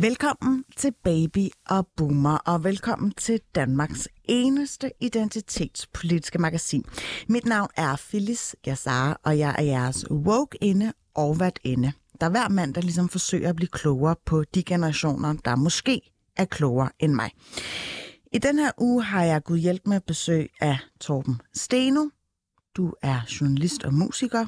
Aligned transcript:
Velkommen 0.00 0.64
til 0.76 0.92
Baby 1.04 1.48
og 1.68 1.86
Boomer, 1.96 2.36
og 2.36 2.64
velkommen 2.64 3.10
til 3.10 3.40
Danmarks 3.54 4.08
eneste 4.24 4.90
identitetspolitiske 5.00 6.38
magasin. 6.38 6.84
Mit 7.28 7.44
navn 7.44 7.68
er 7.76 7.96
Phyllis 8.08 8.56
Gazzara, 8.62 9.20
og 9.24 9.38
jeg 9.38 9.54
er 9.58 9.62
jeres 9.62 10.10
woke-inde 10.10 10.92
og 11.14 11.40
inde, 11.64 11.92
der 12.20 12.28
hver 12.28 12.48
der 12.72 12.80
ligesom 12.80 13.08
forsøger 13.08 13.48
at 13.48 13.56
blive 13.56 13.68
klogere 13.68 14.16
på 14.26 14.44
de 14.54 14.62
generationer, 14.62 15.34
der 15.44 15.56
måske 15.56 16.00
er 16.36 16.44
klogere 16.44 16.90
end 16.98 17.12
mig. 17.12 17.30
I 18.32 18.38
den 18.38 18.58
her 18.58 18.70
uge 18.78 19.02
har 19.02 19.24
jeg 19.24 19.44
gået 19.44 19.60
hjælp 19.60 19.86
med 19.86 20.00
besøg 20.00 20.50
af 20.60 20.78
Torben 21.00 21.40
Steno. 21.54 22.04
Du 22.76 22.92
er 23.02 23.20
journalist 23.40 23.84
og 23.84 23.94
musiker, 23.94 24.46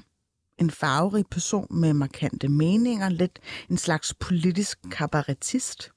en 0.58 0.70
farverig 0.70 1.24
person 1.30 1.66
med 1.70 1.92
markante 1.92 2.48
meninger, 2.48 3.08
lidt 3.08 3.38
en 3.70 3.78
slags 3.78 4.14
politisk 4.14 4.78
kabaretist. 4.90 5.92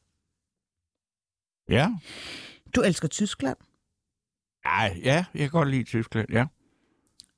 Ja. 1.69 1.89
Du 2.75 2.81
elsker 2.81 3.07
Tyskland. 3.07 3.57
Ej, 4.65 4.99
ja, 5.03 5.25
jeg 5.33 5.39
kan 5.41 5.49
godt 5.49 5.69
lide 5.69 5.83
Tyskland, 5.83 6.27
ja. 6.31 6.45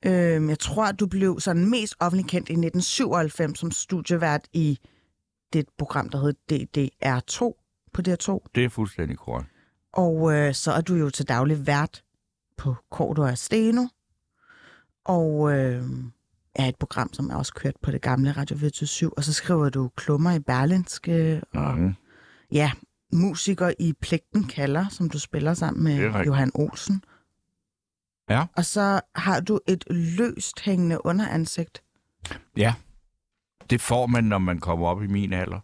Øhm, 0.06 0.48
jeg 0.48 0.58
tror, 0.58 0.92
du 0.92 1.06
blev 1.06 1.40
sådan 1.40 1.70
mest 1.70 1.94
offentlig 2.00 2.30
kendt 2.30 2.48
i 2.48 2.52
1997 2.52 3.58
som 3.58 3.70
studievært 3.70 4.48
i 4.52 4.78
det 5.52 5.68
program, 5.78 6.08
der 6.08 6.18
hed 6.20 6.34
DDR2 6.52 7.38
på 7.92 8.02
DR2. 8.08 8.46
Det 8.54 8.64
er 8.64 8.68
fuldstændig 8.68 9.18
korrekt. 9.18 9.50
Og 9.92 10.32
øh, 10.32 10.54
så 10.54 10.72
er 10.72 10.80
du 10.80 10.94
jo 10.94 11.10
til 11.10 11.28
daglig 11.28 11.66
vært 11.66 12.04
på 12.56 12.76
og 12.90 13.38
Steno. 13.38 13.86
Og 15.04 15.52
øh, 15.52 15.82
er 16.54 16.66
et 16.68 16.76
program, 16.76 17.12
som 17.12 17.30
er 17.30 17.34
også 17.34 17.52
kørt 17.54 17.74
på 17.82 17.90
det 17.90 18.02
gamle 18.02 18.32
Radio 18.32 18.56
24 18.58 19.18
Og 19.18 19.24
så 19.24 19.32
skriver 19.32 19.68
du 19.68 19.90
klummer 19.96 20.32
i 20.32 20.38
Berlinske. 20.40 21.42
Og 21.54 21.78
Mhm. 21.78 21.94
ja, 22.52 22.72
musiker 23.12 23.72
i 23.78 23.92
Pligten 24.00 24.44
kalder, 24.44 24.88
som 24.88 25.08
du 25.10 25.18
spiller 25.18 25.54
sammen 25.54 25.84
med. 25.84 26.24
Johan 26.26 26.50
Olsen. 26.54 27.02
Ja. 28.30 28.44
Og 28.56 28.64
så 28.64 29.00
har 29.14 29.40
du 29.40 29.60
et 29.68 29.84
løst 29.90 30.60
hængende 30.60 31.06
underansigt. 31.06 31.82
Ja, 32.56 32.74
det 33.70 33.80
får 33.80 34.06
man, 34.06 34.24
når 34.24 34.38
man 34.38 34.58
kommer 34.58 34.86
op 34.88 35.02
i 35.02 35.06
min 35.06 35.32
alder. 35.32 35.60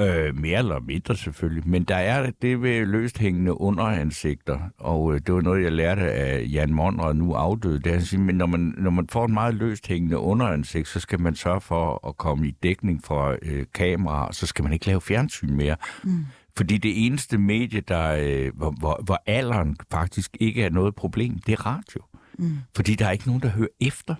Øh, 0.00 0.38
mere 0.38 0.58
eller 0.58 0.80
mindre 0.80 1.16
selvfølgelig. 1.16 1.68
Men 1.68 1.84
der 1.84 1.96
er 1.96 2.30
det 2.42 2.62
ved 2.62 2.86
løst 2.86 3.18
hængende 3.18 3.60
underansigter, 3.60 4.58
og 4.78 5.14
øh, 5.14 5.20
det 5.26 5.34
var 5.34 5.40
noget, 5.40 5.62
jeg 5.62 5.72
lærte 5.72 6.02
af 6.02 6.46
Jan 6.52 6.74
Monrad, 6.74 7.14
nu 7.14 7.32
afdød. 7.32 7.78
Det 7.78 7.92
er, 7.92 7.96
at 7.96 8.02
sige, 8.02 8.20
men 8.20 8.34
når 8.34 8.46
man, 8.46 8.74
når 8.78 8.90
man 8.90 9.08
får 9.08 9.24
en 9.24 9.34
meget 9.34 9.54
løst 9.54 9.86
hængende 9.86 10.18
underansigt, 10.18 10.88
så 10.88 11.00
skal 11.00 11.20
man 11.20 11.34
sørge 11.34 11.60
for 11.60 12.08
at 12.08 12.16
komme 12.16 12.48
i 12.48 12.50
dækning 12.62 13.04
fra 13.04 13.36
øh, 13.42 13.66
kamera, 13.74 14.26
og 14.26 14.34
så 14.34 14.46
skal 14.46 14.62
man 14.62 14.72
ikke 14.72 14.86
lave 14.86 15.00
fjernsyn 15.00 15.56
mere. 15.56 15.76
Mm. 16.04 16.26
Fordi 16.56 16.78
det 16.78 17.06
eneste 17.06 17.38
medie, 17.38 17.80
der, 17.80 18.16
øh, 18.20 18.56
hvor, 18.56 18.70
hvor, 18.70 19.00
hvor 19.04 19.22
alderen 19.26 19.76
faktisk 19.90 20.36
ikke 20.40 20.62
er 20.62 20.70
noget 20.70 20.94
problem, 20.94 21.38
det 21.38 21.52
er 21.52 21.66
radio. 21.66 22.02
Mm. 22.38 22.58
Fordi 22.76 22.94
der 22.94 23.06
er 23.06 23.10
ikke 23.10 23.26
nogen, 23.26 23.42
der 23.42 23.48
hører 23.48 23.68
efter. 23.80 24.14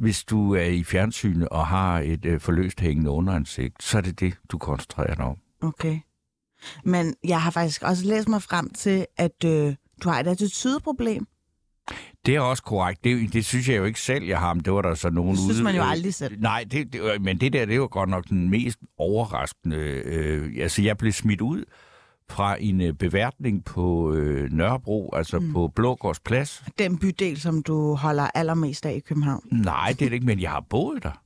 Hvis 0.00 0.24
du 0.24 0.54
er 0.54 0.62
i 0.62 0.84
fjernsynet 0.84 1.48
og 1.48 1.66
har 1.66 1.98
et 1.98 2.24
øh, 2.24 2.40
forløst 2.40 2.80
hængende 2.80 3.10
underansigt, 3.10 3.82
så 3.82 3.98
er 3.98 4.02
det 4.02 4.20
det, 4.20 4.34
du 4.52 4.58
koncentrerer 4.58 5.14
dig 5.14 5.24
om. 5.24 5.36
Okay. 5.62 5.98
Men 6.84 7.14
jeg 7.24 7.42
har 7.42 7.50
faktisk 7.50 7.82
også 7.82 8.06
læst 8.06 8.28
mig 8.28 8.42
frem 8.42 8.70
til, 8.70 9.06
at 9.16 9.44
øh, 9.44 9.74
du 10.02 10.08
har 10.08 10.20
et 10.20 10.26
attitudeproblem. 10.26 11.26
Det 12.26 12.36
er 12.36 12.40
også 12.40 12.62
korrekt. 12.62 13.04
Det, 13.04 13.32
det 13.32 13.44
synes 13.44 13.68
jeg 13.68 13.76
jo 13.76 13.84
ikke 13.84 14.00
selv, 14.00 14.24
jeg 14.24 14.38
har, 14.38 14.54
men 14.54 14.64
det 14.64 14.72
var 14.72 14.82
der 14.82 14.94
så 14.94 15.10
nogen 15.10 15.30
Det 15.30 15.38
synes 15.38 15.56
ude... 15.56 15.64
man 15.64 15.74
jo 15.74 15.82
øh, 15.82 15.90
aldrig 15.90 16.14
selv. 16.14 16.40
Nej, 16.40 16.64
det, 16.70 16.92
det, 16.92 17.22
men 17.22 17.40
det 17.40 17.52
der, 17.52 17.66
det 17.66 17.80
var 17.80 17.86
godt 17.86 18.08
nok 18.08 18.28
den 18.28 18.50
mest 18.50 18.78
overraskende. 18.98 19.76
Øh, 19.76 20.52
altså, 20.58 20.82
jeg 20.82 20.98
blev 20.98 21.12
smidt 21.12 21.40
ud 21.40 21.64
fra 22.30 22.56
en 22.60 22.80
øh, 22.80 22.92
beværtning 22.92 23.64
på 23.64 24.12
øh, 24.12 24.52
Nørrebro, 24.52 25.10
altså 25.14 25.38
mm. 25.38 25.52
på 25.52 25.68
Blågårds 25.68 26.20
Plads. 26.20 26.64
Den 26.78 26.98
bydel, 26.98 27.40
som 27.40 27.62
du 27.62 27.94
holder 27.94 28.26
allermest 28.34 28.86
af 28.86 28.92
i 28.92 29.00
København. 29.00 29.42
Nej, 29.52 29.94
det 29.98 30.04
er 30.04 30.08
det 30.08 30.12
ikke, 30.12 30.26
men 30.26 30.40
jeg 30.40 30.50
har 30.50 30.64
boet 30.70 31.02
der. 31.02 31.22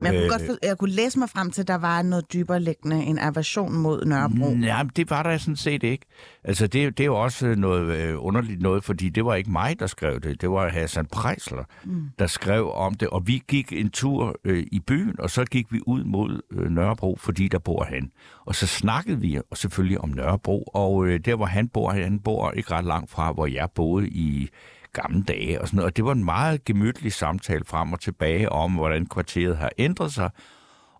Men 0.00 0.12
jeg, 0.12 0.20
kunne 0.20 0.24
Øh. 0.24 0.30
godt, 0.30 0.42
for- 0.46 0.66
jeg 0.66 0.78
kunne 0.78 0.90
læse 0.90 1.18
mig 1.18 1.28
frem 1.30 1.50
til, 1.50 1.60
at 1.62 1.68
der 1.68 1.78
var 1.78 2.02
noget 2.02 2.32
dybere 2.32 2.60
liggende, 2.60 3.04
en 3.04 3.18
aversion 3.18 3.72
mod 3.76 4.04
Nørrebro. 4.04 4.54
Nej, 4.54 4.82
det 4.96 5.10
var 5.10 5.22
der 5.22 5.38
sådan 5.38 5.56
set 5.56 5.82
ikke. 5.82 6.06
Altså, 6.44 6.66
det, 6.66 6.98
det 6.98 7.04
er 7.04 7.06
jo 7.06 7.22
også 7.22 7.54
noget 7.54 7.96
øh, 7.96 8.14
underligt 8.24 8.62
noget, 8.62 8.84
fordi 8.84 9.08
det 9.08 9.24
var 9.24 9.34
ikke 9.34 9.50
mig, 9.50 9.80
der 9.80 9.86
skrev 9.86 10.20
det. 10.20 10.40
Det 10.40 10.50
var 10.50 10.68
Hassan 10.68 11.06
Prejsler, 11.06 11.64
mm. 11.84 12.02
der 12.18 12.26
skrev 12.26 12.72
om 12.72 12.94
det. 12.94 13.08
Og 13.08 13.26
vi 13.26 13.42
gik 13.48 13.72
en 13.72 13.90
tur 13.90 14.36
øh, 14.44 14.66
i 14.72 14.80
byen, 14.80 15.20
og 15.20 15.30
så 15.30 15.44
gik 15.44 15.72
vi 15.72 15.80
ud 15.86 16.04
mod 16.04 16.40
øh, 16.52 16.70
Nørrebro, 16.70 17.16
fordi 17.20 17.48
der 17.48 17.58
bor 17.58 17.84
han. 17.84 18.10
Og 18.46 18.54
så 18.54 18.66
snakkede 18.66 19.20
vi 19.20 19.38
og 19.50 19.56
selvfølgelig 19.56 20.00
om 20.00 20.08
Nørrebro, 20.08 20.62
og 20.62 21.06
øh, 21.06 21.20
der, 21.24 21.34
hvor 21.36 21.46
han 21.46 21.68
bor, 21.68 21.90
han 21.90 22.18
bor 22.18 22.50
ikke 22.50 22.70
ret 22.72 22.84
langt 22.84 23.10
fra, 23.10 23.32
hvor 23.32 23.46
jeg 23.46 23.68
boede 23.74 24.08
i 24.08 24.48
gamle 24.92 25.22
dage 25.22 25.60
og 25.60 25.68
sådan 25.68 25.76
noget. 25.76 25.90
Og 25.90 25.96
det 25.96 26.04
var 26.04 26.12
en 26.12 26.24
meget 26.24 26.64
gemytlig 26.64 27.12
samtale 27.12 27.64
frem 27.64 27.92
og 27.92 28.00
tilbage 28.00 28.52
om, 28.52 28.72
hvordan 28.72 29.06
kvarteret 29.06 29.56
har 29.56 29.70
ændret 29.78 30.12
sig. 30.12 30.30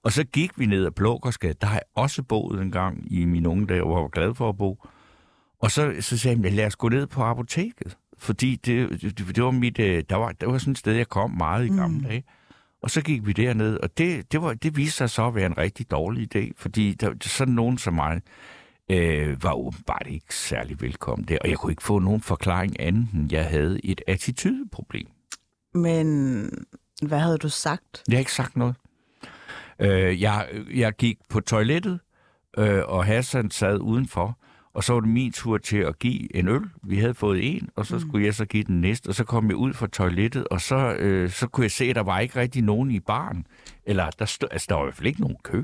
Og 0.03 0.13
så 0.13 0.25
gik 0.25 0.59
vi 0.59 0.67
ned 0.67 0.87
ad 0.87 0.91
Blågårdsgade. 0.91 1.55
Der 1.61 1.67
har 1.67 1.75
jeg 1.75 1.83
også 1.95 2.23
boet 2.23 2.61
en 2.61 2.71
gang 2.71 3.13
i 3.13 3.25
mine 3.25 3.49
unge 3.49 3.67
dage, 3.67 3.83
hvor 3.83 3.97
jeg 3.97 4.03
var 4.03 4.09
glad 4.09 4.35
for 4.35 4.49
at 4.49 4.57
bo. 4.57 4.85
Og 5.61 5.71
så, 5.71 5.95
så 6.01 6.19
sagde 6.19 6.41
jeg, 6.43 6.53
lad 6.53 6.67
os 6.67 6.77
gå 6.77 6.89
ned 6.89 7.07
på 7.07 7.23
apoteket. 7.23 7.97
Fordi 8.19 8.57
det, 8.57 9.03
det, 9.03 9.37
det 9.37 9.45
var 9.45 9.51
mit, 9.51 9.79
øh, 9.79 10.05
der 10.11 10.17
var, 10.17 10.33
der 10.33 10.47
var 10.47 10.59
sådan 10.59 10.73
et 10.73 10.79
sted, 10.79 10.93
jeg 10.93 11.09
kom 11.09 11.31
meget 11.31 11.67
i 11.67 11.69
gamle 11.69 11.99
mm. 11.99 12.05
dage. 12.05 12.25
Og 12.83 12.91
så 12.91 13.03
gik 13.03 13.27
vi 13.27 13.33
derned, 13.33 13.79
og 13.83 13.99
det, 13.99 14.33
det, 14.33 14.43
var, 14.43 14.55
det 14.55 14.77
viste 14.77 14.97
sig 14.97 15.11
så 15.11 15.27
at 15.27 15.35
være 15.35 15.47
en 15.47 15.59
rigtig 15.59 15.91
dårlig 15.91 16.37
idé, 16.37 16.51
fordi 16.57 16.95
der, 16.95 17.15
sådan 17.21 17.55
nogen 17.55 17.79
som 17.79 17.95
mig 17.95 18.21
øh, 18.91 19.43
var 19.43 19.53
åbenbart 19.53 20.07
ikke 20.09 20.35
særlig 20.35 20.81
velkommen 20.81 21.29
der, 21.29 21.39
og 21.41 21.49
jeg 21.49 21.59
kunne 21.59 21.73
ikke 21.73 21.83
få 21.83 21.99
nogen 21.99 22.21
forklaring 22.21 22.81
anden, 22.81 23.11
end 23.15 23.33
jeg 23.33 23.47
havde 23.47 23.81
et 23.85 24.01
attitudeproblem. 24.07 25.07
Men 25.75 26.51
hvad 27.03 27.19
havde 27.19 27.39
du 27.39 27.49
sagt? 27.49 28.03
Jeg 28.09 28.17
har 28.17 28.19
ikke 28.19 28.33
sagt 28.33 28.57
noget. 28.57 28.75
Øh, 29.81 30.23
jeg, 30.23 30.49
jeg 30.75 30.93
gik 30.93 31.19
på 31.29 31.41
toilettet, 31.41 32.01
øh, 32.59 32.83
og 32.87 33.05
Hassan 33.05 33.51
sad 33.51 33.79
udenfor, 33.79 34.39
og 34.75 34.85
så 34.85 34.93
var 34.93 35.01
det 35.01 35.09
min 35.09 35.33
tur 35.33 35.59
til 35.59 35.77
at 35.77 35.99
give 35.99 36.37
en 36.37 36.49
øl. 36.49 36.63
Vi 36.83 36.99
havde 36.99 37.15
fået 37.15 37.57
en, 37.57 37.69
og 37.77 37.87
så 37.87 38.01
skulle 38.01 38.27
jeg 38.27 38.35
så 38.35 38.45
give 38.45 38.65
den 38.65 38.81
næste, 38.81 39.09
og 39.09 39.15
så 39.15 39.25
kom 39.25 39.49
jeg 39.49 39.57
ud 39.57 39.73
fra 39.73 39.87
toilettet, 39.87 40.49
og 40.49 40.61
så, 40.61 40.77
øh, 40.95 41.31
så 41.31 41.47
kunne 41.47 41.65
jeg 41.65 41.71
se, 41.71 41.85
at 41.85 41.97
der 41.97 42.03
var 42.03 42.21
ikke 42.21 42.41
rigtig 42.41 42.63
nogen 42.63 42.91
i 42.91 43.01
baren. 43.01 43.47
Eller 43.85 44.11
der, 44.11 44.25
stod, 44.25 44.49
altså, 44.51 44.67
der 44.69 44.75
var 44.75 44.83
i 44.83 44.87
hvert 44.87 44.97
fald 44.97 45.07
ikke 45.07 45.21
nogen 45.21 45.37
kø. 45.43 45.63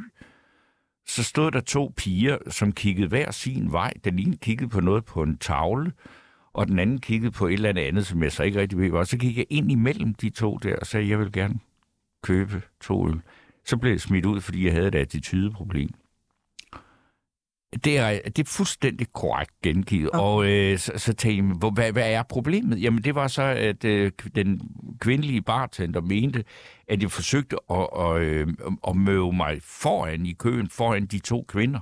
Så 1.06 1.22
stod 1.24 1.50
der 1.50 1.60
to 1.60 1.92
piger, 1.96 2.38
som 2.48 2.72
kiggede 2.72 3.08
hver 3.08 3.30
sin 3.30 3.72
vej. 3.72 3.92
Den 4.04 4.18
ene 4.18 4.36
kiggede 4.36 4.68
på 4.68 4.80
noget 4.80 5.04
på 5.04 5.22
en 5.22 5.38
tavle, 5.38 5.92
og 6.52 6.66
den 6.68 6.78
anden 6.78 7.00
kiggede 7.00 7.30
på 7.30 7.46
et 7.46 7.52
eller 7.52 7.68
andet 7.68 7.82
andet, 7.82 8.06
som 8.06 8.22
jeg 8.22 8.32
så 8.32 8.42
ikke 8.42 8.60
rigtig 8.60 8.78
ved. 8.78 8.90
Og. 8.90 9.06
Så 9.06 9.16
gik 9.16 9.38
jeg 9.38 9.46
ind 9.50 9.72
imellem 9.72 10.14
de 10.14 10.30
to 10.30 10.58
der 10.58 10.76
og 10.76 10.86
sagde, 10.86 11.08
jeg 11.08 11.18
vil 11.18 11.32
gerne 11.32 11.58
købe 12.22 12.62
to 12.80 13.08
øl. 13.08 13.20
Så 13.64 13.76
blev 13.76 13.90
jeg 13.90 14.00
smidt 14.00 14.26
ud, 14.26 14.40
fordi 14.40 14.64
jeg 14.64 14.72
havde 14.72 14.88
et 14.88 14.94
attitudeproblem. 14.94 15.90
Det 17.84 17.98
er, 17.98 18.18
det 18.26 18.38
er 18.38 18.44
fuldstændig 18.50 19.12
korrekt 19.12 19.50
gengivet. 19.62 20.10
Okay. 20.12 20.18
Og 20.22 20.46
øh, 20.46 20.78
så, 20.78 20.92
så 20.96 21.12
tænkte 21.12 21.48
jeg, 21.48 21.56
hvor- 21.58 21.70
hvad, 21.70 21.92
hvad 21.92 22.12
er 22.12 22.22
problemet? 22.22 22.82
Jamen 22.82 23.04
det 23.04 23.14
var 23.14 23.28
så, 23.28 23.42
at 23.42 23.84
øh, 23.84 24.12
den 24.34 24.60
kvindelige 25.00 25.42
bartender 25.42 26.00
mente, 26.00 26.44
at 26.88 27.02
jeg 27.02 27.10
forsøgte 27.10 27.56
at, 27.70 27.86
at, 27.98 28.16
øh, 28.22 28.48
at 28.88 28.96
møve 28.96 29.32
mig 29.32 29.62
foran 29.62 30.26
i 30.26 30.32
køen, 30.32 30.68
foran 30.68 31.06
de 31.06 31.18
to 31.18 31.44
kvinder. 31.48 31.80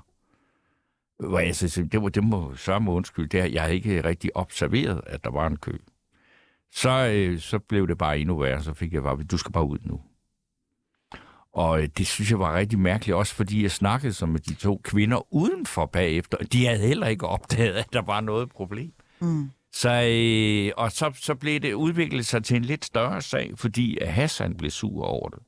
Hvor 1.28 1.38
jeg 1.38 1.56
så 1.56 1.84
det, 1.92 2.02
var, 2.02 2.08
det 2.08 2.24
må 2.24 2.54
sørge 2.56 2.80
mig 2.80 2.92
undskyld, 2.94 3.28
det, 3.28 3.40
har- 3.40 3.48
jeg 3.48 3.62
havde 3.62 3.74
ikke 3.74 4.04
rigtig 4.04 4.36
observeret, 4.36 5.00
at 5.06 5.24
der 5.24 5.30
var 5.30 5.46
en 5.46 5.56
kø. 5.56 5.72
Så, 6.72 7.10
øh, 7.14 7.38
så 7.38 7.58
blev 7.58 7.88
det 7.88 7.98
bare 7.98 8.18
endnu 8.18 8.36
værre, 8.38 8.62
så 8.62 8.74
fik 8.74 8.92
jeg 8.92 9.02
bare, 9.02 9.22
du 9.22 9.36
skal 9.36 9.52
bare 9.52 9.64
ud 9.66 9.78
nu. 9.84 10.00
Og 11.54 11.82
øh, 11.82 11.88
det 11.99 12.06
synes 12.06 12.31
jeg 12.31 12.38
var 12.38 12.56
rigtig 12.56 12.78
mærkeligt, 12.78 13.16
også 13.16 13.34
fordi 13.34 13.62
jeg 13.62 13.70
snakkede 13.70 14.12
så 14.12 14.26
med 14.26 14.40
de 14.40 14.54
to 14.54 14.81
kvinder 14.84 15.34
udenfor 15.34 15.87
bagefter. 15.87 16.37
De 16.38 16.66
havde 16.66 16.87
heller 16.87 17.06
ikke 17.06 17.26
opdaget, 17.26 17.72
at 17.75 17.87
der 17.93 18.02
var 18.02 18.20
noget 18.20 18.50
problem. 18.50 18.93
Mm. 19.20 19.50
Så, 19.72 19.90
øh, 20.10 20.72
og 20.76 20.93
så, 20.93 21.10
så 21.14 21.34
blev 21.34 21.60
det 21.60 21.72
udviklet 21.72 22.26
sig 22.26 22.44
til 22.44 22.56
en 22.56 22.64
lidt 22.64 22.84
større 22.84 23.22
sag, 23.22 23.50
fordi 23.56 23.99
at 24.00 24.12
Hassan 24.12 24.54
blev 24.56 24.70
sur 24.70 25.04
over 25.04 25.28
det. 25.28 25.38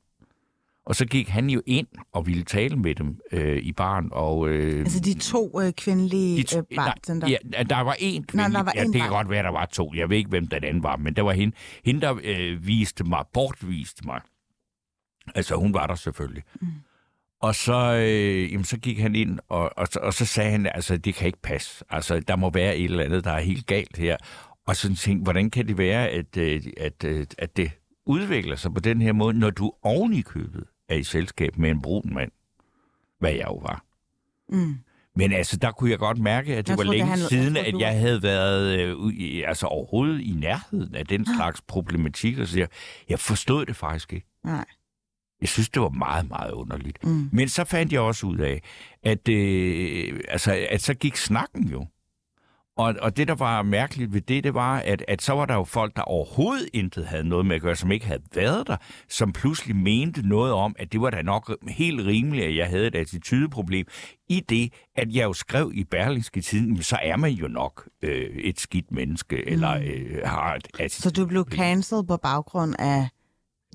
Og 0.85 0.95
så 0.95 1.05
gik 1.05 1.27
han 1.29 1.49
jo 1.49 1.61
ind 1.65 1.87
og 2.13 2.27
ville 2.27 2.43
tale 2.43 2.75
med 2.75 2.95
dem 2.95 3.19
øh, 3.31 3.57
i 3.57 3.71
baren. 3.71 4.09
Og, 4.11 4.49
øh, 4.49 4.79
Altså 4.79 4.99
de 4.99 5.13
to 5.19 5.61
øh, 5.61 5.73
kvindelige 5.73 6.43
to- 6.43 6.57
øh, 6.59 6.75
bartender. 6.75 7.27
Ja, 7.29 7.37
der 7.69 7.81
var 7.81 7.95
en 7.99 8.23
kvinde. 8.23 8.43
der 8.53 8.63
var 8.63 8.71
ja, 8.75 8.83
en 8.83 8.93
det 8.93 9.01
kan 9.01 9.09
godt 9.09 9.29
være, 9.29 9.43
der 9.43 9.51
var 9.51 9.65
to. 9.65 9.91
Jeg 9.95 10.09
ved 10.09 10.17
ikke, 10.17 10.29
hvem 10.29 10.47
den 10.47 10.63
anden 10.63 10.83
var, 10.83 10.95
men 10.97 11.13
der 11.15 11.21
var 11.21 11.33
hende, 11.33 11.55
hende 11.85 12.01
der 12.01 12.15
øh, 12.23 12.67
viste 12.67 13.03
mig, 13.03 13.23
bortviste 13.33 14.05
mig. 14.05 14.21
Altså, 15.35 15.55
hun 15.55 15.73
var 15.73 15.87
der 15.87 15.95
selvfølgelig. 15.95 16.43
Mm. 16.61 16.67
Og 17.41 17.55
så, 17.55 17.93
øh, 17.95 18.51
jamen, 18.51 18.65
så 18.65 18.77
gik 18.77 18.99
han 18.99 19.15
ind, 19.15 19.39
og, 19.49 19.77
og, 19.77 19.87
så, 19.87 19.99
og 19.99 20.13
så 20.13 20.25
sagde 20.25 20.51
han, 20.51 20.65
altså, 20.65 20.97
det 20.97 21.15
kan 21.15 21.27
ikke 21.27 21.41
passe. 21.41 21.85
Altså, 21.89 22.19
der 22.19 22.35
må 22.35 22.49
være 22.49 22.77
et 22.77 22.83
eller 22.85 23.03
andet, 23.03 23.23
der 23.23 23.31
er 23.31 23.39
helt 23.41 23.65
galt 23.67 23.97
her. 23.97 24.17
Og 24.67 24.75
så 24.75 24.95
tænkte 24.95 25.23
hvordan 25.23 25.49
kan 25.49 25.67
det 25.67 25.77
være, 25.77 26.07
at, 26.09 26.37
øh, 26.37 26.61
at, 26.77 27.03
øh, 27.05 27.25
at 27.37 27.57
det 27.57 27.71
udvikler 28.05 28.55
sig 28.55 28.73
på 28.73 28.79
den 28.79 29.01
her 29.01 29.13
måde, 29.13 29.39
når 29.39 29.49
du 29.49 29.71
oven 29.81 30.13
i 30.13 30.21
købet 30.21 30.63
er 30.89 30.95
i 30.95 31.03
selskab 31.03 31.57
med 31.57 31.69
en 31.69 31.81
brun 31.81 32.13
mand, 32.13 32.31
hvad 33.19 33.31
jeg 33.31 33.45
jo 33.47 33.55
var. 33.55 33.83
Mm. 34.49 34.75
Men 35.15 35.31
altså, 35.33 35.57
der 35.57 35.71
kunne 35.71 35.89
jeg 35.91 35.99
godt 35.99 36.17
mærke, 36.17 36.55
at 36.55 36.65
det 36.67 36.69
Jeg 36.69 36.77
var 36.77 36.83
tror, 36.83 36.91
det 36.91 36.97
længe 36.99 37.09
handlede- 37.09 37.29
siden, 37.29 37.55
jeg 37.55 37.65
at 37.65 37.79
jeg 37.79 37.99
havde 37.99 38.23
været 38.23 38.79
øh, 38.79 39.13
i- 39.13 39.41
altså, 39.41 39.65
overhovedet 39.67 40.21
i 40.21 40.31
nærheden 40.39 40.95
af 40.95 41.05
den 41.05 41.25
slags 41.37 41.61
problematik. 41.61 42.35
Så 42.45 42.59
jeg, 42.59 42.67
jeg 43.09 43.19
forstod 43.19 43.65
det 43.65 43.75
faktisk 43.75 44.13
ikke. 44.13 44.27
Nej. 44.43 44.65
Jeg 45.41 45.49
synes, 45.49 45.69
det 45.69 45.81
var 45.81 45.89
meget, 45.89 46.29
meget 46.29 46.51
underligt. 46.51 47.03
Mm. 47.03 47.29
Men 47.31 47.49
så 47.49 47.63
fandt 47.63 47.93
jeg 47.93 48.01
også 48.01 48.27
ud 48.27 48.37
af, 48.37 48.61
at, 49.03 49.29
øh, 49.29 50.19
altså, 50.27 50.65
at 50.69 50.81
så 50.81 50.93
gik 50.93 51.15
snakken 51.17 51.67
jo. 51.69 51.85
Og, 52.77 52.95
og 53.01 53.17
det, 53.17 53.27
der 53.27 53.35
var 53.35 53.61
mærkeligt 53.61 54.13
ved 54.13 54.21
det, 54.21 54.43
det 54.43 54.53
var, 54.53 54.79
at, 54.79 55.05
at 55.07 55.21
så 55.21 55.33
var 55.33 55.45
der 55.45 55.53
jo 55.53 55.63
folk, 55.63 55.95
der 55.95 56.01
overhovedet 56.01 56.69
intet 56.73 57.05
havde 57.05 57.23
noget 57.29 57.45
med 57.45 57.55
at 57.55 57.61
gøre, 57.61 57.75
som 57.75 57.91
ikke 57.91 58.05
havde 58.05 58.21
været 58.35 58.67
der, 58.67 58.77
som 59.09 59.33
pludselig 59.33 59.75
mente 59.75 60.27
noget 60.27 60.53
om, 60.53 60.75
at 60.79 60.91
det 60.91 61.01
var 61.01 61.09
da 61.09 61.21
nok 61.21 61.57
helt 61.67 62.01
rimeligt, 62.05 62.45
at 62.45 62.55
jeg 62.55 62.67
havde 62.67 62.87
et 62.87 62.95
attitudeproblem. 62.95 63.87
I 64.29 64.39
det, 64.49 64.73
at 64.95 65.07
jeg 65.13 65.23
jo 65.23 65.33
skrev 65.33 65.71
i 65.73 65.83
Berlingske 65.83 66.41
Tiden, 66.41 66.73
"Men 66.73 66.83
så 66.83 66.99
er 67.03 67.17
man 67.17 67.31
jo 67.31 67.47
nok 67.47 67.89
øh, 68.01 68.35
et 68.35 68.59
skidt 68.59 68.91
menneske, 68.91 69.49
eller 69.49 69.71
øh, 69.71 70.17
har 70.25 70.55
et 70.55 70.67
attitude. 70.79 71.01
Så 71.01 71.09
du 71.21 71.25
blev 71.25 71.45
cancelled 71.51 72.03
på 72.07 72.17
baggrund 72.17 72.75
af 72.79 73.07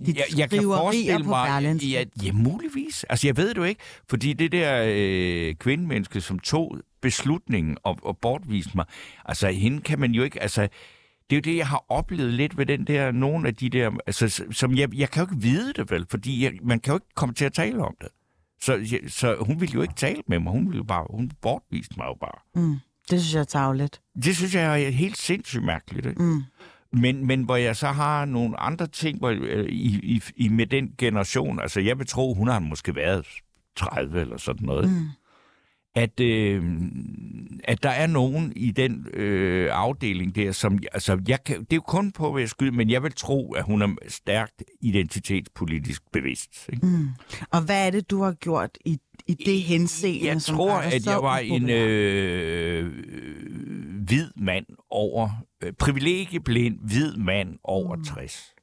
dit 0.06 0.16
jeg, 0.16 0.24
jeg 0.36 0.50
kan 0.50 0.62
forestille 0.62 1.24
på 1.24 1.30
mig, 1.30 1.48
Berlingske? 1.48 1.90
ja, 1.90 2.04
ja, 2.24 2.32
muligvis. 2.32 3.04
Altså, 3.04 3.26
jeg 3.28 3.36
ved 3.36 3.48
det 3.48 3.56
jo 3.56 3.62
ikke, 3.64 3.80
fordi 4.08 4.32
det 4.32 4.52
der 4.52 4.84
øh, 4.86 5.54
kvindemenneske, 5.54 6.20
som 6.20 6.38
tog 6.38 6.78
beslutningen 7.00 7.76
og, 7.82 7.98
og 8.02 8.18
bortviste 8.18 8.72
mig, 8.74 8.84
altså, 9.24 9.48
hende 9.48 9.80
kan 9.80 10.00
man 10.00 10.12
jo 10.12 10.22
ikke, 10.22 10.42
altså, 10.42 10.62
det 11.30 11.36
er 11.36 11.36
jo 11.36 11.52
det, 11.52 11.56
jeg 11.56 11.66
har 11.68 11.84
oplevet 11.88 12.32
lidt 12.32 12.58
ved 12.58 12.66
den 12.66 12.86
der, 12.86 13.12
nogle 13.12 13.48
af 13.48 13.54
de 13.54 13.68
der, 13.68 13.90
altså, 14.06 14.44
som 14.50 14.76
jeg, 14.76 14.94
jeg 14.94 15.10
kan 15.10 15.24
jo 15.24 15.30
ikke 15.32 15.42
vide 15.42 15.72
det 15.72 15.90
vel, 15.90 16.06
fordi 16.10 16.44
jeg, 16.44 16.52
man 16.62 16.80
kan 16.80 16.90
jo 16.90 16.96
ikke 16.96 17.14
komme 17.14 17.34
til 17.34 17.44
at 17.44 17.52
tale 17.52 17.84
om 17.84 17.94
det. 18.00 18.08
Så, 18.62 19.00
så 19.08 19.36
hun 19.40 19.60
ville 19.60 19.74
jo 19.74 19.82
ikke 19.82 19.94
tale 19.94 20.22
med 20.26 20.38
mig, 20.38 20.52
hun 20.52 20.70
ville 20.70 20.84
bare, 20.84 21.06
hun 21.10 21.30
bortviste 21.42 21.94
mig 21.96 22.04
jo 22.04 22.14
bare. 22.20 22.62
Mm. 22.62 22.76
Det 23.10 23.20
synes 23.20 23.34
jeg 23.34 23.40
er 23.40 23.44
tavligt. 23.44 24.00
Det 24.24 24.36
synes 24.36 24.54
jeg 24.54 24.82
er 24.82 24.90
helt 24.90 25.18
sindssygt 25.18 25.64
mærkeligt. 25.64 26.06
Ikke? 26.06 26.22
Mm. 26.22 26.42
Men, 26.92 27.26
men 27.26 27.42
hvor 27.42 27.56
jeg 27.56 27.76
så 27.76 27.86
har 27.86 28.24
nogle 28.24 28.60
andre 28.60 28.86
ting 28.86 29.18
hvor, 29.18 29.28
øh, 29.28 29.66
i, 29.68 30.00
i, 30.02 30.22
i, 30.36 30.48
med 30.48 30.66
den 30.66 30.94
generation, 30.98 31.60
altså 31.60 31.80
jeg 31.80 31.98
vil 31.98 32.06
tro, 32.06 32.34
hun 32.34 32.48
har 32.48 32.58
måske 32.58 32.94
været 32.94 33.26
30 33.76 34.20
eller 34.20 34.36
sådan 34.36 34.66
noget, 34.66 34.90
Mm 34.90 35.06
at, 35.94 36.20
øh, 36.20 36.64
at 37.64 37.82
der 37.82 37.88
er 37.90 38.06
nogen 38.06 38.52
i 38.56 38.70
den 38.70 39.06
øh, 39.14 39.68
afdeling 39.72 40.34
der, 40.34 40.52
som, 40.52 40.78
altså 40.92 41.20
jeg 41.28 41.44
kan, 41.44 41.60
det 41.60 41.72
er 41.72 41.76
jo 41.76 41.80
kun 41.80 42.12
på, 42.12 42.32
hvad 42.32 42.42
jeg 42.42 42.48
skyder, 42.48 42.72
men 42.72 42.90
jeg 42.90 43.02
vil 43.02 43.12
tro, 43.12 43.52
at 43.52 43.64
hun 43.64 43.82
er 43.82 43.88
stærkt 44.08 44.62
identitetspolitisk 44.80 46.02
bevidst. 46.12 46.68
Ikke? 46.72 46.86
Mm. 46.86 47.08
Og 47.50 47.60
hvad 47.62 47.86
er 47.86 47.90
det, 47.90 48.10
du 48.10 48.22
har 48.22 48.32
gjort 48.32 48.70
i, 48.84 48.98
i 49.26 49.34
det 49.34 49.62
henseende? 49.62 50.26
Jeg 50.26 50.42
som 50.42 50.56
tror, 50.56 50.72
at 50.72 51.06
jeg 51.06 51.22
var 51.22 51.38
en 51.38 51.70
øh, 51.70 52.92
hvid 54.06 54.30
mand 54.36 54.66
over, 54.90 55.30
øh, 55.62 55.72
privilegieblind 55.72 56.78
hvid 56.82 57.16
mand 57.16 57.58
over 57.64 57.96
Mm. 57.96 58.04
60. 58.04 58.54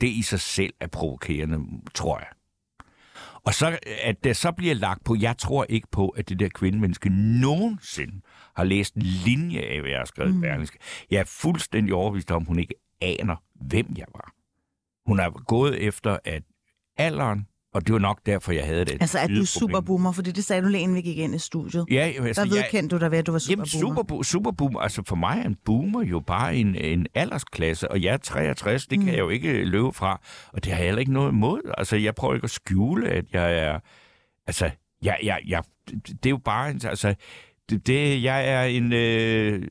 Det 0.00 0.08
i 0.08 0.22
sig 0.22 0.40
selv 0.40 0.74
er 0.80 0.86
provokerende, 0.86 1.58
tror 1.94 2.18
jeg. 2.18 2.28
Og 3.44 3.54
så, 3.54 3.78
at 4.02 4.24
det 4.24 4.36
så 4.36 4.52
bliver 4.52 4.74
lagt 4.74 5.04
på, 5.04 5.16
jeg 5.20 5.38
tror 5.38 5.66
ikke 5.68 5.88
på, 5.90 6.08
at 6.08 6.28
det 6.28 6.38
der 6.38 6.48
kvindemenneske 6.48 7.08
nogensinde 7.40 8.20
har 8.56 8.64
læst 8.64 8.94
en 8.94 9.02
linje 9.02 9.60
af, 9.60 9.80
hvad 9.80 9.90
jeg 9.90 9.98
har 9.98 10.04
skrevet 10.04 10.34
mm. 10.34 10.40
Berlingske. 10.40 10.78
Jeg 11.10 11.20
er 11.20 11.24
fuldstændig 11.24 11.94
overbevist 11.94 12.30
om, 12.30 12.44
hun 12.44 12.58
ikke 12.58 12.74
aner, 13.00 13.36
hvem 13.54 13.86
jeg 13.96 14.06
var. 14.14 14.32
Hun 15.06 15.18
har 15.18 15.30
gået 15.30 15.82
efter, 15.86 16.18
at 16.24 16.42
alderen, 16.96 17.46
og 17.78 17.86
det 17.86 17.92
var 17.92 17.98
nok 17.98 18.20
derfor, 18.26 18.52
jeg 18.52 18.66
havde 18.66 18.84
det. 18.84 18.96
Altså, 19.00 19.18
at 19.18 19.30
du 19.30 19.40
er 19.40 19.44
superboomer, 19.44 20.12
fordi 20.12 20.30
det 20.32 20.44
sagde 20.44 20.62
du 20.62 20.68
lige 20.68 20.80
inden 20.82 20.96
vi 20.96 21.00
gik 21.00 21.18
ind 21.18 21.34
i 21.34 21.38
studiet. 21.38 21.86
Ja, 21.90 22.00
altså, 22.20 22.44
Der 22.44 22.48
jeg, 22.48 22.56
vedkendte 22.64 22.96
du 22.96 23.00
dig 23.00 23.10
ved, 23.10 23.18
at 23.18 23.26
du 23.26 23.32
var 23.32 23.44
Jamen, 23.50 23.66
superboomer. 23.66 24.02
superbo- 24.02 24.22
superboomer, 24.22 24.80
altså 24.80 25.02
for 25.06 25.16
mig 25.16 25.38
er 25.38 25.46
en 25.46 25.56
boomer 25.64 26.02
jo 26.02 26.20
bare 26.20 26.56
en, 26.56 26.74
en 26.74 27.06
aldersklasse, 27.14 27.90
og 27.90 28.02
jeg 28.02 28.12
er 28.12 28.16
63, 28.16 28.86
det 28.86 28.98
kan 28.98 29.06
Mm. 29.06 29.12
jeg 29.12 29.18
jo 29.18 29.28
ikke 29.28 29.64
løbe 29.64 29.92
fra, 29.92 30.20
og 30.52 30.64
det 30.64 30.72
har 30.72 30.78
jeg 30.78 30.86
heller 30.86 31.00
ikke 31.00 31.12
noget 31.12 31.32
imod. 31.32 31.72
Altså, 31.78 31.96
jeg 31.96 32.14
prøver 32.14 32.34
ikke 32.34 32.44
at 32.44 32.50
skjule, 32.50 33.08
at 33.08 33.24
jeg 33.32 33.58
er, 33.58 33.78
altså, 34.46 34.70
jeg, 35.02 35.18
jeg, 35.22 35.38
jeg, 35.48 35.62
det 35.90 36.26
er 36.26 36.30
jo 36.30 36.40
bare, 36.44 36.70
en, 36.70 36.80
altså, 36.84 37.14
det, 37.70 37.86
det, 37.86 38.22
jeg 38.22 38.48
er 38.48 38.62
en, 38.62 38.92
øh, 38.92 39.62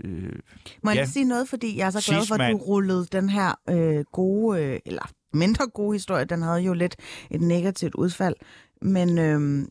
Må 0.83 0.89
jeg 0.89 0.95
Ja. 0.95 1.01
lige 1.01 1.07
sige 1.11 1.25
noget, 1.25 1.49
fordi 1.49 1.77
jeg 1.77 1.85
er 1.85 1.89
så 1.89 2.11
glad 2.11 2.27
for, 2.27 2.35
at 2.35 2.51
du 2.51 2.57
rullede 2.57 3.05
den 3.11 3.29
her 3.29 3.59
øh, 3.69 4.03
gode, 4.13 4.61
øh, 4.63 4.79
eller 4.85 5.09
mindre 5.33 5.67
gode 5.67 5.95
historie. 5.95 6.25
Den 6.25 6.41
havde 6.41 6.59
jo 6.59 6.73
lidt 6.73 6.95
et 7.31 7.41
negativt 7.41 7.95
udfald, 7.95 8.35
men 8.81 9.17
øh, 9.17 9.67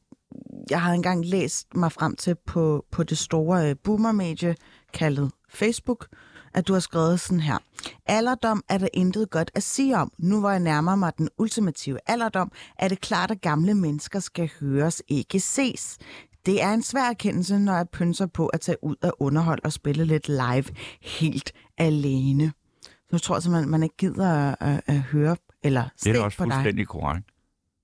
jeg 0.71 0.83
har 0.83 0.93
engang 0.93 1.25
læst 1.25 1.67
mig 1.75 1.93
frem 1.93 2.17
til 2.17 2.35
på, 2.47 2.85
på 2.91 3.03
det 3.03 3.19
store 3.19 3.71
øh, 3.71 3.77
boomer-medie 3.85 4.57
kaldet 4.95 5.31
Facebook, 5.49 6.07
at 6.55 6.69
du 6.69 6.73
har 6.73 6.81
skrevet 6.81 7.21
sådan 7.21 7.41
her. 7.41 7.59
Alderdom 8.07 8.63
er 8.69 8.79
der 8.79 8.89
intet 8.95 9.31
godt 9.31 9.51
at 9.55 9.63
sige 9.63 9.97
om. 9.97 10.13
Nu 10.19 10.41
hvor 10.41 10.51
jeg 10.51 10.61
nærmer 10.61 10.95
mig 10.95 11.13
den 11.19 11.29
ultimative 11.39 11.99
alderdom, 12.07 12.53
er 12.79 12.89
det 12.89 13.01
klart, 13.01 13.31
at 13.31 13.41
gamle 13.41 13.75
mennesker 13.75 14.21
skal 14.21 14.51
høres, 14.61 15.03
ikke 15.09 15.41
ses. 15.41 15.99
Det 16.47 16.63
er 16.63 16.73
en 16.73 16.83
svær 16.83 17.03
erkendelse, 17.11 17.59
når 17.59 17.77
jeg 17.77 17.89
pynser 17.89 18.27
på 18.27 18.47
at 18.47 18.61
tage 18.61 18.85
ud 18.85 18.97
og 19.03 19.13
underholde 19.19 19.61
og 19.65 19.73
spille 19.73 20.05
lidt 20.05 20.29
live 20.29 20.65
helt 21.03 21.53
alene. 21.79 22.53
Så 22.83 23.09
jeg 23.13 23.23
tror 23.23 23.41
simpelthen, 23.41 23.71
man 23.71 23.83
ikke 23.83 23.97
gider 23.97 24.29
at, 24.29 24.57
at, 24.61 24.83
at 24.87 25.01
høre 25.01 25.37
eller 25.67 25.89
det 26.05 26.11
er 26.11 26.13
da 26.13 26.21
også 26.21 26.39
på 26.39 26.45
dig. 26.45 26.53
fuldstændig 26.53 26.87
korrekt. 26.87 27.27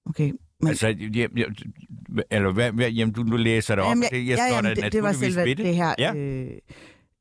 Okay. 0.07 0.33
Men, 0.61 0.69
altså, 0.69 0.87
jeg, 0.89 1.29
jeg, 1.37 1.47
eller 2.31 2.53
hvad, 2.53 2.73
hvad, 2.73 2.91
jamen, 2.91 3.15
du 3.15 3.23
nu 3.23 3.37
læser 3.37 3.75
det 3.75 3.85
op, 3.85 3.89
Jamen, 3.89 4.05
og 4.05 4.11
det, 4.11 4.27
jeg 4.27 4.37
ja, 4.37 4.55
jamen, 4.57 4.77
det, 4.77 4.93
det 4.93 5.03
var 5.03 5.13
selve 5.13 5.45
det, 5.45 5.59
det 5.59 5.75
her 5.77 5.95
Ja. 5.99 6.15
øh, 6.15 6.51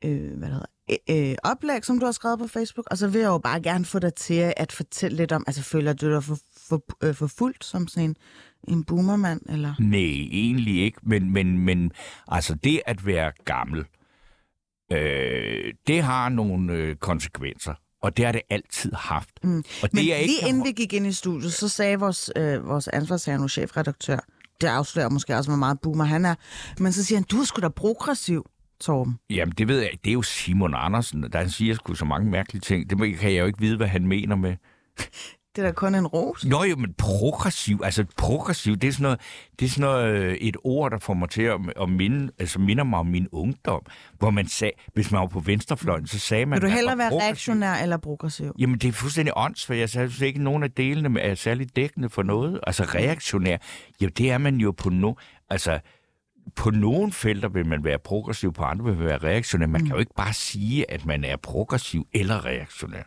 øh, 0.06 0.38
hvad 0.38 0.48
hedder, 0.48 0.66
øh, 1.10 1.36
oplæg, 1.44 1.86
som 1.86 2.00
du 2.00 2.06
har 2.06 2.12
skrevet 2.12 2.40
på 2.40 2.48
Facebook. 2.48 2.88
Og 2.92 2.98
så 2.98 3.08
vil 3.08 3.22
jeg 3.22 3.28
jo 3.28 3.38
bare 3.38 3.62
gerne 3.62 3.86
få 3.86 4.00
dig 4.00 4.14
til 4.14 4.54
at 4.58 4.72
fortælle 4.72 5.18
lidt 5.18 5.32
om, 5.32 5.44
altså 5.48 5.64
føler 5.64 5.94
du 5.94 6.14
dig 6.14 6.24
for, 6.24 6.38
for, 6.70 6.84
øh, 7.04 7.16
for 7.16 7.28
fuldt 7.28 7.64
som 7.66 7.88
sådan 7.88 8.10
en, 8.10 8.16
en 8.68 8.84
boomermand? 8.84 9.42
Eller? 9.50 9.74
Nej, 9.80 10.28
egentlig 10.32 10.82
ikke. 10.82 11.00
Men, 11.04 11.34
men, 11.34 11.58
men 11.60 11.92
altså 12.28 12.56
det 12.56 12.82
at 12.86 13.06
være 13.06 13.32
gammel, 13.46 13.86
øh, 14.92 15.74
det 15.88 16.02
har 16.04 16.30
nogle 16.30 16.74
øh, 16.74 16.96
konsekvenser. 16.96 17.74
Og 18.02 18.18
det 18.18 18.26
har 18.26 18.32
det 18.32 18.42
altid 18.50 18.92
haft. 18.94 19.30
Mm. 19.44 19.58
Og 19.58 19.64
det 19.82 19.94
Men 19.94 20.08
jeg 20.08 20.18
ikke 20.18 20.32
lige 20.32 20.40
kan 20.40 20.50
inden 20.50 20.66
vi 20.66 20.72
gik 20.72 20.94
ind 20.94 21.08
i 21.08 21.12
studiet, 21.12 21.54
så 21.54 21.68
sagde 21.68 22.00
vores, 22.00 22.32
øh, 22.36 22.68
vores 22.68 22.88
ansvarshavende 22.88 23.50
chefredaktør, 23.50 24.18
det 24.62 24.68
afslører 24.68 25.10
måske 25.10 25.36
også, 25.36 25.50
hvor 25.50 25.58
meget 25.58 25.80
boomer 25.80 26.04
han 26.04 26.26
er, 26.26 26.36
men 26.80 26.94
så 26.94 27.06
siger 27.06 27.20
han, 27.20 27.26
du 27.32 27.40
er 27.42 27.46
sgu 27.46 27.62
da 27.62 27.70
progressiv, 27.70 28.46
Torben. 28.82 29.20
Jamen, 29.30 29.54
det 29.58 29.68
ved 29.68 29.80
jeg. 29.80 29.92
Det 30.04 30.10
er 30.10 30.14
jo 30.14 30.22
Simon 30.22 30.74
Andersen, 30.76 31.24
der 31.32 31.40
han 31.40 31.50
siger 31.50 31.76
sgu 31.76 31.94
så 31.94 32.06
mange 32.06 32.30
mærkelige 32.30 32.62
ting. 32.62 32.90
Det 32.90 33.20
kan 33.20 33.34
jeg 33.34 33.40
jo 33.40 33.46
ikke 33.46 33.60
vide, 33.60 33.78
hvad 33.78 33.88
han 33.88 34.08
mener 34.08 34.36
med. 34.36 34.56
Det 35.56 35.62
er 35.62 35.66
da 35.66 35.72
kun 35.72 35.96
en 35.96 36.08
ros. 36.08 36.46
Nå 36.46 36.64
jo, 36.64 36.76
men 36.76 36.94
progressiv, 36.98 37.80
altså 37.84 38.06
progressiv, 38.18 38.76
det 38.76 38.88
er 38.88 38.92
sådan 38.92 39.04
noget, 39.04 39.20
det 39.60 39.66
er 39.66 39.70
sådan 39.70 39.82
noget 39.82 40.08
øh, 40.08 40.34
et 40.34 40.58
ord, 40.64 40.92
der 40.92 40.98
får 40.98 41.14
mig 41.14 41.30
til 41.30 41.42
at, 41.42 41.60
at 41.82 41.90
minde, 41.90 42.32
altså 42.40 42.60
minder 42.60 42.84
mig 42.84 43.00
om 43.00 43.06
min 43.06 43.28
ungdom, 43.32 43.82
hvor 44.18 44.30
man 44.30 44.48
sagde, 44.48 44.74
hvis 44.94 45.12
man 45.12 45.22
var 45.22 45.28
på 45.28 45.40
venstrefløjen, 45.40 46.08
så 46.08 46.20
sagde 46.20 46.46
man... 46.46 46.62
Vil 46.62 46.70
du 46.70 46.76
hellere 46.76 46.98
være 46.98 47.12
reaktionær 47.12 47.74
eller 47.74 47.98
progressiv? 47.98 48.56
Jamen, 48.60 48.78
det 48.80 48.88
er 48.88 48.92
fuldstændig 48.92 49.34
åndssvagt. 49.36 49.80
Jeg 49.80 49.90
synes 49.90 50.22
ikke, 50.22 50.38
at 50.38 50.44
nogen 50.44 50.64
af 50.64 50.72
delene 50.72 51.20
er 51.20 51.36
særlig 51.36 51.76
dækkende 51.76 52.10
for 52.10 52.24
noget. 52.24 52.60
Altså, 52.68 52.84
reaktionær. 52.84 53.58
Jo, 54.02 54.08
det 54.08 54.32
er 54.32 54.38
man 54.38 54.56
jo 54.56 54.72
på 54.72 54.90
no... 54.90 55.14
Altså, 55.50 55.80
på 56.56 56.70
nogle 56.70 57.12
felter 57.12 57.50
vil 57.50 57.66
man 57.66 57.84
være 57.84 58.00
progressiv, 58.00 58.54
på 58.54 58.64
andre 58.64 58.86
vil 58.86 58.96
man 58.96 59.06
være 59.06 59.18
reaktionær. 59.18 59.68
Man 59.68 59.82
mm. 59.82 59.88
kan 59.88 59.96
jo 59.96 60.00
ikke 60.00 60.16
bare 60.16 60.34
sige, 60.34 60.92
at 60.92 61.06
man 61.06 61.24
er 61.24 61.36
progressiv 61.36 62.08
eller 62.14 62.46
reaktionær. 62.46 63.04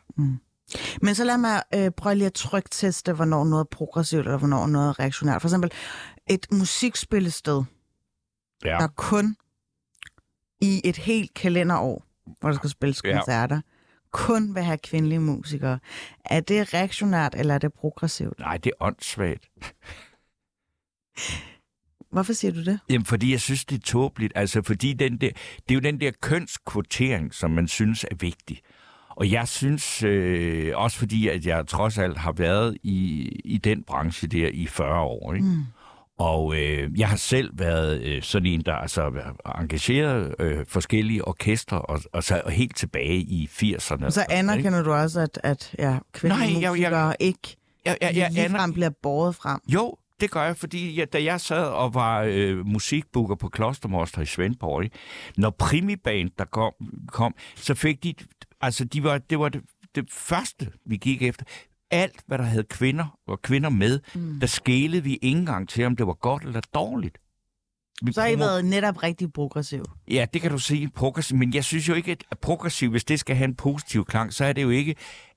Men 1.03 1.15
så 1.15 1.25
lad 1.25 1.39
mig 1.39 1.63
øh, 1.75 1.91
prøve 1.91 2.15
lige 2.15 2.27
at 2.27 2.33
trykteste, 2.35 3.13
hvornår 3.13 3.45
noget 3.45 3.61
er 3.61 3.69
progressivt, 3.71 4.27
eller 4.27 4.39
hvornår 4.39 4.67
noget 4.67 4.89
er 4.89 4.99
reaktionært. 5.01 5.43
For 5.43 5.49
eksempel 5.49 5.71
et 6.31 6.47
musikspillested, 6.53 7.63
Ja. 8.65 8.71
der 8.81 8.87
kun 8.97 9.37
i 10.61 10.81
et 10.85 10.97
helt 10.97 11.35
kalenderår, 11.35 12.05
hvor 12.41 12.49
der 12.49 12.57
skal 12.57 12.71
spilles 12.71 13.03
Ja. 13.05 13.17
koncerter, 13.17 13.61
kun 14.11 14.55
vil 14.55 14.63
have 14.63 14.79
kvindelige 14.79 15.19
musikere. 15.19 15.79
Er 16.25 16.41
det 16.41 16.75
reaktionært, 16.75 17.35
eller 17.39 17.55
er 17.55 17.59
det 17.59 17.73
progressivt? 17.73 18.39
Nej, 18.39 18.57
det 18.57 18.71
er 18.81 18.85
åndssvagt. 18.87 19.49
Hvorfor 22.13 22.33
siger 22.33 22.53
du 22.53 22.65
det? 22.65 22.81
Jamen, 22.91 23.05
fordi 23.05 23.31
jeg 23.33 23.41
synes, 23.41 23.65
det 23.65 23.77
er 23.77 23.81
tåbeligt. 23.83 24.33
Altså, 24.37 24.63
fordi 24.63 24.93
den 24.93 25.13
der, 25.13 25.31
det 25.57 25.71
er 25.71 25.75
jo 25.75 25.81
den 25.81 26.01
der 26.01 26.11
kønskvotering, 26.23 27.35
som 27.35 27.51
man 27.51 27.69
synes 27.69 28.05
er 28.11 28.15
vigtig. 28.15 28.61
Og 29.17 29.31
jeg 29.31 29.49
synes, 29.49 30.03
øh, 30.03 30.73
også 30.75 30.99
fordi, 30.99 31.29
at 31.29 31.47
jeg 31.47 31.67
trods 31.67 31.99
alt 31.99 32.19
har 32.19 32.33
været 32.33 32.77
i, 32.83 33.29
i 33.45 33.59
den 33.59 33.83
branche 33.83 34.29
der 34.29 34.49
i 34.53 34.67
40 34.67 35.01
år, 35.01 35.35
ikke? 35.35 35.47
Mm. 35.47 35.63
Og 36.19 36.57
øh, 36.57 36.99
jeg 36.99 37.09
har 37.09 37.17
selv 37.17 37.51
været 37.59 38.03
øh, 38.03 38.23
sådan 38.23 38.47
en, 38.47 38.61
der 38.61 38.75
altså, 38.75 39.11
engageret 39.61 40.35
øh, 40.39 40.65
forskellige 40.69 41.29
orkestre, 41.29 41.83
og, 41.83 42.01
og 42.13 42.25
så 42.25 42.43
og 42.45 42.51
helt 42.51 42.77
tilbage 42.77 43.17
i 43.17 43.49
80'erne. 43.53 44.05
Og 44.05 44.13
så 44.13 44.25
anerkender 44.31 44.83
du 44.83 44.93
også, 44.93 45.21
at, 45.21 45.41
at 45.43 45.75
ja, 45.79 45.99
kvindelige 46.13 46.61
Nej, 46.61 46.81
jeg- 46.81 46.93
jeg- 46.93 47.17
ikke 47.21 47.57
jeg, 47.85 47.97
jeg, 48.01 48.17
jeg, 48.17 48.31
ligefrem 48.33 48.55
aner, 48.61 48.73
bliver 48.73 48.91
båret 49.03 49.35
frem. 49.35 49.61
jo, 49.69 49.95
det 50.21 50.31
gør 50.31 50.43
jeg, 50.43 50.57
fordi 50.57 50.99
jeg, 50.99 51.13
da 51.13 51.25
jeg 51.25 51.41
sad 51.41 51.65
og 51.67 51.95
var 51.95 52.23
øh, 52.29 52.67
musikbooker 52.67 53.35
på 53.35 53.49
Klostermoster 53.49 54.23
i 54.23 54.27
Svendborg, 54.27 54.85
ikke? 54.85 54.97
når 55.37 55.51
Primiband 55.51 56.31
der 56.39 56.45
kom, 56.45 56.73
kom, 57.09 57.35
så 57.57 57.75
fik 57.75 58.03
de, 58.05 58.15
altså 58.65 58.85
de 58.85 59.05
var, 59.05 59.19
det 59.19 59.39
var 59.39 59.49
det, 59.49 59.63
det 59.95 60.11
første, 60.11 60.71
vi 60.87 60.97
gik 60.97 61.23
efter. 61.23 61.45
Alt, 61.91 62.21
hvad 62.27 62.39
der 62.39 62.45
havde 62.45 62.65
kvinder 62.65 63.19
og 63.27 63.43
kvinder 63.43 63.71
med, 63.71 64.01
mm. 64.15 64.41
der 64.41 64.47
skælede 64.47 65.03
vi 65.03 65.19
ikke 65.23 65.39
engang 65.39 65.69
til, 65.69 65.85
om 65.85 65.97
det 65.97 66.07
var 66.07 66.13
godt 66.13 66.43
eller 66.43 66.61
dårligt. 66.75 67.19
Vi 68.03 68.13
Så 68.13 68.21
har 68.21 68.29
I 68.29 68.39
været 68.39 68.65
netop 68.65 69.03
rigtig 69.03 69.33
progressiv. 69.33 69.85
Ja, 70.11 70.27
det 70.33 70.43
kan 70.43 70.51
du 70.51 70.59
sige, 70.59 70.91
progressiv. 70.91 71.37
Men 71.37 71.55
jeg 71.55 71.65
synes 71.65 71.89
jo 71.89 71.95
ikke, 71.95 72.17
at 72.31 72.39
progressiv, 72.39 72.91
hvis 72.91 73.05
det 73.05 73.21
skal 73.21 73.37
have 73.37 73.45
en 73.45 73.55
positiv 73.55 74.05
klang, 74.05 74.33
så 74.33 74.45
er 74.45 74.53
det 74.53 74.63
jo 74.63 74.71
ikke, 74.71 74.95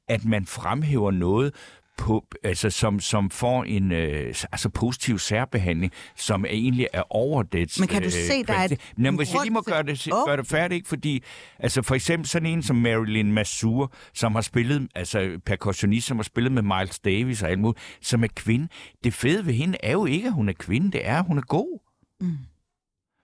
at 0.07 0.25
man 0.25 0.45
fremhæver 0.45 1.11
noget, 1.11 1.53
på, 1.97 2.25
altså 2.43 2.69
som, 2.69 2.99
som 2.99 3.29
får 3.29 3.63
en 3.63 3.91
øh, 3.91 4.27
altså 4.51 4.69
positiv 4.69 5.19
særbehandling, 5.19 5.91
som 6.15 6.45
egentlig 6.45 6.87
er 6.93 7.03
over 7.15 7.43
det. 7.43 7.79
Men 7.79 7.87
kan 7.87 8.03
du 8.03 8.09
se, 8.09 8.43
der 8.43 8.53
er 8.53 8.63
et- 8.63 8.79
en 8.97 9.15
hvis 9.15 9.33
jeg 9.33 9.41
lige 9.43 9.53
må 9.53 9.61
gøre 9.61 9.83
det, 9.83 10.07
Åh. 10.13 10.25
gøre 10.27 10.37
det 10.37 10.47
færdigt, 10.47 10.87
fordi 10.87 11.23
altså 11.59 11.81
for 11.81 11.95
eksempel 11.95 12.27
sådan 12.29 12.45
en 12.49 12.63
som 12.63 12.75
Marilyn 12.75 13.31
Masur, 13.31 13.93
som 14.13 14.35
har 14.35 14.41
spillet, 14.41 14.87
altså 14.95 15.39
percussionist, 15.45 16.07
som 16.07 16.17
har 16.17 16.23
spillet 16.23 16.51
med 16.51 16.61
Miles 16.61 16.99
Davis 16.99 17.43
og 17.43 17.49
alt 17.49 17.59
muligt, 17.59 17.79
som 18.01 18.23
er 18.23 18.27
kvinde. 18.35 18.67
Det 19.03 19.13
fede 19.13 19.45
ved 19.45 19.53
hende 19.53 19.77
er 19.83 19.91
jo 19.91 20.05
ikke, 20.05 20.27
at 20.27 20.33
hun 20.33 20.49
er 20.49 20.53
kvinde, 20.53 20.91
det 20.91 21.07
er, 21.07 21.19
at 21.19 21.25
hun 21.27 21.37
er 21.37 21.41
god. 21.47 21.79
Mm. 22.21 22.37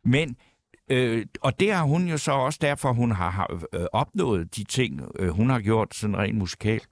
Men 0.06 0.36
Øh, 0.92 1.25
og 1.42 1.60
det 1.60 1.74
har 1.74 1.84
hun 1.84 2.08
jo 2.08 2.18
så 2.18 2.32
også 2.32 2.60
derfor, 2.62 2.94
hun 2.94 3.12
har, 3.12 3.30
har 3.30 3.62
øh, 3.74 3.86
opnået 3.94 4.56
de 4.56 4.63
ting, 4.63 5.01
øh, 5.20 5.30
hun 5.30 5.50
har 5.50 5.60
gjort 5.60 5.96
sådan 5.96 6.18
rent 6.18 6.38
musikalt. 6.38 6.88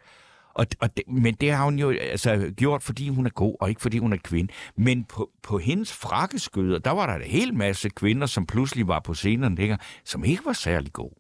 Og, 0.54 0.68
og 0.80 0.98
det, 0.98 1.04
men 1.08 1.34
det 1.34 1.52
har 1.52 1.66
hun 1.66 1.80
jo 1.80 1.90
altså, 1.90 2.52
gjort, 2.58 2.84
fordi 2.84 3.10
hun 3.10 3.26
er 3.26 3.30
god, 3.30 3.56
og 3.60 3.70
ikke 3.70 3.82
fordi 3.82 3.98
hun 3.98 4.14
er 4.14 4.18
kvinde. 4.24 4.54
Men 4.76 5.04
på, 5.04 5.30
på 5.44 5.58
hendes 5.58 5.94
frakkeskøder, 5.94 6.80
der 6.80 6.92
var 6.92 7.06
der 7.06 7.16
en 7.16 7.22
hel 7.22 7.54
masse 7.54 7.90
kvinder, 7.90 8.28
som 8.28 8.46
pludselig 8.46 8.88
var 8.88 9.00
på 9.00 9.14
scenen 9.14 9.56
længere, 9.56 9.78
som 10.06 10.24
ikke 10.24 10.46
var 10.46 10.54
særlig 10.54 10.94
gode. 10.94 11.16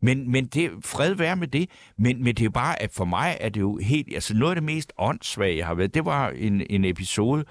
Men, 0.00 0.30
men 0.30 0.46
det, 0.46 0.70
fred 0.84 1.14
være 1.14 1.36
med 1.36 1.48
det, 1.48 1.70
men, 1.98 2.24
men 2.24 2.34
det 2.34 2.44
er 2.44 2.50
bare, 2.50 2.82
at 2.82 2.92
for 2.92 3.04
mig 3.04 3.36
er 3.40 3.48
det 3.48 3.60
jo 3.60 3.76
helt, 3.76 4.14
altså 4.14 4.34
noget 4.34 4.50
af 4.50 4.56
det 4.56 4.64
mest 4.64 4.92
åndssvage, 4.98 5.56
jeg 5.56 5.66
har 5.66 5.74
været, 5.74 5.94
det 5.94 6.04
var 6.04 6.28
en, 6.28 6.62
en 6.70 6.84
episode, 6.84 7.44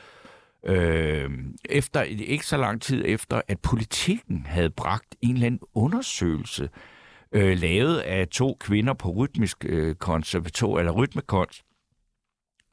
øh, 0.65 1.29
efter 1.69 2.01
ikke 2.01 2.45
så 2.45 2.57
lang 2.57 2.81
tid 2.81 3.03
efter, 3.07 3.41
at 3.47 3.59
politikken 3.59 4.45
havde 4.45 4.69
bragt 4.69 5.15
en 5.21 5.33
eller 5.33 5.45
anden 5.45 5.61
undersøgelse, 5.73 6.63
øh, 6.63 6.69
lavet 7.33 7.97
af 7.97 8.27
to 8.27 8.57
kvinder 8.59 8.93
på 8.93 9.09
rytmisk 9.09 9.65
øh, 9.65 9.95
konservator, 9.95 10.79
eller 10.79 10.91
rytmekonst, 10.91 11.63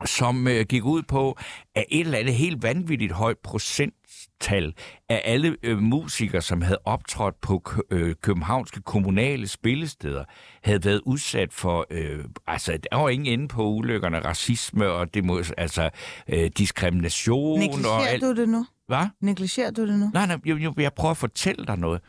som 0.04 0.48
øh, 0.48 0.66
gik 0.68 0.84
ud 0.84 1.02
på, 1.02 1.38
at 1.74 1.84
et 1.88 2.00
eller 2.00 2.18
andet 2.18 2.34
helt 2.34 2.62
vanvittigt 2.62 3.12
højt 3.12 3.38
procenttal 3.38 4.74
af 5.08 5.22
alle 5.24 5.56
øh, 5.62 5.78
musikere, 5.78 6.42
som 6.42 6.62
havde 6.62 6.78
optrådt 6.84 7.40
på 7.40 7.62
øh, 7.90 8.14
københavnske 8.22 8.80
kommunale 8.80 9.48
spillesteder, 9.48 10.24
havde 10.62 10.84
været 10.84 11.00
udsat 11.04 11.52
for, 11.52 11.86
øh, 11.90 12.24
altså 12.46 12.78
der 12.90 12.96
var 12.96 13.08
ingen 13.08 13.40
ende 13.40 13.48
på 13.48 13.68
ulykkerne, 13.68 14.20
racisme 14.20 14.88
og 14.90 15.14
det 15.14 15.24
må, 15.24 15.42
altså, 15.58 15.90
øh, 16.28 16.50
diskrimination 16.58 17.52
og 17.52 17.58
Negligerer 17.58 18.06
alt. 18.06 18.22
du 18.22 18.34
det 18.34 18.48
nu? 18.48 18.66
Hvad? 18.86 19.06
Negligerer 19.20 19.70
du 19.70 19.86
det 19.86 19.98
nu? 19.98 20.10
Nej, 20.14 20.26
nej, 20.26 20.38
jeg, 20.46 20.60
jeg, 20.60 20.72
jeg 20.76 20.92
prøver 20.92 21.10
at 21.10 21.16
fortælle 21.16 21.66
dig 21.66 21.78
noget. 21.78 22.00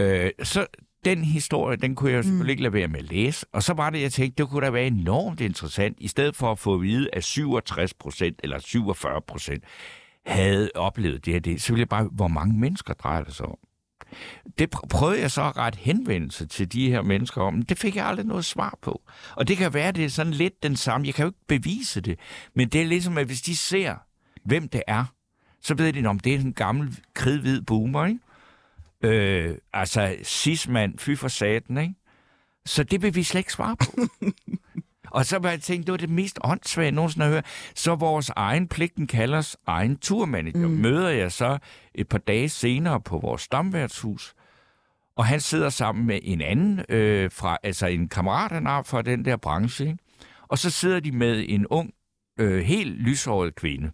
Øh, 0.00 0.30
så 0.42 0.66
den 1.04 1.24
historie, 1.24 1.76
den 1.76 1.94
kunne 1.94 2.12
jeg 2.12 2.24
selvfølgelig 2.24 2.52
ikke 2.52 2.62
lade 2.62 2.72
være 2.72 2.88
med 2.88 2.98
at 2.98 3.10
læse. 3.10 3.46
Og 3.52 3.62
så 3.62 3.72
var 3.72 3.90
det, 3.90 4.00
jeg 4.02 4.12
tænkte, 4.12 4.42
det 4.42 4.50
kunne 4.50 4.66
da 4.66 4.70
være 4.70 4.86
enormt 4.86 5.40
interessant, 5.40 5.96
i 6.00 6.08
stedet 6.08 6.36
for 6.36 6.52
at 6.52 6.58
få 6.58 6.74
at 6.74 6.82
vide, 6.82 7.08
at 7.12 7.24
67 7.24 7.94
procent 7.94 8.40
eller 8.42 8.58
47 8.58 9.20
procent 9.20 9.64
havde 10.26 10.70
oplevet 10.74 11.24
det 11.24 11.32
her, 11.32 11.40
det, 11.40 11.62
så 11.62 11.72
ville 11.72 11.80
jeg 11.80 11.88
bare, 11.88 12.08
hvor 12.12 12.28
mange 12.28 12.58
mennesker 12.58 12.94
drejer 12.94 13.24
det 13.24 13.34
sig 13.34 13.46
om? 13.46 13.58
Det 14.58 14.74
pr- 14.76 14.86
prøvede 14.90 15.20
jeg 15.20 15.30
så 15.30 15.42
at 15.42 15.56
rette 15.56 15.78
henvendelse 15.78 16.46
til 16.46 16.72
de 16.72 16.90
her 16.90 17.02
mennesker 17.02 17.42
om, 17.42 17.54
men 17.54 17.62
det 17.62 17.78
fik 17.78 17.96
jeg 17.96 18.06
aldrig 18.06 18.26
noget 18.26 18.44
svar 18.44 18.78
på. 18.82 19.02
Og 19.36 19.48
det 19.48 19.56
kan 19.56 19.74
være, 19.74 19.88
at 19.88 19.96
det 19.96 20.04
er 20.04 20.08
sådan 20.08 20.32
lidt 20.32 20.62
den 20.62 20.76
samme. 20.76 21.06
Jeg 21.06 21.14
kan 21.14 21.22
jo 21.22 21.28
ikke 21.28 21.46
bevise 21.48 22.00
det, 22.00 22.18
men 22.54 22.68
det 22.68 22.80
er 22.80 22.86
ligesom, 22.86 23.18
at 23.18 23.26
hvis 23.26 23.42
de 23.42 23.56
ser, 23.56 23.94
hvem 24.44 24.68
det 24.68 24.82
er, 24.86 25.04
så 25.62 25.74
ved 25.74 25.92
de, 25.92 26.06
om 26.06 26.18
det 26.18 26.34
er 26.34 26.38
en 26.38 26.52
gammel, 26.52 26.98
kridhvid 27.14 27.62
boomer, 27.62 28.06
ikke? 28.06 28.20
Øh, 29.04 29.56
altså, 29.72 30.16
cis-mand, 30.24 30.98
fy 30.98 31.16
for 31.16 31.28
saten, 31.28 31.78
ikke? 31.78 31.94
Så 32.66 32.84
det 32.84 33.02
vil 33.02 33.14
vi 33.14 33.22
slet 33.22 33.38
ikke 33.38 33.52
svare 33.52 33.76
på. 33.76 34.00
Og 35.10 35.26
så 35.26 35.38
var 35.38 35.50
jeg 35.50 35.60
tænkt, 35.60 35.86
det 35.86 35.92
var 35.92 35.98
det 35.98 36.10
mest 36.10 36.38
åndssvage, 36.44 36.84
jeg 36.84 36.92
nogensinde 36.92 37.26
har 37.26 37.32
hørt. 37.32 37.46
Så 37.74 37.94
vores 37.94 38.30
egen 38.36 38.68
pligten 38.68 39.06
kalder 39.06 39.38
os 39.38 39.56
egen 39.66 39.96
turmanager. 39.96 40.68
Mm. 40.68 40.74
Møder 40.74 41.08
jeg 41.08 41.32
så 41.32 41.58
et 41.94 42.08
par 42.08 42.18
dage 42.18 42.48
senere 42.48 43.00
på 43.00 43.18
vores 43.18 43.42
stamværtshus, 43.42 44.34
og 45.16 45.26
han 45.26 45.40
sidder 45.40 45.68
sammen 45.68 46.06
med 46.06 46.20
en 46.22 46.40
anden, 46.40 46.84
øh, 46.88 47.30
fra, 47.32 47.58
altså 47.62 47.86
en 47.86 48.08
kammerat, 48.08 48.52
han 48.52 48.66
har 48.66 48.82
fra 48.82 49.02
den 49.02 49.24
der 49.24 49.36
branche. 49.36 49.86
Ikke? 49.86 49.98
Og 50.48 50.58
så 50.58 50.70
sidder 50.70 51.00
de 51.00 51.12
med 51.12 51.44
en 51.48 51.66
ung, 51.66 51.90
øh, 52.38 52.62
helt 52.62 52.92
lyshåret 53.02 53.54
kvinde. 53.54 53.90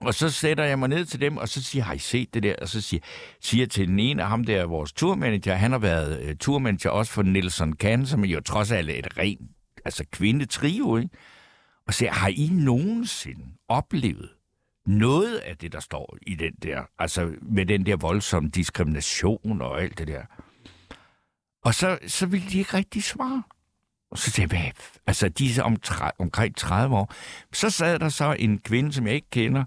Og 0.00 0.14
så 0.14 0.30
sætter 0.30 0.64
jeg 0.64 0.78
mig 0.78 0.88
ned 0.88 1.04
til 1.04 1.20
dem, 1.20 1.36
og 1.36 1.48
så 1.48 1.62
siger, 1.62 1.82
har 1.82 1.94
I 1.94 1.98
set 1.98 2.34
det 2.34 2.42
der? 2.42 2.54
Og 2.62 2.68
så 2.68 2.80
siger, 2.80 3.00
siger 3.40 3.66
til 3.66 3.88
den 3.88 3.98
ene 3.98 4.22
af 4.22 4.28
ham 4.28 4.44
der, 4.44 4.64
vores 4.64 4.92
turmanager, 4.92 5.54
han 5.54 5.70
har 5.70 5.78
været 5.78 6.22
øh, 6.22 6.36
turmanager 6.36 6.90
også 6.90 7.12
for 7.12 7.22
Nelson 7.22 7.72
Kahn, 7.72 8.06
som 8.06 8.24
er 8.24 8.28
jo 8.28 8.40
trods 8.40 8.72
alt 8.72 8.90
et 8.90 9.18
rent 9.18 9.50
altså 9.84 10.04
kvindetrio, 10.12 10.96
ikke? 10.96 11.10
Og 11.86 11.94
siger, 11.94 12.12
har 12.12 12.28
I 12.28 12.48
nogensinde 12.52 13.44
oplevet 13.68 14.30
noget 14.86 15.36
af 15.36 15.56
det, 15.56 15.72
der 15.72 15.80
står 15.80 16.16
i 16.26 16.34
den 16.34 16.52
der, 16.62 16.82
altså 16.98 17.32
med 17.42 17.66
den 17.66 17.86
der 17.86 17.96
voldsomme 17.96 18.50
diskrimination 18.50 19.60
og 19.62 19.82
alt 19.82 19.98
det 19.98 20.08
der? 20.08 20.22
Og 21.64 21.74
så, 21.74 21.98
så 22.06 22.26
ville 22.26 22.50
de 22.50 22.58
ikke 22.58 22.76
rigtig 22.76 23.02
svare. 23.02 23.42
Og 24.14 24.18
så 24.18 24.30
sagde 24.30 24.54
jeg, 24.54 24.60
hvad? 24.60 24.70
Altså, 25.06 25.28
de 25.28 25.46
er 25.58 25.62
om, 25.62 25.76
omkring 26.18 26.56
30 26.56 26.96
år. 26.96 27.14
Så 27.52 27.70
sad 27.70 27.98
der 27.98 28.08
så 28.08 28.36
en 28.38 28.58
kvinde, 28.58 28.92
som 28.92 29.06
jeg 29.06 29.14
ikke 29.14 29.30
kender, 29.30 29.64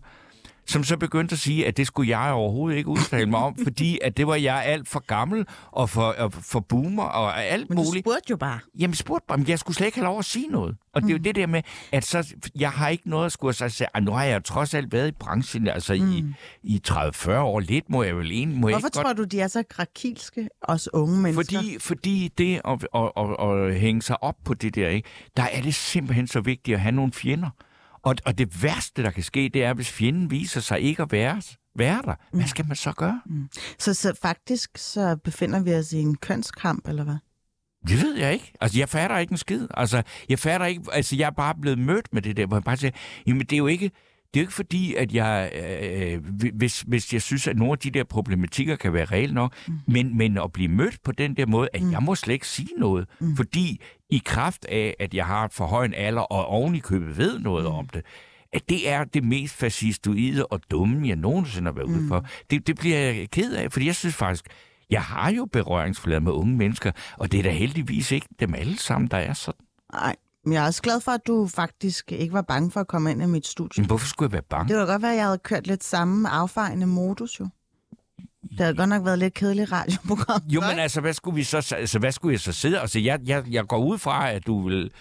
som 0.67 0.83
så 0.83 0.97
begyndte 0.97 1.33
at 1.33 1.39
sige, 1.39 1.67
at 1.67 1.77
det 1.77 1.87
skulle 1.87 2.19
jeg 2.19 2.31
overhovedet 2.31 2.77
ikke 2.77 2.89
udtale 2.89 3.25
mig 3.29 3.39
om, 3.39 3.55
fordi 3.67 3.99
at 4.03 4.17
det 4.17 4.27
var 4.27 4.35
jeg 4.35 4.63
alt 4.65 4.87
for 4.87 4.99
gammel 4.99 5.45
og 5.71 5.89
for, 5.89 6.01
og 6.01 6.33
for 6.33 6.59
boomer 6.59 7.03
og 7.03 7.43
alt 7.45 7.69
Men 7.69 7.77
du 7.77 7.83
muligt. 7.83 8.03
spurgte 8.03 8.25
jo 8.29 8.37
bare. 8.37 8.59
Jamen, 8.79 8.91
jeg 8.91 8.97
spurgte 8.97 9.25
bare, 9.27 9.37
men 9.37 9.47
jeg 9.47 9.59
skulle 9.59 9.75
slet 9.75 9.85
ikke 9.85 9.97
have 9.97 10.05
lov 10.05 10.19
at 10.19 10.25
sige 10.25 10.47
noget. 10.47 10.75
Og 10.93 11.01
det 11.01 11.09
er 11.09 11.13
jo 11.13 11.17
det 11.17 11.35
der 11.35 11.47
med, 11.47 11.61
at 11.91 12.05
så, 12.05 12.35
jeg 12.59 12.69
har 12.71 12.89
ikke 12.89 13.09
noget 13.09 13.25
at 13.25 13.31
skulle 13.31 13.53
sige, 13.53 13.69
sige, 13.69 13.87
"Ah, 13.93 14.03
nu 14.03 14.11
har 14.11 14.23
jeg 14.23 14.43
trods 14.43 14.73
alt 14.73 14.91
været 14.93 15.07
i 15.07 15.11
branchen, 15.11 15.67
altså 15.67 15.93
i, 15.93 16.23
i 16.63 16.81
30-40 16.87 17.31
år. 17.31 17.59
Lidt 17.59 17.89
må 17.89 18.03
jeg 18.03 18.17
vel 18.17 18.31
egentlig, 18.31 18.59
må 18.59 18.67
jeg 18.67 18.73
Hvorfor 18.73 18.87
ikke 18.87 18.95
tror 18.95 19.13
du, 19.13 19.23
de 19.23 19.39
er 19.41 19.47
så 19.47 19.63
grakilske, 19.69 20.49
os 20.61 20.93
unge 20.93 21.21
mennesker? 21.21 21.57
fordi, 21.59 21.77
fordi 21.79 22.31
det 22.37 22.61
at, 22.65 22.87
at, 22.95 23.11
at, 23.17 23.49
at 23.49 23.75
hænge 23.79 24.01
sig 24.01 24.23
op 24.23 24.35
på 24.45 24.53
det 24.53 24.75
der, 24.75 24.89
ikke, 24.89 25.09
der 25.37 25.43
er 25.43 25.61
det 25.61 25.75
simpelthen 25.75 26.27
så 26.27 26.41
vigtigt 26.41 26.75
at 26.75 26.81
have 26.81 26.91
nogle 26.95 27.11
fjender. 27.11 27.49
Og, 28.07 28.15
og 28.25 28.37
det 28.37 28.63
værste, 28.63 29.03
der 29.03 29.11
kan 29.11 29.23
ske, 29.23 29.49
det 29.53 29.63
er, 29.63 29.73
hvis 29.73 29.91
fjenden 29.91 30.31
viser 30.31 30.59
sig 30.61 30.81
ikke 30.81 31.01
at 31.01 31.11
være, 31.11 31.41
være 31.75 32.01
der. 32.05 32.15
Hvad 32.31 32.47
skal 32.47 32.67
man 32.67 32.75
så 32.75 32.91
gøre? 32.91 33.21
Så, 33.79 33.93
så 33.93 34.13
faktisk 34.21 34.77
så 34.77 35.17
befinder 35.23 35.63
vi 35.63 35.73
os 35.73 35.93
i 35.93 35.97
en 35.97 36.15
kønskamp, 36.15 36.87
eller 36.87 37.03
hvad? 37.03 37.17
Det 37.87 38.01
ved 38.01 38.17
jeg 38.17 38.33
ikke. 38.33 38.53
Altså, 38.61 38.79
jeg 38.79 38.89
fatter 38.89 39.17
ikke 39.17 39.31
en 39.31 39.37
skid. 39.37 39.67
Altså, 39.73 40.03
jeg 40.29 40.39
fatter 40.39 40.65
ikke... 40.67 40.81
Altså, 40.91 41.15
jeg 41.15 41.25
er 41.25 41.31
bare 41.31 41.55
blevet 41.61 41.79
mødt 41.79 42.13
med 42.13 42.21
det 42.21 42.37
der, 42.37 42.45
hvor 42.45 42.57
jeg 42.57 42.63
bare 42.63 42.77
siger, 42.77 42.91
jamen, 43.27 43.41
det 43.41 43.53
er 43.53 43.57
jo 43.57 43.67
ikke... 43.67 43.91
Det 44.33 44.39
er 44.39 44.43
jo 44.43 44.43
ikke 44.43 44.53
fordi, 44.53 44.95
at 44.95 45.13
jeg, 45.13 45.51
øh, 45.55 46.23
hvis, 46.53 46.81
hvis 46.81 47.13
jeg 47.13 47.21
synes, 47.21 47.47
at 47.47 47.57
nogle 47.57 47.71
af 47.71 47.77
de 47.77 47.91
der 47.91 48.03
problematikker 48.03 48.75
kan 48.75 48.93
være 48.93 49.05
reelle 49.05 49.35
nok, 49.35 49.53
mm. 49.67 49.73
men, 49.87 50.17
men 50.17 50.37
at 50.37 50.51
blive 50.51 50.69
mødt 50.69 51.03
på 51.03 51.11
den 51.11 51.37
der 51.37 51.45
måde, 51.45 51.69
at 51.73 51.81
mm. 51.81 51.91
jeg 51.91 52.03
må 52.03 52.15
slet 52.15 52.33
ikke 52.33 52.47
sige 52.47 52.69
noget, 52.77 53.07
mm. 53.19 53.35
fordi 53.35 53.81
i 54.09 54.21
kraft 54.25 54.65
af, 54.65 54.95
at 54.99 55.13
jeg 55.13 55.25
har 55.25 55.49
for 55.51 55.65
høj 55.65 55.85
en 55.85 55.93
alder, 55.93 56.21
og 56.21 56.45
oven 56.45 56.75
i 56.75 56.79
købet 56.79 57.17
ved 57.17 57.39
noget 57.39 57.65
mm. 57.65 57.71
om 57.71 57.87
det, 57.87 58.05
at 58.53 58.69
det 58.69 58.89
er 58.89 59.03
det 59.03 59.23
mest 59.23 59.53
fascistoide 59.55 60.45
og 60.45 60.59
dumme, 60.71 61.07
jeg 61.07 61.15
nogensinde 61.15 61.65
har 61.65 61.73
været 61.73 61.89
mm. 61.89 61.99
ude 61.99 62.07
for. 62.07 62.25
Det, 62.49 62.67
det 62.67 62.75
bliver 62.75 62.97
jeg 62.97 63.29
ked 63.31 63.53
af, 63.53 63.71
fordi 63.71 63.85
jeg 63.85 63.95
synes 63.95 64.15
faktisk, 64.15 64.45
jeg 64.89 65.01
har 65.01 65.31
jo 65.31 65.45
berøringsflader 65.45 66.19
med 66.19 66.31
unge 66.31 66.55
mennesker, 66.57 66.91
og 67.17 67.31
det 67.31 67.39
er 67.39 67.43
da 67.43 67.49
heldigvis 67.49 68.11
ikke 68.11 68.27
dem 68.39 68.53
alle 68.53 68.77
sammen, 68.77 69.11
der 69.11 69.17
er 69.17 69.33
sådan. 69.33 69.65
Nej, 69.93 70.15
Men 70.47 70.53
jeg 70.53 70.61
er 70.63 70.65
også 70.65 70.81
glad 70.81 71.01
for, 71.01 71.11
at 71.11 71.21
du 71.27 71.47
faktisk 71.47 72.11
ikke 72.11 72.33
var 72.33 72.41
bange 72.41 72.71
for 72.71 72.79
at 72.79 72.87
komme 72.87 73.11
ind 73.11 73.21
i 73.23 73.25
mit 73.25 73.47
studie. 73.47 73.81
Men 73.81 73.87
hvorfor 73.87 74.07
skulle 74.07 74.27
jeg 74.27 74.31
være 74.33 74.41
bange? 74.49 74.67
Det 74.73 74.75
kunne 74.79 74.91
godt 74.91 75.01
være, 75.01 75.11
at 75.11 75.17
jeg 75.17 75.25
havde 75.25 75.37
kørt 75.37 75.67
lidt 75.67 75.83
samme 75.83 76.29
affejende 76.29 76.87
modus, 76.87 77.39
jo. 77.39 77.47
Det 78.49 78.59
havde 78.59 78.75
godt 78.75 78.89
nok 78.89 79.05
været 79.05 79.19
lidt 79.19 79.33
kedeligt 79.33 79.71
radioprogram. 79.71 80.41
Jo, 80.49 80.61
men 80.61 80.79
altså, 80.79 81.01
hvad 81.01 81.13
skulle, 81.13 81.35
vi 81.35 81.43
så, 81.43 81.75
altså, 81.77 81.99
hvad 81.99 82.11
skulle 82.11 82.33
jeg 82.33 82.39
så 82.39 82.51
sidde? 82.51 82.79
Altså, 82.79 82.99
jeg, 82.99 83.19
jeg, 83.25 83.43
jeg 83.51 83.65
går 83.67 83.77
ud 83.85 83.97
fra, 83.97 84.31
at 84.31 84.47
du 84.47 84.67
vil 84.67 84.91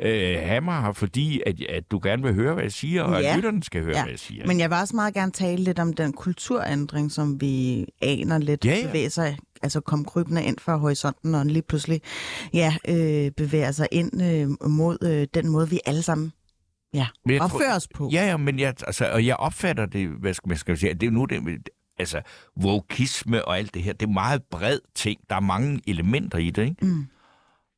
øh, 0.00 0.38
have 0.42 0.60
mig 0.60 0.82
her, 0.82 0.92
fordi 0.92 1.42
at, 1.46 1.60
at 1.62 1.90
du 1.90 2.00
gerne 2.02 2.22
vil 2.22 2.34
høre, 2.34 2.54
hvad 2.54 2.64
jeg 2.64 2.72
siger, 2.72 3.02
og 3.02 3.22
Ja. 3.22 3.30
at 3.30 3.36
lytterne 3.36 3.62
skal 3.62 3.82
høre, 3.82 3.96
Ja, 3.96 4.02
hvad 4.02 4.10
jeg 4.12 4.18
siger. 4.18 4.46
Men 4.46 4.60
jeg 4.60 4.70
vil 4.70 4.78
også 4.78 4.96
meget 4.96 5.14
gerne 5.14 5.32
tale 5.32 5.64
lidt 5.64 5.78
om 5.78 5.92
den 5.92 6.12
kulturændring, 6.12 7.12
som 7.12 7.40
vi 7.40 7.86
aner 8.02 8.38
lidt 8.38 8.64
Ja, 8.64 8.76
ja. 8.76 8.86
bevæger 8.86 9.08
sig, 9.08 9.38
altså 9.62 9.80
kom 9.80 10.04
krybende 10.04 10.44
ind 10.44 10.58
fra 10.58 10.76
horisonten, 10.76 11.34
og 11.34 11.46
lige 11.46 11.62
pludselig 11.62 12.00
ja, 12.54 12.76
øh, 12.88 13.30
bevæger 13.30 13.72
sig 13.72 13.88
ind 13.92 14.22
øh, 14.22 14.70
mod 14.70 14.98
øh, 15.02 15.26
den 15.34 15.48
måde, 15.48 15.70
vi 15.70 15.80
alle 15.86 16.02
sammen 16.02 16.32
ja, 16.94 17.06
tror- 17.28 17.44
opfører 17.44 17.76
os 17.76 17.88
på. 17.94 18.10
Ja, 18.12 18.26
ja, 18.26 18.36
men 18.36 18.58
jeg, 18.58 18.74
altså, 18.86 19.10
og 19.12 19.26
jeg 19.26 19.36
opfatter 19.36 19.86
det, 19.86 20.08
hvad 20.08 20.34
skal 20.34 20.48
man 20.48 20.56
skal 20.58 20.72
jeg 20.72 20.78
sige, 20.78 20.94
det 20.94 21.06
er 21.06 21.10
nu 21.10 21.24
det, 21.24 21.68
altså, 21.98 22.22
wokisme 22.62 23.44
og 23.44 23.58
alt 23.58 23.74
det 23.74 23.82
her, 23.82 23.92
det 23.92 24.06
er 24.06 24.10
meget 24.12 24.42
bred 24.50 24.78
ting. 24.94 25.20
Der 25.30 25.36
er 25.36 25.40
mange 25.40 25.80
elementer 25.86 26.38
i 26.38 26.50
det, 26.50 26.62
ikke? 26.62 26.86
Mm. 26.86 27.06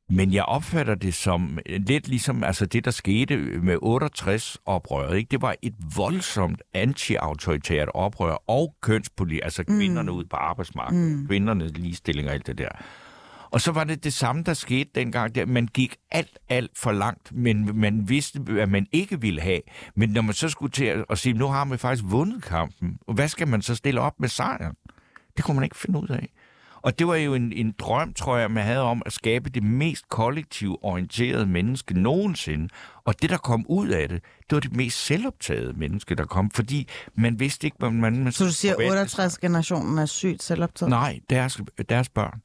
Men 0.09 0.33
jeg 0.33 0.43
opfatter 0.43 0.95
det 0.95 1.13
som 1.13 1.59
lidt 1.65 2.07
ligesom 2.07 2.43
altså 2.43 2.65
det, 2.65 2.85
der 2.85 2.91
skete 2.91 3.37
med 3.37 3.77
68-oprøret. 3.83 5.15
Ikke? 5.15 5.31
Det 5.31 5.41
var 5.41 5.55
et 5.61 5.75
voldsomt 5.95 6.61
anti-autoritært 6.73 7.89
oprør 7.93 8.43
og 8.47 8.75
kønspolitik, 8.81 9.39
altså 9.43 9.63
kvinderne 9.63 10.11
ude 10.11 10.27
på 10.27 10.35
arbejdsmarkedet, 10.35 11.17
mm. 11.17 11.27
kvindernes 11.27 11.71
ligestilling 11.75 12.27
og 12.27 12.33
alt 12.33 12.47
det 12.47 12.57
der. 12.57 12.69
Og 13.51 13.61
så 13.61 13.71
var 13.71 13.83
det 13.83 14.03
det 14.03 14.13
samme, 14.13 14.43
der 14.43 14.53
skete 14.53 14.89
dengang. 14.95 15.35
Der. 15.35 15.45
Man 15.45 15.67
gik 15.67 15.95
alt, 16.11 16.39
alt 16.49 16.71
for 16.77 16.91
langt, 16.91 17.31
men 17.35 17.79
man 17.79 18.09
vidste, 18.09 18.39
at 18.59 18.69
man 18.69 18.87
ikke 18.91 19.21
ville 19.21 19.41
have. 19.41 19.61
Men 19.95 20.09
når 20.09 20.21
man 20.21 20.33
så 20.33 20.49
skulle 20.49 20.71
til 20.71 20.85
at 20.85 21.05
at 21.09 21.17
sige, 21.17 21.33
nu 21.33 21.47
har 21.47 21.63
man 21.63 21.79
faktisk 21.79 22.03
vundet 22.07 22.43
kampen, 22.43 22.97
og 23.07 23.13
hvad 23.13 23.27
skal 23.27 23.47
man 23.47 23.61
så 23.61 23.75
stille 23.75 24.01
op 24.01 24.19
med 24.19 24.29
sejren? 24.29 24.75
Det 25.37 25.45
kunne 25.45 25.55
man 25.55 25.63
ikke 25.63 25.77
finde 25.77 25.99
ud 25.99 26.07
af. 26.07 26.29
Og 26.83 26.99
det 26.99 27.07
var 27.07 27.15
jo 27.15 27.33
en, 27.33 27.53
en 27.53 27.71
drøm, 27.79 28.13
tror 28.13 28.37
jeg, 28.37 28.51
man 28.51 28.63
havde 28.63 28.81
om 28.81 29.01
at 29.05 29.13
skabe 29.13 29.49
det 29.49 29.63
mest 29.63 30.09
kollektivt 30.09 30.77
orienterede 30.81 31.45
menneske 31.45 31.99
nogensinde. 32.01 32.67
Og 33.05 33.21
det, 33.21 33.29
der 33.29 33.37
kom 33.37 33.65
ud 33.69 33.87
af 33.87 34.09
det, 34.09 34.23
det 34.49 34.51
var 34.55 34.59
det 34.59 34.75
mest 34.75 35.05
selvoptagede 35.05 35.73
menneske, 35.73 36.15
der 36.15 36.25
kom. 36.25 36.49
Fordi 36.51 36.89
man 37.17 37.39
vidste 37.39 37.67
ikke, 37.67 37.77
hvordan 37.79 38.01
man... 38.01 38.23
man 38.23 38.31
Så 38.31 38.45
du 38.45 38.51
siger, 38.51 38.73
skulle 38.73 38.89
forvente 38.89 39.11
sig. 39.11 39.25
68-generationen 39.25 39.97
er 39.97 40.05
sygt 40.05 40.43
selvoptaget? 40.43 40.89
Nej, 40.89 41.19
deres, 41.29 41.61
deres 41.89 42.09
børn. 42.09 42.41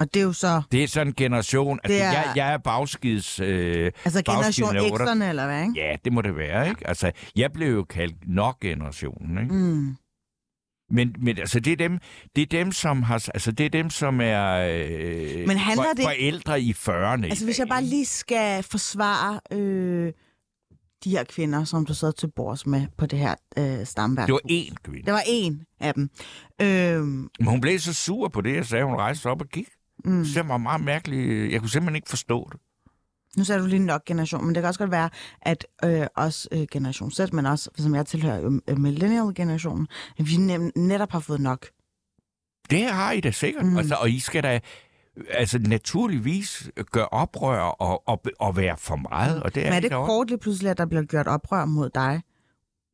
Og 0.00 0.14
det 0.14 0.20
er 0.20 0.24
jo 0.24 0.32
så 0.32 0.62
Det 0.72 0.82
er 0.84 0.88
sådan 0.88 1.06
en 1.06 1.14
generation... 1.14 1.80
Altså, 1.84 1.94
Det 1.96 2.02
er- 2.04 2.12
jeg, 2.12 2.32
jeg 2.36 2.52
er 2.52 2.58
bagskids... 2.58 3.40
Øh, 3.40 3.92
altså 4.04 4.22
generation 4.22 4.76
X'erne, 4.76 5.24
eller 5.24 5.46
hvad, 5.46 5.62
ikke? 5.62 5.74
ja, 5.76 5.96
det 6.04 6.12
må 6.12 6.22
det 6.22 6.36
være, 6.36 6.68
ikke? 6.68 6.88
Altså, 6.88 7.12
jeg 7.36 7.52
blev 7.52 7.74
jo 7.74 7.84
kaldt 7.84 8.16
nok-generationen, 8.28 9.38
ikke? 9.42 9.54
Mm. 9.54 9.96
Men, 10.90 11.14
men 11.18 11.38
altså, 11.38 11.60
det 11.60 11.72
er 11.72 11.76
dem, 11.76 11.98
det 12.36 12.42
er 12.42 12.46
dem 12.46 12.72
som 12.72 13.02
har, 13.02 13.28
altså, 13.34 13.52
det 13.52 13.66
er 13.66 13.70
dem, 13.70 13.90
som 13.90 14.20
er 14.20 14.52
øh, 14.54 15.46
Men 15.46 15.56
handler 15.56 15.84
for, 15.84 15.92
det- 15.96 16.04
forældre 16.04 16.60
i 16.60 16.70
40'erne. 16.72 17.24
Altså 17.24 17.44
hvis 17.44 17.58
jeg 17.58 17.68
bare 17.68 17.84
lige 17.84 18.06
skal 18.06 18.62
forsvare 18.62 19.40
øh, 19.52 20.12
de 21.04 21.10
her 21.10 21.24
kvinder, 21.24 21.64
som 21.64 21.86
du 21.86 21.94
sad 21.94 22.12
til 22.12 22.30
bords 22.36 22.66
med 22.66 22.86
på 22.96 23.06
det 23.06 23.18
her 23.18 23.34
øh, 23.58 23.86
stamværk. 23.86 24.26
Det 24.26 24.32
var 24.32 24.40
én 24.50 24.74
kvinde. 24.84 25.02
Det 25.06 25.12
var 25.12 25.22
en 25.26 25.62
af 25.80 25.94
dem. 25.94 26.10
Øh, 26.62 27.02
Men 27.06 27.28
hun 27.46 27.60
blev 27.60 27.78
så 27.78 27.94
sur 27.94 28.28
på 28.28 28.40
det, 28.40 28.54
jeg 28.54 28.66
sagde, 28.66 28.84
hun 28.84 28.94
rejste 28.94 29.26
op 29.26 29.40
og 29.40 29.48
gik. 29.48 29.68
mm. 30.04 30.24
Det 30.34 30.48
var 30.48 30.56
meget 30.56 30.84
mærkeligt. 30.84 31.52
Jeg 31.52 31.60
kunne 31.60 31.70
simpelthen 31.70 31.96
ikke 31.96 32.08
forstå 32.08 32.48
det. 32.52 32.60
Nu 33.38 33.44
sagde 33.44 33.62
du 33.62 33.66
lige 33.66 33.78
nok 33.78 34.04
generation, 34.04 34.46
men 34.46 34.54
det 34.54 34.62
kan 34.62 34.68
også 34.68 34.80
godt 34.80 34.90
være, 34.90 35.10
at 35.42 35.66
øh, 35.84 36.06
også 36.16 36.48
øh, 36.52 36.66
generation 36.70 37.10
Z, 37.10 37.20
men 37.32 37.46
også, 37.46 37.70
som 37.76 37.94
jeg 37.94 38.06
tilhører, 38.06 38.60
øh, 38.68 38.78
millennial-generationen, 38.78 39.86
at 40.18 40.26
vi 40.28 40.36
nem, 40.36 40.72
netop 40.76 41.12
har 41.12 41.20
fået 41.20 41.40
nok. 41.40 41.66
Det 42.70 42.84
har 42.84 43.12
I 43.12 43.20
da 43.20 43.30
sikkert. 43.30 43.66
Mm. 43.66 43.76
Altså, 43.76 43.94
og 43.94 44.10
I 44.10 44.20
skal 44.20 44.42
da 44.42 44.60
altså, 45.30 45.58
naturligvis 45.58 46.70
gøre 46.92 47.08
oprør 47.08 47.60
og, 47.60 48.08
og, 48.08 48.24
og 48.38 48.56
være 48.56 48.76
for 48.76 48.96
meget. 48.96 49.42
Og 49.42 49.54
det 49.54 49.66
er, 49.66 49.70
Men 49.70 49.76
er 49.76 49.80
det 49.80 49.90
kort 49.90 50.28
lige 50.28 50.38
pludselig, 50.38 50.70
at 50.70 50.78
der 50.78 50.86
bliver 50.86 51.02
gjort 51.02 51.26
oprør 51.28 51.64
mod 51.64 51.90
dig? 51.90 52.22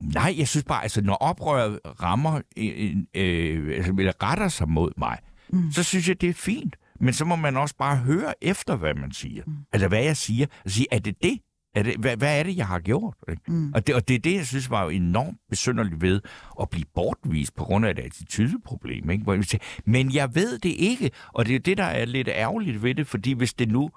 Nej, 0.02 0.35
jeg 0.38 0.48
synes 0.48 0.64
bare, 0.64 0.83
altså 0.83 1.00
når 1.02 1.14
oprøret 1.14 1.80
rammer, 2.02 2.40
øh, 2.57 2.96
øh, 3.14 3.76
altså, 3.76 3.94
eller 3.98 4.12
retter 4.22 4.48
sig 4.48 4.68
mod 4.68 4.90
mig, 4.96 5.18
mm. 5.48 5.72
så 5.72 5.83
synes 5.83 6.09
jeg, 6.09 6.20
det 6.20 6.28
er 6.28 6.35
fint. 6.35 6.76
Men 7.00 7.14
så 7.14 7.24
må 7.24 7.37
man 7.37 7.57
også 7.57 7.76
bare 7.76 7.96
høre 7.96 8.35
efter, 8.40 8.76
hvad 8.76 8.94
man 8.94 9.12
siger. 9.12 9.42
Mm. 9.46 9.52
Altså, 9.72 9.88
hvad 9.88 10.02
jeg 10.04 10.16
siger. 10.16 10.46
Sige, 10.66 10.87
er 10.90 10.98
det 10.98 11.22
det? 11.22 11.38
Er 11.74 11.83
det 11.83 11.96
hvad, 11.96 12.16
hvad 12.16 12.38
er 12.38 12.42
det, 12.42 12.57
jeg 12.57 12.66
har 12.66 12.78
gjort? 12.78 13.14
Ikke? 13.30 13.42
Mm. 13.48 13.72
Og, 13.74 13.87
det, 13.87 13.94
og 13.94 14.09
det 14.09 14.14
er 14.14 14.18
det, 14.18 14.35
jeg 14.35 14.46
synes 14.46 14.70
var 14.70 14.83
jo 14.83 14.88
enormt 14.88 15.38
besynderligt 15.50 16.02
ved 16.02 16.20
at 16.61 16.70
blive 16.70 16.85
bortvist 16.94 17.54
på 17.54 17.64
grund 17.64 17.87
af 17.87 17.90
et 17.90 17.98
attitydeproblem. 17.98 19.11
Ikke? 19.11 19.24
Hvor 19.24 19.35
jeg 19.35 19.44
siger, 19.44 19.62
Men 19.85 20.14
jeg 20.14 20.35
ved 20.35 20.59
det 20.59 20.74
ikke, 20.78 21.11
og 21.28 21.46
det 21.46 21.54
er 21.54 21.59
det, 21.61 21.76
der 21.76 21.85
er 21.85 22.04
lidt 22.04 22.28
ærgerligt 22.28 22.83
ved 22.83 22.94
det, 22.94 23.07
fordi 23.07 23.33
hvis 23.33 23.54
det 23.54 23.68
nu 23.68 23.90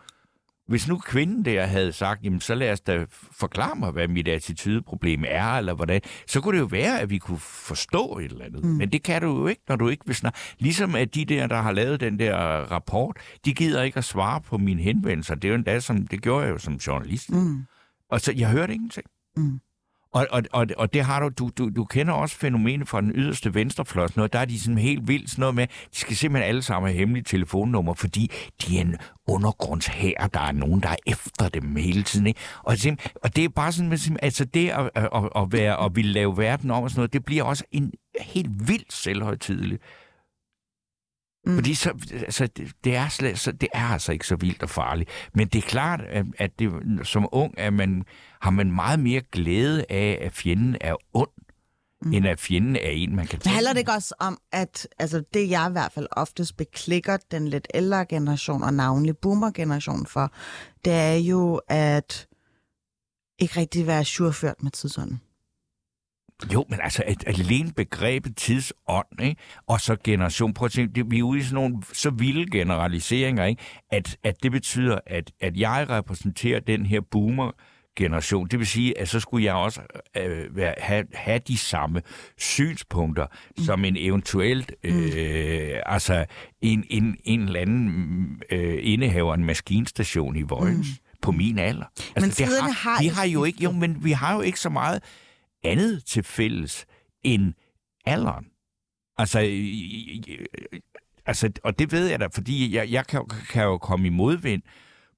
hvis 0.68 0.88
nu 0.88 0.98
kvinden 0.98 1.46
der 1.46 1.66
havde 1.66 1.92
sagt, 1.92 2.24
jamen 2.24 2.42
så 2.42 2.56
lad 2.56 2.72
os 2.72 2.82
da 2.82 3.06
forklare 3.12 3.76
mig, 3.76 3.92
hvad 3.92 4.08
mit 4.08 4.28
attitydeproblem 4.28 5.24
er, 5.28 5.52
eller 5.52 5.74
hvordan, 5.74 6.02
så 6.28 6.42
kunne 6.42 6.56
det 6.56 6.62
jo 6.62 6.68
være, 6.68 7.00
at 7.00 7.10
vi 7.10 7.18
kunne 7.18 7.40
forstå 7.40 8.18
et 8.18 8.32
eller 8.32 8.46
andet. 8.46 8.64
Mm. 8.64 8.70
Men 8.70 8.92
det 8.92 9.04
kan 9.04 9.22
du 9.22 9.40
jo 9.40 9.48
ikke, 9.48 9.62
når 9.68 9.76
du 9.76 9.90
ikke 9.90 10.06
vil 10.06 10.16
snakke. 10.16 10.40
Ligesom 10.60 10.96
at 10.96 11.16
de 11.16 11.26
der, 11.26 11.48
der 11.48 11.62
har 11.62 11.72
lavet 11.72 12.00
den 12.00 12.20
der 12.20 12.36
rapport, 12.72 13.18
de 13.46 13.54
gider 13.54 13.84
ikke 13.84 13.98
at 13.98 14.04
svare 14.04 14.42
på 14.42 14.58
mine 14.58 14.82
henvendelser. 14.82 15.36
Det 15.36 15.46
er 15.46 15.50
jo 15.50 15.56
endda 15.56 15.80
som, 15.80 16.08
det 16.08 16.22
gjorde 16.22 16.46
jeg 16.46 16.52
jo 16.54 16.58
som 16.58 16.74
journalist. 16.74 17.32
Mm. 17.32 17.64
Og 18.12 18.22
så, 18.22 18.34
jeg 18.38 18.50
hørte 18.50 18.74
ingenting. 18.74 19.06
Mm. 19.38 19.60
Og, 20.18 20.28
og, 20.32 20.44
og, 20.52 20.68
og 20.78 20.94
det 20.94 21.04
har 21.04 21.20
du, 21.20 21.30
du, 21.30 21.50
du, 21.58 21.70
du 21.76 21.86
kender 21.86 22.14
også 22.14 22.36
fænomenet 22.36 22.88
fra 22.88 23.02
den 23.02 23.12
yderste 23.16 23.54
venstrefløj, 23.54 24.08
noget, 24.16 24.34
der 24.34 24.40
er 24.40 24.46
de 24.46 24.60
sådan 24.60 24.78
helt 24.78 25.08
vildt 25.08 25.30
sådan 25.30 25.42
noget 25.42 25.56
med, 25.56 25.68
de 25.68 26.00
skal 26.00 26.16
simpelthen 26.16 26.50
alle 26.50 26.62
sammen 26.62 26.90
have 26.90 26.98
hemmelige 26.98 27.24
telefonnummer, 27.24 27.94
fordi 27.94 28.32
de 28.62 28.78
er 28.78 28.82
en 28.82 28.96
undergrundshær, 29.28 30.28
der 30.34 30.40
er 30.40 30.52
nogen, 30.52 30.82
der 30.82 30.90
er 30.90 30.96
efter 31.08 31.50
dem 31.50 31.76
hele 31.76 32.04
tiden. 32.04 32.28
Ikke? 32.28 32.40
Og, 32.64 32.78
og 33.24 33.36
det 33.36 33.44
er 33.44 33.50
bare 33.50 33.72
sådan, 33.72 33.90
med 33.90 34.18
altså 34.22 34.46
det 34.46 34.70
at, 34.70 34.90
at, 34.96 35.30
at, 35.36 35.52
være 35.52 35.78
og 35.78 35.96
ville 35.96 36.12
lave 36.12 36.38
verden 36.38 36.72
om 36.72 36.84
og 36.84 36.90
sådan 36.90 37.00
noget, 37.00 37.14
det 37.14 37.26
bliver 37.26 37.44
også 37.44 37.64
en 37.72 37.92
helt 38.22 38.70
vildt 38.70 38.94
selvhøjtidelig. 38.94 39.80
Mm. 41.48 41.56
Fordi 41.56 41.74
så, 41.74 41.90
altså, 42.12 42.48
det, 42.84 42.96
er 42.96 43.10
slet, 43.10 43.40
så, 43.40 43.52
det 43.52 43.70
er 43.74 43.84
altså 43.84 44.12
ikke 44.12 44.28
så 44.28 44.36
vildt 44.36 44.64
og 44.64 44.70
farligt. 44.70 45.10
Men 45.34 45.48
det 45.48 45.58
er 45.64 45.68
klart, 45.68 46.02
at, 46.02 46.26
at 46.38 46.60
det, 46.60 46.72
som 47.04 47.28
ung 47.32 47.54
er 47.58 47.70
man, 47.70 48.04
har 48.42 48.52
man 48.52 48.72
meget 48.72 49.00
mere 49.00 49.22
glæde 49.32 49.86
af, 49.90 50.20
at 50.22 50.34
fjenden 50.34 50.78
er 50.82 50.96
ond, 51.14 51.30
mm. 52.02 52.14
end 52.14 52.28
at 52.28 52.40
fjenden 52.40 52.76
er 52.76 52.90
en, 52.90 53.16
man 53.16 53.28
kan 53.28 53.40
Men 53.46 53.54
handler 53.54 53.74
det 53.74 53.80
ikke 53.80 53.92
også 53.92 54.16
om, 54.20 54.38
at 54.52 54.88
altså, 55.00 55.24
det 55.34 55.50
jeg 55.50 55.68
i 55.70 55.72
hvert 55.72 55.92
fald 55.92 56.08
oftest 56.12 56.58
beklikker 56.58 57.18
den 57.32 57.48
lidt 57.48 57.68
ældre 57.74 58.06
generation, 58.06 58.64
og 58.64 58.74
navnlig 58.74 59.18
boomer-generation 59.18 60.06
for, 60.06 60.32
det 60.86 60.94
er 60.94 61.16
jo 61.16 61.62
at 61.68 62.28
ikke 63.40 63.60
rigtig 63.60 63.88
være 63.88 64.06
surført 64.06 64.64
med 64.64 64.72
tidsånden. 64.72 65.22
Jo, 66.54 66.66
men 66.70 66.80
altså, 66.84 67.04
at, 67.06 67.24
alene 67.28 67.72
begrebet 67.72 68.36
tidsånd, 68.36 69.22
ikke? 69.22 69.36
og 69.68 69.82
så 69.82 69.96
generation, 70.04 70.54
prøv 70.54 70.66
at 70.66 70.72
tænke, 70.72 70.94
det, 70.94 71.12
vi 71.12 71.20
er 71.20 71.24
ude 71.24 71.40
i 71.40 71.44
sådan 71.44 71.56
nogle 71.56 71.76
så 71.94 72.10
vilde 72.10 72.52
generaliseringer, 72.52 73.46
ikke? 73.46 73.62
At, 73.92 74.18
at 74.24 74.44
det 74.44 74.52
betyder, 74.52 75.00
at, 75.06 75.32
at 75.42 75.58
jeg 75.58 75.86
repræsenterer 75.90 76.60
den 76.60 76.86
her 76.86 77.02
boomer 77.12 77.52
generation. 77.98 78.48
Det 78.48 78.60
vil 78.60 78.68
sige, 78.68 79.00
at 79.00 79.10
så 79.10 79.20
skulle 79.20 79.46
jeg 79.46 79.54
også 79.54 79.82
øh, 80.18 80.56
være, 80.56 80.74
have, 80.78 81.06
have 81.14 81.40
de 81.48 81.58
samme 81.58 82.02
synspunkter 82.38 83.26
mm. 83.58 83.64
som 83.64 83.86
en 83.86 83.96
eventuelt, 83.98 84.72
øh, 84.84 85.72
altså 85.86 86.26
en, 86.62 86.86
en, 86.90 87.18
en 87.24 87.42
eller 87.42 87.60
anden 87.60 88.42
øh, 88.52 88.80
indehaver 88.82 89.34
en 89.34 89.46
maskinstation 89.46 90.36
i 90.36 90.42
Vojens 90.42 90.88
mm. 90.88 91.18
på 91.22 91.32
min 91.32 91.60
alder. 91.60 91.86
Altså, 91.96 92.12
Men 92.16 92.24
det 92.24 92.36
tiderne 92.36 92.74
har 92.74 93.02
vi 93.02 93.08
har 93.08 93.26
jo 93.26 93.44
ikke, 93.44 93.64
jo, 93.64 93.72
men 93.72 94.04
vi 94.04 94.12
har 94.12 94.36
jo 94.36 94.42
ikke 94.42 94.60
så 94.60 94.70
meget 94.70 95.04
andet 95.68 96.06
til 96.06 96.24
fælles 96.24 96.86
end 97.24 97.54
alderen. 98.06 98.46
Altså, 99.18 99.40
altså 101.26 101.52
og 101.64 101.80
det 101.80 101.92
ved 101.92 102.08
jeg 102.08 102.20
da, 102.20 102.28
fordi 102.28 102.76
jeg, 102.76 102.92
jeg 102.92 103.08
kan, 103.08 103.30
kan 103.50 103.64
jo 103.64 103.78
komme 103.78 104.08
i 104.08 104.10
modvind, 104.10 104.62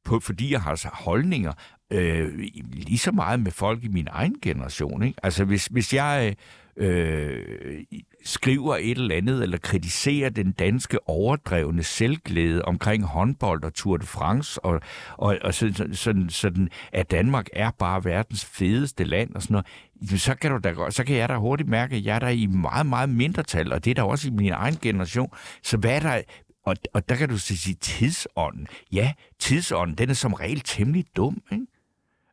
på, 0.03 0.19
fordi 0.19 0.51
jeg 0.51 0.61
har 0.61 1.03
holdninger 1.03 1.53
øh, 1.91 2.39
lige 2.71 2.97
så 2.97 3.11
meget 3.11 3.39
med 3.39 3.51
folk 3.51 3.83
i 3.83 3.87
min 3.87 4.07
egen 4.11 4.35
generation. 4.41 5.03
Ikke? 5.03 5.19
Altså, 5.23 5.45
hvis, 5.45 5.65
hvis 5.65 5.93
jeg 5.93 6.27
øh, 6.29 6.35
Øh, 6.79 7.83
skriver 8.25 8.75
et 8.75 8.97
eller 8.97 9.15
andet, 9.15 9.43
eller 9.43 9.57
kritiserer 9.57 10.29
den 10.29 10.51
danske 10.51 11.09
overdrevne 11.09 11.83
selvglæde 11.83 12.65
omkring 12.65 13.03
håndbold 13.03 13.63
og 13.63 13.73
Tour 13.73 13.97
de 13.97 14.05
France, 14.05 14.65
og, 14.65 14.81
og, 15.17 15.37
og 15.41 15.53
sådan, 15.53 15.93
sådan, 15.93 16.29
sådan, 16.29 16.69
at 16.91 17.11
Danmark 17.11 17.47
er 17.53 17.71
bare 17.71 18.05
verdens 18.05 18.45
fedeste 18.45 19.03
land 19.03 19.35
og 19.35 19.41
sådan 19.41 19.63
noget, 20.01 20.21
så 20.21 20.35
kan, 20.35 20.51
du 20.51 20.57
da, 20.57 20.89
så 20.89 21.03
kan 21.03 21.15
jeg 21.15 21.29
da 21.29 21.35
hurtigt 21.35 21.69
mærke, 21.69 21.95
at 21.95 22.05
jeg 22.05 22.15
er 22.15 22.19
der 22.19 22.29
i 22.29 22.45
meget, 22.45 22.85
meget 22.85 23.09
mindretal, 23.09 23.73
og 23.73 23.85
det 23.85 23.91
er 23.91 23.95
der 23.95 24.03
også 24.03 24.27
i 24.27 24.31
min 24.31 24.51
egen 24.51 24.77
generation. 24.81 25.31
Så 25.63 25.77
hvad 25.77 25.95
er 25.95 25.99
der, 25.99 26.21
og, 26.65 26.75
og 26.93 27.09
der 27.09 27.15
kan 27.15 27.29
du 27.29 27.37
sige 27.37 27.75
tidsånden. 27.75 28.67
Ja, 28.91 29.13
tidsånden, 29.39 29.97
den 29.97 30.09
er 30.09 30.13
som 30.13 30.33
regel 30.33 30.59
temmelig 30.59 31.05
dum, 31.15 31.41
ikke? 31.51 31.65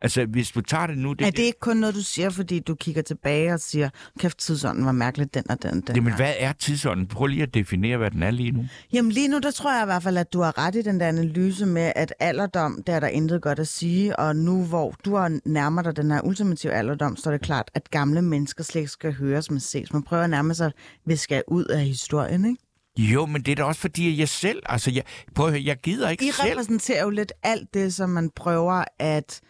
Altså, 0.02 0.24
hvis 0.24 0.50
du 0.50 0.61
tager 0.61 0.87
det 0.87 0.98
nu... 0.98 1.12
Det, 1.12 1.26
er 1.26 1.30
det 1.30 1.42
ikke 1.42 1.61
kun 1.61 1.76
noget, 1.76 1.94
du 1.94 2.02
siger, 2.02 2.30
fordi 2.30 2.59
du 2.59 2.74
kigger 2.74 3.02
tilbage 3.02 3.52
og 3.52 3.61
siger, 3.61 3.88
kæft, 4.18 4.38
tidsånden 4.38 4.87
var 4.87 4.92
mærkeligt, 4.92 5.35
den 5.35 5.50
og 5.50 5.62
den, 5.62 5.80
den 5.80 5.96
Jamen, 5.96 6.16
hvad 6.16 6.35
er 6.38 6.52
tidsånden? 6.52 7.06
Prøv 7.06 7.26
lige 7.26 7.42
at 7.42 7.54
definere, 7.54 7.96
hvad 7.96 8.11
den 8.11 8.22
er 8.22 8.30
lige 8.30 8.50
nu. 8.50 8.64
Jamen, 8.92 9.12
lige 9.12 9.28
nu, 9.28 9.38
der 9.38 9.50
tror 9.50 9.74
jeg 9.74 9.82
i 9.82 9.87
hvert 9.87 10.02
fald, 10.02 10.16
at 10.16 10.32
du 10.32 10.40
har 10.40 10.59
ret 10.59 10.74
i 10.74 10.82
den 10.82 11.00
der 11.00 11.09
analyse 11.09 11.66
med, 11.66 11.92
at 11.96 12.14
alderdom, 12.20 12.82
der 12.87 12.92
er 12.92 13.00
der 13.00 13.09
intet 13.09 13.42
godt 13.42 13.59
at 13.59 13.68
sige, 13.68 14.18
og 14.18 14.37
nu, 14.37 14.64
hvor 14.64 14.94
du 15.04 15.16
har 15.16 15.38
nærmer 15.44 15.82
dig 15.82 15.96
den 15.96 16.11
her 16.11 16.20
ultimative 16.24 16.72
alderdom, 16.72 17.16
så 17.16 17.30
er 17.30 17.32
det 17.32 17.40
klart, 17.40 17.70
at 17.74 17.90
gamle 17.90 18.22
mennesker 18.22 18.64
slet 18.64 18.80
ikke 18.80 18.92
skal 18.92 19.12
høres, 19.12 19.50
men 19.50 19.61
ses. 19.61 19.92
Man 19.92 20.02
prøver 20.02 20.26
nærmest 20.26 20.61
at 20.61 20.72
viske 21.06 21.42
ud 21.48 21.64
af 21.64 21.80
historien, 21.80 22.44
ikke? 22.44 22.62
Jo, 22.98 23.26
men 23.26 23.42
det 23.42 23.52
er 23.52 23.56
da 23.56 23.64
også 23.64 23.80
fordi, 23.80 24.12
at 24.12 24.18
jeg 24.18 24.28
selv... 24.28 24.62
Altså, 24.66 24.90
jeg, 24.90 25.02
prøv 25.35 25.46
at 25.46 25.52
høre, 25.52 25.62
jeg 25.64 25.76
gider 25.76 26.09
ikke 26.09 26.24
I 26.28 26.30
selv... 26.30 26.48
I 26.48 26.52
repræsenterer 26.52 27.02
jo 27.02 27.11
lidt 27.11 27.32
alt 27.42 27.74
det, 27.74 27.94
som 27.94 28.11
man 28.11 28.30
prøver 28.30 28.85
at 28.98 29.40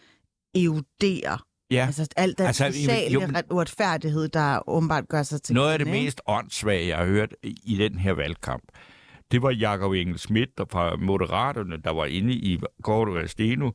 eudere. 0.63 1.37
Ja. 1.71 1.85
Altså 1.85 2.07
alt 2.15 2.37
den 2.37 2.47
altså, 2.47 2.71
sociale 2.71 3.13
jo, 3.13 3.19
men... 3.19 3.35
uretfærdighed, 3.51 4.27
der 4.27 4.69
åbenbart 4.69 5.07
gør 5.09 5.23
sig 5.23 5.41
til 5.41 5.55
Noget 5.55 5.71
af 5.71 5.79
det 5.79 5.87
ikke? 5.87 6.03
mest 6.03 6.21
åndssvage, 6.27 6.87
jeg 6.87 6.97
har 6.97 7.05
hørt 7.05 7.33
i 7.43 7.77
den 7.77 7.99
her 7.99 8.13
valgkamp, 8.13 8.63
det 9.31 9.41
var 9.41 9.51
Jakob 9.51 9.93
Engel 9.93 10.19
Schmidt 10.19 10.49
fra 10.71 10.95
Moderaterne, 10.95 11.77
der 11.83 11.91
var 11.91 12.05
inde 12.05 12.33
i 12.33 12.59
Gordo 12.83 13.27
Steno, 13.27 13.71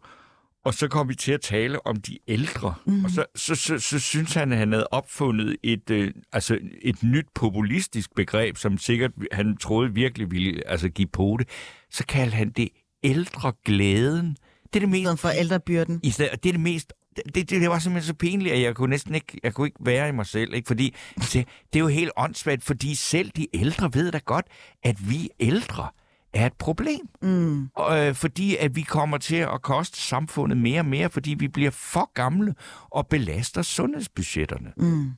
og 0.64 0.74
så 0.74 0.88
kom 0.88 1.08
vi 1.08 1.14
til 1.14 1.32
at 1.32 1.40
tale 1.40 1.86
om 1.86 1.96
de 1.96 2.18
ældre. 2.28 2.74
Mm. 2.86 3.04
Og 3.04 3.10
så, 3.10 3.24
så, 3.34 3.54
så, 3.54 3.78
så 3.78 3.98
synes 3.98 4.34
han, 4.34 4.52
at 4.52 4.58
han 4.58 4.72
havde 4.72 4.86
opfundet 4.90 5.56
et, 5.62 5.90
øh, 5.90 6.12
altså 6.32 6.58
et 6.82 7.02
nyt 7.02 7.26
populistisk 7.34 8.14
begreb, 8.14 8.56
som 8.56 8.78
sikkert 8.78 9.10
han 9.32 9.56
troede 9.56 9.94
virkelig 9.94 10.30
ville 10.30 10.68
altså, 10.68 10.88
give 10.88 11.08
på 11.08 11.36
det. 11.38 11.48
Så 11.90 12.06
kaldte 12.06 12.36
han 12.36 12.50
det 12.50 12.68
ældre 13.02 13.52
glæden. 13.64 14.36
Det 14.72 14.76
er 14.76 14.80
det 14.80 14.88
mest... 14.88 15.20
For 15.20 15.28
ældrebyrden. 15.28 16.00
I 16.02 16.10
stedet, 16.10 16.42
det 16.42 16.48
er 16.48 16.52
det 16.52 16.60
mest 16.60 16.92
det, 17.16 17.34
det, 17.34 17.50
det 17.50 17.70
var 17.70 17.78
simpelthen 17.78 18.06
så 18.06 18.14
pinligt, 18.14 18.54
at 18.54 18.62
jeg 18.62 18.74
kunne 18.74 18.90
næsten 18.90 19.14
ikke, 19.14 19.40
jeg 19.42 19.54
kunne 19.54 19.66
ikke 19.66 19.78
være 19.80 20.08
i 20.08 20.12
mig 20.12 20.26
selv. 20.26 20.54
Ikke? 20.54 20.66
Fordi 20.66 20.94
det, 21.16 21.32
det 21.72 21.78
er 21.78 21.80
jo 21.80 21.88
helt 21.88 22.10
åndssvagt, 22.16 22.64
fordi 22.64 22.94
selv 22.94 23.30
de 23.36 23.46
ældre 23.54 23.90
ved 23.94 24.12
da 24.12 24.18
godt, 24.18 24.46
at 24.82 25.10
vi 25.10 25.30
ældre 25.40 25.88
er 26.32 26.46
et 26.46 26.52
problem. 26.52 27.08
Mm. 27.22 27.68
Og, 27.74 28.06
øh, 28.06 28.14
fordi 28.14 28.56
at 28.56 28.76
vi 28.76 28.82
kommer 28.82 29.18
til 29.18 29.36
at 29.36 29.62
koste 29.62 30.00
samfundet 30.00 30.58
mere 30.58 30.80
og 30.80 30.86
mere, 30.86 31.10
fordi 31.10 31.34
vi 31.34 31.48
bliver 31.48 31.70
for 31.70 32.12
gamle 32.14 32.54
og 32.90 33.06
belaster 33.06 33.62
sundhedsbudgetterne. 33.62 34.72
Mm. 34.76 35.10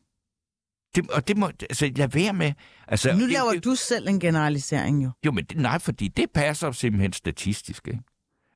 Det, 0.94 1.10
og 1.10 1.28
det 1.28 1.36
må, 1.36 1.46
altså, 1.46 1.92
lad 1.96 2.08
være 2.08 2.32
med... 2.32 2.52
Altså, 2.88 3.12
nu 3.12 3.26
laver 3.26 3.52
det, 3.52 3.64
du 3.64 3.74
selv 3.74 4.08
en 4.08 4.20
generalisering 4.20 5.04
jo. 5.04 5.10
Jo, 5.26 5.32
men 5.32 5.44
det, 5.44 5.56
nej, 5.56 5.78
fordi 5.78 6.08
det 6.08 6.30
passer 6.34 6.72
simpelthen 6.72 7.12
statistisk. 7.12 7.88
Ikke? 7.88 8.00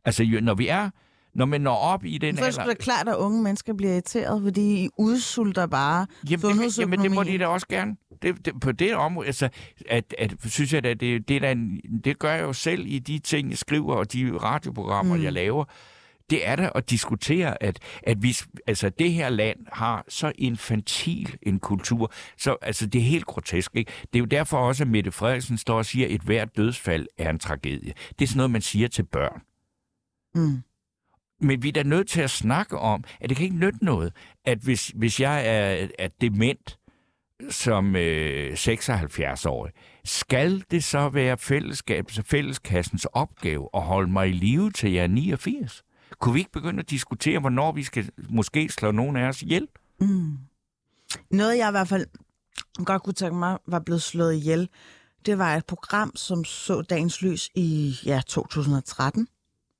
Altså, 0.04 0.38
når 0.42 0.54
vi 0.54 0.68
er 0.68 0.90
når 1.34 1.46
man 1.46 1.60
når 1.60 1.74
op 1.74 2.04
i 2.04 2.18
den 2.18 2.38
alder... 2.38 2.64
Det 2.64 2.70
er 2.70 2.74
klart, 2.74 3.08
at 3.08 3.16
unge 3.16 3.42
mennesker 3.42 3.74
bliver 3.74 3.92
irriteret, 3.92 4.42
fordi 4.42 4.84
I 4.84 4.88
udsulter 4.98 5.66
bare 5.66 6.06
jamen, 6.30 6.58
det, 6.58 6.78
jamen, 6.78 7.02
det 7.02 7.10
må 7.10 7.22
de 7.22 7.38
da 7.38 7.46
også 7.46 7.66
gerne. 7.68 7.96
Det, 8.22 8.46
det, 8.46 8.60
på 8.60 8.72
det 8.72 8.94
område, 8.94 9.26
altså, 9.26 9.48
at, 9.88 10.14
at, 10.18 10.34
synes 10.46 10.72
jeg, 10.72 10.84
at 10.84 11.00
det, 11.00 11.28
det, 11.28 11.42
der, 11.42 11.78
det 12.04 12.18
gør 12.18 12.32
jeg 12.32 12.42
jo 12.42 12.52
selv 12.52 12.84
i 12.86 12.98
de 12.98 13.18
ting, 13.18 13.50
jeg 13.50 13.58
skriver, 13.58 13.94
og 13.94 14.12
de 14.12 14.38
radioprogrammer, 14.42 15.16
mm. 15.16 15.22
jeg 15.22 15.32
laver. 15.32 15.64
Det 16.30 16.48
er 16.48 16.56
da 16.56 16.70
at 16.74 16.90
diskutere, 16.90 17.62
at, 17.62 17.78
at 18.02 18.22
vi, 18.22 18.36
altså, 18.66 18.88
det 18.88 19.12
her 19.12 19.28
land 19.28 19.58
har 19.72 20.04
så 20.08 20.32
infantil 20.38 21.36
en 21.42 21.58
kultur. 21.58 22.12
Så 22.36 22.56
altså, 22.62 22.86
det 22.86 22.98
er 22.98 23.02
helt 23.04 23.26
grotesk. 23.26 23.70
Ikke? 23.74 23.92
Det 24.02 24.18
er 24.18 24.20
jo 24.20 24.24
derfor 24.26 24.58
også, 24.58 24.84
at 24.84 24.88
Mette 24.88 25.12
Frederiksen 25.12 25.58
står 25.58 25.78
og 25.78 25.86
siger, 25.86 26.06
at 26.06 26.12
et 26.12 26.20
hvert 26.20 26.56
dødsfald 26.56 27.06
er 27.18 27.30
en 27.30 27.38
tragedie. 27.38 27.92
Det 28.18 28.24
er 28.24 28.26
sådan 28.26 28.36
noget, 28.36 28.50
man 28.50 28.62
siger 28.62 28.88
til 28.88 29.02
børn. 29.02 29.42
Mm. 30.34 30.62
Men 31.40 31.62
vi 31.62 31.68
er 31.68 31.72
da 31.72 31.82
nødt 31.82 32.08
til 32.08 32.20
at 32.20 32.30
snakke 32.30 32.78
om, 32.78 33.04
at 33.20 33.28
det 33.28 33.36
kan 33.36 33.44
ikke 33.44 33.56
nytte 33.56 33.84
noget, 33.84 34.12
at 34.44 34.58
hvis, 34.58 34.88
hvis 34.88 35.20
jeg 35.20 35.46
er, 35.46 35.88
er 35.98 36.08
dement 36.20 36.78
som 37.50 37.96
øh, 37.96 38.52
76-årig, 38.52 39.72
skal 40.04 40.64
det 40.70 40.84
så 40.84 41.08
være 41.08 41.38
fællesskab, 41.38 42.10
så 42.10 42.22
fælleskassens 42.22 43.04
opgave 43.04 43.68
at 43.74 43.82
holde 43.82 44.12
mig 44.12 44.28
i 44.28 44.32
live 44.32 44.70
til 44.70 44.92
jeg 44.92 45.02
er 45.02 45.08
89? 45.08 45.84
Kunne 46.18 46.32
vi 46.32 46.38
ikke 46.38 46.52
begynde 46.52 46.80
at 46.80 46.90
diskutere, 46.90 47.40
hvornår 47.40 47.72
vi 47.72 47.82
skal 47.82 48.10
måske 48.30 48.68
slå 48.68 48.90
nogen 48.90 49.16
af 49.16 49.28
os 49.28 49.42
ihjel? 49.42 49.68
Mm. 50.00 50.38
Noget, 51.30 51.58
jeg 51.58 51.68
i 51.68 51.70
hvert 51.70 51.88
fald 51.88 52.06
godt 52.84 53.02
kunne 53.02 53.14
tænke 53.14 53.36
mig, 53.36 53.58
var 53.66 53.78
blevet 53.78 54.02
slået 54.02 54.34
ihjel, 54.34 54.68
det 55.26 55.38
var 55.38 55.56
et 55.56 55.66
program, 55.66 56.16
som 56.16 56.44
så 56.44 56.82
dagens 56.82 57.22
lys 57.22 57.50
i 57.54 57.94
ja, 58.04 58.20
2013 58.26 59.28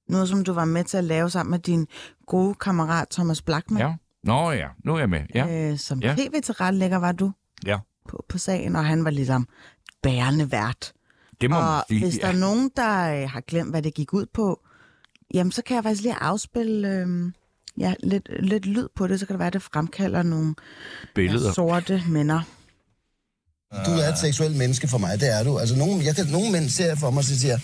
noget, 0.09 0.29
som 0.29 0.45
du 0.45 0.53
var 0.53 0.65
med 0.65 0.85
til 0.85 0.97
at 0.97 1.05
lave 1.05 1.31
sammen 1.31 1.51
med 1.51 1.59
din 1.59 1.87
gode 2.27 2.55
kammerat 2.55 3.09
Thomas 3.11 3.43
Blackman. 3.43 3.81
Ja. 3.81 3.95
Nå 4.25 4.51
ja, 4.51 4.69
nu 4.85 4.95
er 4.95 4.99
jeg 4.99 5.11
med. 5.11 5.21
Ja. 5.35 5.71
Øh, 5.71 5.79
som 5.79 6.01
ja. 6.01 6.15
tv-tilrettelægger 6.19 6.97
var 6.97 7.13
du 7.13 7.33
ja. 7.67 7.79
på, 8.09 8.25
på 8.29 8.39
sagen, 8.39 8.77
og 8.77 8.85
han 8.85 9.05
var 9.05 9.11
ligesom 9.11 9.49
bærende 10.03 10.53
vært. 10.53 10.93
Det 11.41 11.51
må 11.51 11.57
og 11.57 11.63
man 11.63 11.83
sige. 11.89 12.01
hvis 12.01 12.19
der 12.19 12.29
ja. 12.29 12.35
er 12.35 12.39
nogen, 12.39 12.71
der 12.77 13.23
øh, 13.23 13.31
har 13.31 13.41
glemt, 13.41 13.71
hvad 13.71 13.83
det 13.83 13.95
gik 13.95 14.13
ud 14.13 14.27
på, 14.35 14.61
jamen 15.35 15.53
så 15.53 15.63
kan 15.63 15.75
jeg 15.75 15.85
faktisk 15.85 16.03
lige 16.03 16.15
afspille 16.15 16.89
øh, 16.89 17.33
ja, 17.79 17.95
lidt, 18.03 18.29
lidt 18.41 18.67
lyd 18.67 18.89
på 18.97 19.07
det, 19.07 19.21
så 19.21 19.27
kan 19.27 19.35
det 19.35 19.39
være, 19.39 19.47
at 19.47 19.53
det 19.53 19.63
fremkalder 19.63 20.23
nogle 20.23 20.55
Billeder. 21.15 21.47
Ja, 21.47 21.53
sorte 21.53 22.03
minder. 22.09 22.41
Du 23.87 23.91
er 23.91 24.09
et 24.13 24.19
seksuelt 24.19 24.57
menneske 24.57 24.89
for 24.89 24.99
mig, 24.99 25.21
det 25.21 25.39
er 25.39 25.45
du. 25.45 25.59
Altså, 25.59 25.77
nogen, 25.77 26.05
jeg 26.05 26.17
kan, 26.17 26.27
nogle 26.27 26.53
mænd 26.53 26.69
ser 26.69 26.95
for 26.95 27.11
mig, 27.11 27.19
og 27.19 27.25
siger, 27.25 27.59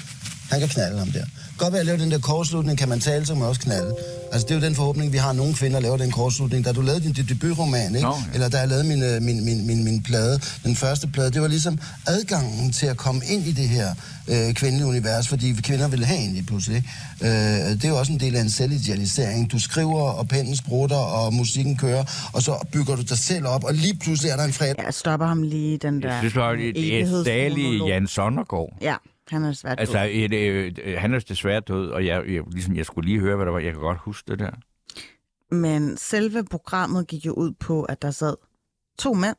han 0.54 0.60
kan 0.60 0.68
knalde 0.68 0.98
ham 0.98 1.10
der. 1.10 1.24
Godt 1.58 1.72
ved 1.72 1.80
at 1.80 1.86
lave 1.86 1.98
den 1.98 2.10
der 2.10 2.18
kortslutning, 2.18 2.78
kan 2.78 2.88
man 2.88 3.00
tale, 3.00 3.26
så 3.26 3.34
man 3.34 3.48
også 3.48 3.60
knalde. 3.60 3.94
Altså, 4.32 4.46
det 4.48 4.54
er 4.54 4.58
jo 4.60 4.66
den 4.66 4.74
forhåbning, 4.74 5.12
vi 5.12 5.18
har. 5.18 5.32
Nogle 5.32 5.54
kvinder 5.54 5.80
laver 5.80 5.96
den 5.96 6.10
kortslutning. 6.10 6.64
Da 6.64 6.72
du 6.72 6.80
lavede 6.80 7.04
din 7.04 7.26
debutroman, 7.28 7.94
ikke? 7.94 8.08
Nå, 8.08 8.14
ja. 8.14 8.34
Eller 8.34 8.48
da 8.48 8.58
jeg 8.58 8.68
lavede 8.68 8.84
min, 8.84 9.02
øh, 9.02 9.22
min, 9.22 9.44
min, 9.44 9.66
min, 9.66 9.84
min 9.84 10.02
plade, 10.02 10.40
den 10.64 10.76
første 10.76 11.06
plade, 11.08 11.30
det 11.30 11.42
var 11.42 11.48
ligesom 11.48 11.78
adgangen 12.06 12.72
til 12.72 12.86
at 12.86 12.96
komme 12.96 13.22
ind 13.26 13.46
i 13.46 13.52
det 13.52 13.68
her 13.68 13.88
øh, 14.28 14.54
kvindelige 14.54 14.86
univers, 14.86 15.28
fordi 15.28 15.52
kvinder 15.52 15.88
ville 15.88 16.06
have 16.06 16.20
en 16.20 16.32
lige 16.32 16.46
pludselig. 16.46 16.84
Øh, 17.20 17.28
det 17.28 17.84
er 17.84 17.88
jo 17.88 17.98
også 17.98 18.12
en 18.12 18.20
del 18.20 18.36
af 18.36 18.40
en 18.40 18.50
selvidealisering. 18.50 19.52
Du 19.52 19.58
skriver, 19.58 20.00
og 20.00 20.28
pennen 20.28 20.56
sprutter, 20.56 20.96
og 20.96 21.34
musikken 21.34 21.76
kører, 21.76 22.04
og 22.32 22.42
så 22.42 22.66
bygger 22.72 22.96
du 22.96 23.02
dig 23.02 23.18
selv 23.18 23.46
op, 23.46 23.64
og 23.64 23.74
lige 23.74 23.96
pludselig 23.96 24.30
er 24.30 24.36
der 24.36 24.44
en 24.44 24.52
fredag. 24.52 24.84
Jeg 24.84 24.94
stopper 24.94 25.26
ham 25.26 25.42
lige, 25.42 25.78
den 25.78 26.02
der... 26.02 26.08
Jeg 26.08 26.18
synes, 26.18 26.32
det 26.32 26.42
var 26.42 26.52
et, 26.52 27.82
et 27.82 27.88
Jan 27.88 28.06
Sonnergaard. 28.06 28.68
Ja. 28.82 28.94
Han 29.28 29.44
er 29.44 29.48
desværre 29.48 29.80
altså, 29.80 29.98
død. 29.98 30.10
Et, 30.10 30.32
et, 30.32 30.78
et, 30.78 31.00
han 31.00 31.14
er 31.14 31.18
desværre 31.18 31.60
død, 31.60 31.90
og 31.90 32.06
jeg, 32.06 32.24
jeg, 32.28 32.42
ligesom, 32.52 32.76
jeg 32.76 32.86
skulle 32.86 33.08
lige 33.08 33.20
høre, 33.20 33.36
hvad 33.36 33.46
der 33.46 33.52
var. 33.52 33.58
Jeg 33.58 33.72
kan 33.72 33.80
godt 33.80 33.98
huske 33.98 34.30
det 34.30 34.38
der. 34.38 34.50
Men 35.54 35.96
selve 35.96 36.44
programmet 36.44 37.06
gik 37.06 37.26
jo 37.26 37.32
ud 37.32 37.52
på, 37.52 37.82
at 37.82 38.02
der 38.02 38.10
sad 38.10 38.36
to 38.98 39.14
mænd, 39.14 39.36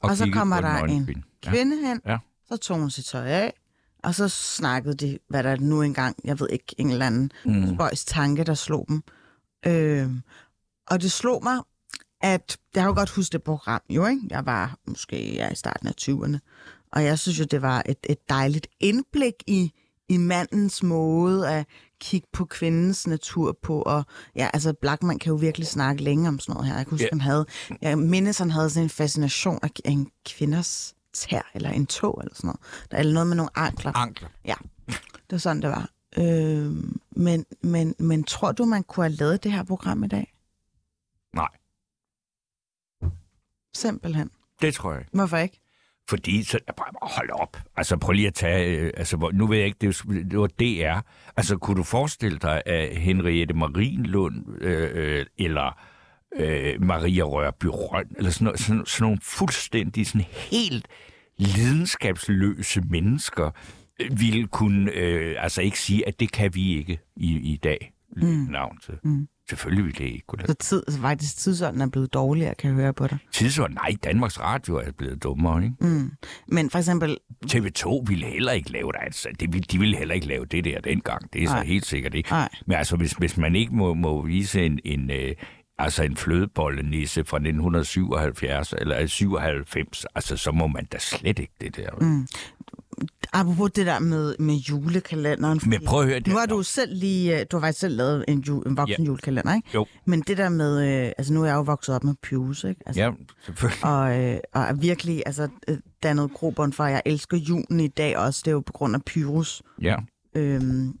og, 0.00 0.10
og 0.10 0.16
så 0.16 0.30
kommer 0.32 0.60
der 0.60 0.78
en 0.78 1.04
kvinde, 1.04 1.22
kvinde 1.42 1.80
ja. 1.82 1.88
hen, 1.88 2.00
ja. 2.06 2.18
så 2.48 2.56
tog 2.56 2.78
hun 2.78 2.90
sit 2.90 3.04
tøj 3.04 3.26
af, 3.26 3.54
og 4.02 4.14
så 4.14 4.28
snakkede 4.28 4.94
de, 4.94 5.18
hvad 5.28 5.42
der 5.42 5.56
nu 5.56 5.82
engang, 5.82 6.16
jeg 6.24 6.40
ved 6.40 6.48
ikke, 6.50 6.74
en 6.78 6.90
eller 6.90 7.06
anden 7.06 7.32
mm. 7.44 7.74
spøjs 7.74 8.04
tanke, 8.04 8.44
der 8.44 8.54
slog 8.54 8.86
dem. 8.88 9.02
Øh, 9.66 10.10
og 10.86 11.02
det 11.02 11.12
slog 11.12 11.42
mig, 11.42 11.58
at 12.20 12.58
jeg 12.74 12.82
har 12.82 12.88
jo 12.88 12.94
godt 12.94 13.10
husket 13.10 13.32
det 13.32 13.42
program, 13.42 13.82
jo 13.90 14.06
ikke? 14.06 14.22
Jeg 14.30 14.46
var 14.46 14.78
måske 14.86 15.34
ja, 15.34 15.50
i 15.50 15.54
starten 15.54 15.88
af 15.88 15.94
20'erne. 16.00 16.38
Og 16.92 17.04
jeg 17.04 17.18
synes 17.18 17.38
jo, 17.38 17.44
det 17.44 17.62
var 17.62 17.82
et, 17.86 17.98
et 18.08 18.28
dejligt 18.28 18.66
indblik 18.80 19.34
i, 19.46 19.72
i 20.08 20.16
mandens 20.16 20.82
måde 20.82 21.50
at 21.50 21.66
kigge 22.00 22.28
på 22.32 22.44
kvindens 22.44 23.06
natur 23.06 23.58
på. 23.62 23.82
Og 23.82 24.04
ja, 24.36 24.50
altså 24.52 24.72
Blackman 24.72 25.18
kan 25.18 25.30
jo 25.30 25.36
virkelig 25.36 25.66
snakke 25.66 26.02
længe 26.02 26.28
om 26.28 26.38
sådan 26.38 26.52
noget 26.52 26.68
her. 26.68 26.76
Jeg 26.76 26.86
kan 26.86 26.90
huske, 26.90 27.04
yeah. 27.04 27.12
han 27.12 27.20
havde, 27.20 27.46
jeg 27.80 27.98
mindes, 27.98 28.38
han 28.38 28.50
havde 28.50 28.70
sådan 28.70 28.82
en 28.82 28.90
fascination 28.90 29.58
af 29.62 29.70
en 29.84 30.10
kvinders 30.26 30.94
tær, 31.12 31.50
eller 31.54 31.70
en 31.70 31.86
tog, 31.86 32.20
eller 32.22 32.34
sådan 32.34 32.48
noget. 32.48 32.60
Der 32.90 32.96
er 32.96 33.12
noget 33.12 33.26
med 33.26 33.36
nogle 33.36 33.50
ankler. 33.54 33.96
Ankler. 33.96 34.28
Ja, 34.44 34.54
det 34.86 35.30
var 35.30 35.38
sådan, 35.38 35.62
det 35.62 35.70
var. 35.70 35.90
Øh, 36.18 36.72
men, 37.10 37.46
men, 37.62 37.94
men 37.98 38.24
tror 38.24 38.52
du, 38.52 38.64
man 38.64 38.82
kunne 38.82 39.04
have 39.04 39.16
lavet 39.16 39.44
det 39.44 39.52
her 39.52 39.62
program 39.62 40.04
i 40.04 40.08
dag? 40.08 40.34
Nej. 41.34 41.48
Simpelthen. 43.74 44.30
Det 44.62 44.74
tror 44.74 44.92
jeg 44.92 45.00
ikke. 45.00 45.10
Hvorfor 45.12 45.36
ikke? 45.36 45.59
Fordi, 46.10 46.42
så, 46.42 46.58
hold 47.02 47.30
op. 47.30 47.56
Altså, 47.76 47.96
prøv 47.96 48.12
lige 48.12 48.26
at 48.26 48.34
tage, 48.34 48.78
øh, 48.78 48.92
altså, 48.96 49.30
nu 49.34 49.46
ved 49.46 49.56
jeg 49.58 49.66
ikke, 49.66 49.78
det, 49.80 50.02
det 50.30 50.38
var 50.38 50.46
DR. 50.46 51.00
Altså, 51.36 51.56
kunne 51.56 51.76
du 51.76 51.82
forestille 51.82 52.38
dig, 52.38 52.62
at 52.66 52.96
Henriette 52.96 53.54
Marienlund, 53.54 54.62
øh, 54.62 54.90
øh, 54.94 55.26
eller 55.38 55.78
øh, 56.36 56.82
Maria 56.82 57.22
Rørby 57.22 57.66
Røn, 57.70 58.06
eller 58.16 58.30
sådan, 58.30 58.44
noget, 58.44 58.60
sådan, 58.60 58.86
sådan 58.86 59.04
nogle 59.04 59.18
fuldstændig, 59.22 60.06
sådan 60.06 60.26
helt 60.30 60.88
lidenskabsløse 61.36 62.80
mennesker, 62.80 63.50
øh, 64.00 64.20
ville 64.20 64.46
kunne, 64.46 64.92
øh, 64.92 65.36
altså 65.38 65.62
ikke 65.62 65.78
sige, 65.78 66.08
at 66.08 66.20
det 66.20 66.32
kan 66.32 66.54
vi 66.54 66.78
ikke 66.78 66.98
i, 67.16 67.52
i 67.52 67.56
dag, 67.56 67.92
mm. 68.16 68.46
navn 68.50 68.78
til. 68.78 68.94
Mm. 69.04 69.28
Selvfølgelig 69.50 69.84
ville 69.84 69.96
jeg 70.00 70.12
ikke 70.12 70.26
kunne 70.26 70.40
Så 70.40 70.46
lade 70.46 70.58
tid, 70.58 70.82
så 70.88 71.00
faktisk 71.00 71.36
tidsånden 71.36 71.80
er 71.82 71.86
blevet 71.86 72.14
dårligere, 72.14 72.54
kan 72.54 72.70
jeg 72.70 72.76
høre 72.76 72.92
på 72.92 73.06
dig. 73.06 73.18
Tidsånd, 73.32 73.74
nej, 73.74 73.96
Danmarks 74.04 74.40
Radio 74.40 74.76
er 74.76 74.90
blevet 74.98 75.22
dummere, 75.22 75.64
ikke? 75.64 75.76
Mm. 75.80 76.10
Men 76.48 76.70
for 76.70 76.78
eksempel, 76.78 77.16
TV2 77.46 78.04
ville 78.06 78.26
heller 78.26 78.52
ikke 78.52 78.72
lave 78.72 78.92
det, 78.92 78.98
altså. 79.02 79.28
Det, 79.40 79.72
de 79.72 79.78
ville 79.78 79.96
heller 79.96 80.14
ikke 80.14 80.26
lave 80.26 80.44
det 80.44 80.64
der 80.64 80.80
dengang. 80.80 81.32
Det 81.32 81.42
er 81.42 81.46
så 81.46 81.54
Nej. 81.54 81.64
helt 81.64 81.86
sikkert 81.86 82.14
ikke. 82.14 82.30
Nej. 82.30 82.48
Men 82.66 82.76
altså, 82.76 82.96
hvis, 82.96 83.12
hvis 83.12 83.36
man 83.36 83.56
ikke 83.56 83.74
må, 83.74 83.94
må 83.94 84.22
vise 84.26 84.66
en, 84.66 84.80
en, 84.84 85.10
øh, 85.10 85.32
altså 85.80 86.02
en 86.02 86.16
flødebollenisse 86.16 87.24
fra 87.24 87.36
1977 87.36 88.74
eller 88.78 89.06
97, 89.06 90.04
altså 90.14 90.36
så 90.36 90.52
må 90.52 90.66
man 90.66 90.84
da 90.84 90.98
slet 90.98 91.38
ikke 91.38 91.52
det 91.60 91.76
der. 91.76 91.90
Mm. 92.00 92.26
apropos 93.32 93.70
det 93.70 93.86
der 93.86 93.98
med, 93.98 94.34
med 94.38 94.54
julekalenderen. 94.54 95.60
Men 95.66 95.80
prøv 95.86 96.00
at 96.00 96.06
høre 96.06 96.18
det. 96.18 96.26
Nu 96.26 96.36
har 96.36 96.46
du 96.46 96.62
selv 96.62 96.94
lige, 96.94 97.40
øh, 97.40 97.46
du 97.52 97.56
har 97.56 97.60
faktisk 97.66 97.80
selv 97.80 97.96
lavet 97.96 98.24
en, 98.28 98.40
ju, 98.40 98.60
en 98.60 98.76
voksen 98.76 99.02
Ja. 99.02 99.06
julekalender, 99.06 99.54
ikke? 99.54 99.68
Jo. 99.74 99.86
Men 100.06 100.20
det 100.20 100.38
der 100.38 100.48
med, 100.48 101.04
øh, 101.06 101.12
altså 101.18 101.32
nu 101.32 101.42
er 101.42 101.46
jeg 101.46 101.54
jo 101.54 101.62
vokset 101.62 101.94
op 101.94 102.04
med 102.04 102.14
Pius, 102.22 102.64
ikke? 102.64 102.80
Altså, 102.86 103.02
Ja, 103.02 103.10
selvfølgelig. 103.44 103.84
og, 103.84 104.20
øh, 104.24 104.38
og 104.54 104.62
er 104.62 104.72
virkelig 104.72 105.22
altså, 105.26 105.48
øh, 105.68 105.76
dannet 106.02 106.30
grobund 106.34 106.72
for, 106.72 106.84
jeg 106.84 107.02
elsker 107.06 107.36
julen 107.36 107.80
i 107.80 107.88
dag 107.88 108.18
også. 108.18 108.42
Det 108.44 108.50
er 108.50 108.52
jo 108.54 108.60
på 108.60 108.72
grund 108.72 108.94
af 108.94 109.02
Pyrus. 109.02 109.62
Ja. 109.82 109.96
Øhm, 110.36 110.92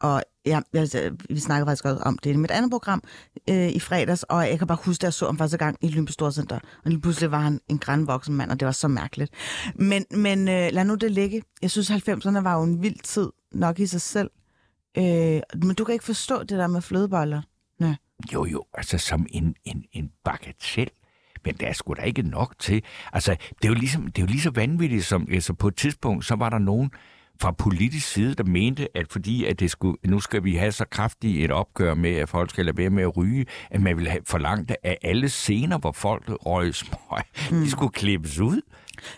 og 0.00 0.22
ja, 0.46 0.60
jeg, 0.72 0.88
vi 1.30 1.38
snakkede 1.38 1.66
faktisk 1.66 1.84
også 1.84 2.02
om 2.02 2.18
det 2.18 2.32
i 2.32 2.36
mit 2.36 2.50
andet 2.50 2.70
program 2.70 3.02
øh, 3.50 3.68
i 3.68 3.80
fredags, 3.80 4.22
og 4.22 4.48
jeg 4.48 4.58
kan 4.58 4.66
bare 4.66 4.78
huske, 4.84 5.02
at 5.02 5.04
jeg 5.04 5.12
så 5.12 5.26
ham 5.26 5.38
første 5.38 5.56
gang 5.56 5.76
i 5.80 5.88
Lyngby 5.88 6.10
Storcenter, 6.10 6.58
og 6.84 6.90
lige 6.90 7.00
pludselig 7.00 7.30
var 7.30 7.40
han 7.40 7.60
en 7.68 7.78
grænvoksen 7.78 8.34
mand, 8.34 8.50
og 8.50 8.60
det 8.60 8.66
var 8.66 8.72
så 8.72 8.88
mærkeligt. 8.88 9.32
Men, 9.74 10.04
men 10.10 10.48
øh, 10.48 10.68
lad 10.72 10.84
nu 10.84 10.94
det 10.94 11.10
ligge. 11.10 11.42
Jeg 11.62 11.70
synes, 11.70 11.90
90'erne 11.90 12.40
var 12.40 12.56
jo 12.56 12.62
en 12.62 12.82
vild 12.82 12.98
tid 13.02 13.28
nok 13.52 13.78
i 13.78 13.86
sig 13.86 14.00
selv. 14.00 14.30
Øh, 14.98 15.40
men 15.62 15.74
du 15.78 15.84
kan 15.84 15.92
ikke 15.92 16.04
forstå 16.04 16.38
det 16.38 16.58
der 16.58 16.66
med 16.66 16.82
flødeboller. 16.82 17.42
Nej. 17.78 17.94
Jo, 18.32 18.44
jo, 18.44 18.64
altså 18.74 18.98
som 18.98 19.26
en, 19.30 19.54
en, 19.64 19.84
en 19.92 20.10
bagatell 20.24 20.90
Men 21.44 21.54
der 21.54 21.66
er 21.66 21.72
sgu 21.72 21.94
da 21.94 22.02
ikke 22.02 22.22
nok 22.22 22.54
til. 22.58 22.82
Altså, 23.12 23.30
det 23.32 23.64
er 23.64 23.68
jo, 23.68 23.74
ligesom, 23.74 24.06
det 24.06 24.18
er 24.18 24.22
jo 24.22 24.30
lige 24.30 24.40
så 24.40 24.50
vanvittigt, 24.50 25.04
som 25.04 25.28
altså, 25.32 25.52
på 25.52 25.68
et 25.68 25.76
tidspunkt, 25.76 26.24
så 26.24 26.34
var 26.34 26.48
der 26.48 26.58
nogen 26.58 26.90
fra 27.40 27.50
politisk 27.50 28.08
side, 28.12 28.34
der 28.34 28.44
mente, 28.44 28.96
at 28.96 29.12
fordi 29.12 29.44
at 29.44 29.60
det 29.60 29.70
skulle, 29.70 29.96
nu 30.04 30.20
skal 30.20 30.44
vi 30.44 30.54
have 30.54 30.72
så 30.72 30.84
kraftigt 30.90 31.44
et 31.44 31.50
opgør 31.50 31.94
med, 31.94 32.10
at 32.10 32.28
folk 32.28 32.50
skal 32.50 32.64
lade 32.64 32.76
være 32.76 32.90
med 32.90 33.02
at 33.02 33.16
ryge, 33.16 33.46
at 33.70 33.80
man 33.80 33.96
ville 33.96 34.10
have 34.10 34.22
forlangt, 34.26 34.72
at 34.82 34.96
alle 35.02 35.28
scener, 35.28 35.78
hvor 35.78 35.92
folk 35.92 36.24
røg 36.28 36.74
smøg, 36.74 37.22
mm. 37.50 37.60
de 37.60 37.70
skulle 37.70 37.92
klippes 37.92 38.38
ud. 38.38 38.60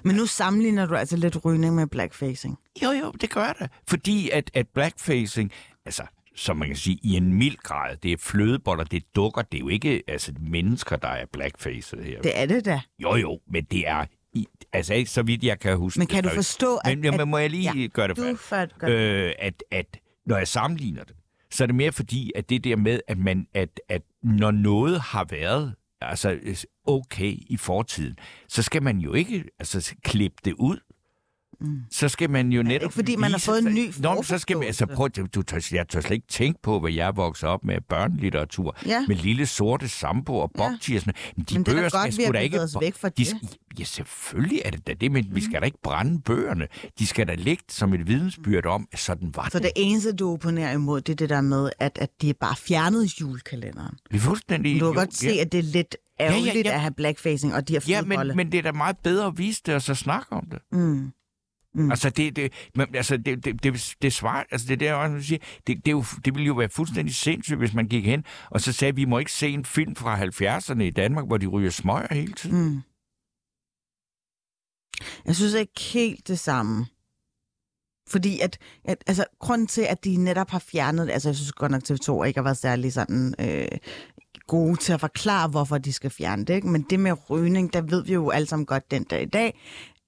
Men 0.04 0.16
nu 0.16 0.26
sammenligner 0.26 0.86
du 0.86 0.94
altså 0.94 1.16
lidt 1.16 1.44
rygning 1.44 1.74
med 1.74 1.86
blackfacing. 1.86 2.58
Jo, 2.82 2.90
jo, 2.90 3.10
det 3.20 3.30
gør 3.30 3.52
det. 3.58 3.70
Fordi 3.88 4.30
at, 4.30 4.50
at 4.54 4.66
blackfacing, 4.74 5.52
altså, 5.86 6.02
som 6.36 6.56
man 6.56 6.68
kan 6.68 6.76
sige, 6.76 6.98
i 7.02 7.16
en 7.16 7.34
mild 7.34 7.56
grad, 7.56 7.96
det 7.96 8.12
er 8.12 8.16
flødeboller, 8.16 8.84
det 8.84 8.96
er 8.96 9.06
dukker, 9.16 9.42
det 9.42 9.58
er 9.58 9.60
jo 9.60 9.68
ikke 9.68 10.02
altså, 10.08 10.32
mennesker, 10.40 10.96
der 10.96 11.08
er 11.08 11.26
blackfacet 11.32 12.04
her. 12.04 12.22
Det 12.22 12.38
er 12.40 12.46
det 12.46 12.64
da. 12.64 12.80
Jo, 12.98 13.16
jo, 13.16 13.40
men 13.52 13.64
det 13.64 13.88
er, 13.88 14.04
i, 14.34 14.46
altså 14.72 15.02
så 15.06 15.22
vidt 15.22 15.44
jeg 15.44 15.58
kan 15.58 15.76
huske 15.76 15.98
Men 15.98 16.06
kan 16.06 16.24
det, 16.24 16.30
du 16.30 16.34
forstå, 16.34 16.76
at... 16.76 16.98
Men, 16.98 17.10
men 17.10 17.20
at 17.20 17.28
må 17.28 17.38
jeg 17.38 17.50
lige 17.50 17.80
ja, 17.80 17.86
gøre 17.86 18.08
det 18.08 18.16
før, 18.38 18.66
gør 18.78 18.86
det. 18.86 18.94
øh, 18.94 19.32
at, 19.38 19.62
at 19.70 19.98
når 20.26 20.36
jeg 20.36 20.48
sammenligner 20.48 21.04
det, 21.04 21.16
så 21.50 21.64
er 21.64 21.66
det 21.66 21.74
mere 21.74 21.92
fordi, 21.92 22.32
at 22.34 22.50
det 22.50 22.64
der 22.64 22.76
med, 22.76 23.00
at, 23.08 23.18
man, 23.18 23.46
at, 23.54 23.80
at 23.88 24.02
når 24.22 24.50
noget 24.50 25.00
har 25.00 25.24
været 25.30 25.74
altså 26.00 26.38
okay 26.86 27.34
i 27.46 27.56
fortiden, 27.56 28.16
så 28.48 28.62
skal 28.62 28.82
man 28.82 28.98
jo 28.98 29.14
ikke 29.14 29.44
altså, 29.58 29.94
klippe 30.04 30.36
det 30.44 30.52
ud. 30.52 30.78
Mm. 31.60 31.80
Så 31.90 32.08
skal 32.08 32.30
man 32.30 32.52
jo 32.52 32.62
netop 32.62 32.82
ikke, 32.82 32.94
fordi 32.94 33.16
man 33.16 33.30
har 33.30 33.38
fået 33.38 33.58
en 33.66 33.74
ny 33.74 33.90
Nå, 33.98 34.14
men 34.14 34.24
så 34.24 34.38
skal 34.38 34.56
man, 34.56 34.66
altså, 34.66 34.86
prøv, 34.86 35.08
du, 35.08 35.42
tør- 35.52 35.70
jeg 35.74 35.88
tør 35.88 36.00
slet 36.00 36.10
ikke 36.10 36.26
tænke 36.26 36.62
på, 36.62 36.80
hvad 36.80 36.92
jeg 36.92 37.16
voksede 37.16 37.50
op 37.50 37.64
med 37.64 37.80
børnelitteratur. 37.88 38.76
Ja. 38.86 39.04
Med 39.08 39.16
lille 39.16 39.46
sorte 39.46 39.88
sambo 39.88 40.36
og 40.38 40.50
bokti 40.58 40.94
og 40.94 41.00
sådan. 41.00 41.14
Men 41.36 41.44
de 41.44 41.54
Men 41.54 41.64
det 41.64 41.70
er 41.70 41.74
bøger 41.74 41.90
godt, 41.90 42.14
skal 42.14 42.26
vi 42.28 42.32
da 42.32 42.38
ikke... 42.38 42.60
os 42.60 42.76
væk 42.80 42.94
fra 42.94 43.08
de, 43.08 43.24
det. 43.24 43.34
Ja, 43.78 43.84
selvfølgelig 43.84 44.62
er 44.64 44.70
det 44.70 44.86
da 44.86 44.94
det, 44.94 45.12
men 45.12 45.26
vi 45.34 45.40
skal 45.44 45.60
da 45.60 45.64
ikke 45.66 45.78
brænde 45.82 46.20
bøgerne. 46.22 46.68
De 46.98 47.06
skal 47.06 47.28
da 47.28 47.34
ligge 47.34 47.64
som 47.68 47.94
et 47.94 48.06
vidensbyrd 48.08 48.66
om, 48.66 48.88
at 48.92 48.98
sådan 48.98 49.32
var 49.34 49.48
Så 49.52 49.58
det. 49.58 49.64
det 49.64 49.72
eneste, 49.76 50.12
du 50.12 50.32
opponerer 50.32 50.72
imod, 50.72 51.00
det 51.00 51.12
er 51.12 51.16
det 51.16 51.28
der 51.28 51.40
med, 51.40 51.70
at, 51.78 51.98
at 52.00 52.10
de 52.22 52.34
bare 52.34 52.56
fjernede 52.56 53.08
julekalenderen. 53.20 53.94
Det 54.10 54.16
er 54.16 54.20
fuldstændig... 54.20 54.80
Du 54.80 54.86
kan 54.86 54.94
godt 54.94 55.14
se, 55.14 55.26
ja. 55.28 55.40
at 55.40 55.52
det 55.52 55.58
er 55.58 55.62
lidt 55.62 55.96
ja, 56.20 56.24
ja. 56.24 56.30
ærgerligt 56.32 56.66
at 56.68 56.80
have 56.80 56.94
blackfacing 56.96 57.54
og 57.54 57.68
de 57.68 57.72
her 57.72 57.80
Ja, 57.88 58.00
flødeboller. 58.00 58.24
men, 58.24 58.36
men 58.36 58.52
det 58.52 58.58
er 58.58 58.62
da 58.62 58.72
meget 58.72 58.96
bedre 59.04 59.26
at 59.26 59.38
vise 59.38 59.62
det, 59.66 59.74
og 59.74 59.82
så 59.82 59.94
snakke 59.94 60.32
om 60.32 60.46
det. 60.50 60.58
Mm. 60.72 61.10
Mm. 61.74 61.90
Altså, 61.90 62.10
det, 62.10 62.36
det, 62.36 62.52
men, 62.74 62.94
altså, 62.94 63.16
det, 63.16 63.44
det, 63.44 63.62
det, 63.62 63.94
det 64.02 64.12
svarer, 64.12 64.44
altså, 64.50 64.66
det 64.68 64.80
der, 64.80 64.94
også, 64.94 65.26
siger, 65.26 65.38
det, 65.66 65.76
det, 65.76 65.88
er 65.88 65.90
jo, 65.90 66.04
det 66.24 66.34
ville 66.34 66.46
jo 66.46 66.54
være 66.54 66.68
fuldstændig 66.68 67.14
sindssygt, 67.14 67.58
hvis 67.58 67.74
man 67.74 67.88
gik 67.88 68.06
hen 68.06 68.24
og 68.50 68.60
så 68.60 68.72
sagde, 68.72 68.88
at 68.88 68.96
vi 68.96 69.04
må 69.04 69.18
ikke 69.18 69.32
se 69.32 69.48
en 69.48 69.64
film 69.64 69.96
fra 69.96 70.18
70'erne 70.18 70.82
i 70.82 70.90
Danmark, 70.90 71.26
hvor 71.26 71.36
de 71.36 71.46
ryger 71.46 71.70
smøger 71.70 72.14
hele 72.14 72.32
tiden. 72.32 72.64
Mm. 72.64 72.80
Jeg 75.26 75.36
synes 75.36 75.54
ikke 75.54 75.80
helt 75.80 76.28
det 76.28 76.38
samme. 76.38 76.86
Fordi 78.08 78.40
at, 78.40 78.58
at 78.84 79.04
altså, 79.06 79.24
grunden 79.38 79.66
til, 79.66 79.82
at 79.82 80.04
de 80.04 80.16
netop 80.16 80.50
har 80.50 80.58
fjernet 80.58 81.06
det, 81.06 81.12
altså 81.12 81.28
jeg 81.28 81.36
synes 81.36 81.52
godt 81.52 81.72
nok 81.72 81.82
TV2 81.82 82.24
ikke 82.24 82.38
har 82.38 82.44
været 82.44 82.56
særlig 82.56 82.92
sådan 82.92 83.34
øh, 83.38 83.78
gode 84.46 84.76
til 84.76 84.92
at 84.92 85.00
forklare, 85.00 85.48
hvorfor 85.48 85.78
de 85.78 85.92
skal 85.92 86.10
fjerne 86.10 86.44
det. 86.44 86.54
Ikke? 86.54 86.68
Men 86.68 86.86
det 86.90 87.00
med 87.00 87.30
rygning, 87.30 87.72
der 87.72 87.80
ved 87.80 88.04
vi 88.04 88.12
jo 88.12 88.30
alle 88.30 88.46
sammen 88.46 88.66
godt 88.66 88.90
den 88.90 89.04
dag 89.04 89.22
i 89.22 89.26
dag, 89.26 89.60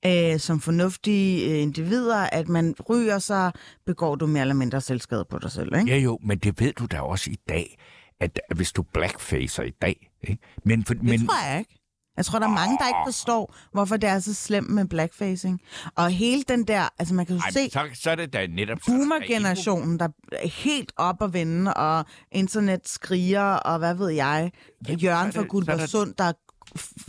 øh, 0.06 0.38
som 0.40 0.60
fornuftige 0.60 1.50
øh, 1.50 1.62
individer, 1.62 2.16
at 2.16 2.48
man 2.48 2.74
ryger, 2.88 3.18
så 3.18 3.50
begår 3.86 4.14
du 4.14 4.26
mere 4.26 4.40
eller 4.40 4.54
mindre 4.54 4.80
selvskade 4.80 5.24
på 5.30 5.38
dig 5.38 5.50
selv. 5.50 5.76
Ikke? 5.76 5.90
Ja 5.90 5.96
jo, 5.98 6.18
men 6.22 6.38
det 6.38 6.60
ved 6.60 6.72
du 6.72 6.86
da 6.86 7.00
også 7.00 7.30
i 7.30 7.36
dag, 7.48 7.78
at 8.20 8.40
hvis 8.54 8.72
du 8.72 8.82
blackfacer 8.82 9.62
i 9.62 9.70
dag, 9.82 10.10
ikke? 10.22 10.42
Men, 10.64 10.84
for, 10.84 10.94
Det 10.94 11.02
men, 11.02 11.26
tror 11.26 11.50
jeg 11.50 11.58
ikke. 11.58 11.78
Jeg 12.16 12.24
tror, 12.24 12.38
der 12.38 12.46
er 12.46 12.50
mange, 12.50 12.78
der 12.78 12.86
ikke 12.88 12.98
forstår, 13.06 13.54
hvorfor 13.72 13.96
det 13.96 14.10
er 14.10 14.18
så 14.18 14.34
slemt 14.34 14.70
med 14.70 14.84
blackfacing. 14.88 15.60
Og 15.96 16.10
hele 16.10 16.42
den 16.48 16.64
der, 16.64 16.88
altså 16.98 17.14
man 17.14 17.26
kan 17.26 17.36
jo 17.36 17.42
ej, 17.44 17.50
se 17.50 17.70
så, 17.70 17.88
så 17.94 18.10
er 18.10 18.14
det 18.14 18.32
da 18.32 18.46
netop... 18.46 18.78
er 18.78 18.82
boomer-generationen, 18.86 19.98
der 19.98 20.08
er 20.32 20.48
helt 20.48 20.92
op 20.96 21.22
at 21.22 21.32
vende, 21.32 21.74
og 21.74 22.04
internet 22.32 22.88
skriger, 22.88 23.42
og 23.42 23.78
hvad 23.78 23.94
ved 23.94 24.08
jeg, 24.08 24.52
Jamen, 24.88 24.98
Jørgen 25.00 25.32
fra 25.32 25.42
så 25.42 25.98
er 25.98 26.04
der- 26.18 26.32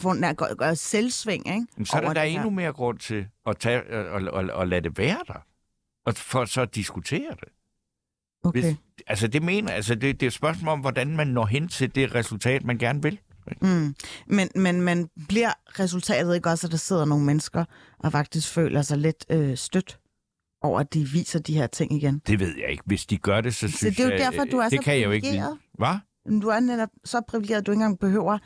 Der 0.04 0.34
gør, 0.34 0.56
gør 0.56 0.74
selvsving, 0.74 1.48
ikke? 1.48 1.68
Jamen, 1.78 1.86
så 1.86 1.98
er 1.98 2.14
der 2.14 2.24
her. 2.24 2.36
endnu 2.36 2.50
mere 2.50 2.74
grund 2.74 2.98
til 2.98 3.28
at, 3.46 3.58
tage, 3.58 4.10
og, 4.10 4.22
og, 4.22 4.44
og 4.54 4.68
lade 4.68 4.82
det 4.82 4.98
være 4.98 5.20
der. 5.28 5.46
Og 6.06 6.14
for 6.14 6.46
så 6.46 6.62
at 6.62 6.76
diskutere 6.76 7.30
det. 7.30 7.50
Okay. 8.44 8.62
Hvis, 8.62 8.76
altså, 9.08 9.28
det 9.28 9.44
mener, 9.44 9.72
altså, 9.72 9.96
det, 9.96 10.20
det 10.20 10.24
er 10.24 10.28
et 10.28 10.34
spørgsmål 10.34 10.74
om, 10.74 10.80
hvordan 10.80 11.16
man 11.16 11.28
når 11.28 11.46
hen 11.46 11.68
til 11.68 11.96
det 11.96 12.16
resultat, 12.16 12.64
man 12.64 12.78
gerne 12.78 13.02
vil. 13.02 13.20
Mm. 13.62 13.96
Men, 14.28 14.50
men 14.56 14.82
man 14.82 15.10
bliver 15.28 15.54
resultatet 15.80 16.36
ikke 16.36 16.50
også, 16.50 16.68
at 16.68 16.72
der 16.72 16.78
sidder 16.78 17.06
nogle 17.06 17.26
mennesker, 17.26 17.66
og 18.00 18.12
faktisk 18.12 18.50
føler 18.50 18.82
sig 18.82 18.98
lidt 18.98 19.26
øh, 19.30 19.58
stødt 19.58 20.00
over, 20.62 20.80
at 20.80 20.94
de 20.94 21.08
viser 21.08 21.40
de 21.40 21.54
her 21.54 21.68
ting 21.68 21.94
igen? 21.94 22.22
Det 22.28 22.40
ved 22.40 22.58
jeg 22.58 22.70
ikke. 22.72 22.84
Hvis 22.86 23.06
de 23.06 23.18
gør 23.18 23.42
det, 23.42 23.56
så 23.56 23.68
synes 23.68 23.96
det 23.96 24.00
er 24.00 24.04
jo 24.04 24.12
jeg... 24.12 24.20
derfor, 24.20 24.46
du 24.46 24.58
er 24.58 24.70
det 24.70 24.80
så 24.80 24.84
kan 24.84 24.96
jeg 24.96 25.06
jo 25.06 25.12
ikke 25.12 25.26
privilegeret. 25.26 25.58
Hvad? 25.74 25.96
Men 26.26 26.40
Du 26.40 26.48
er 26.48 26.60
netop 26.60 26.90
så 27.06 27.22
privilegeret, 27.28 27.62
at 27.62 27.68
du 27.68 27.72
ikke 27.72 27.84
engang 27.84 28.00
behøver 28.00 28.38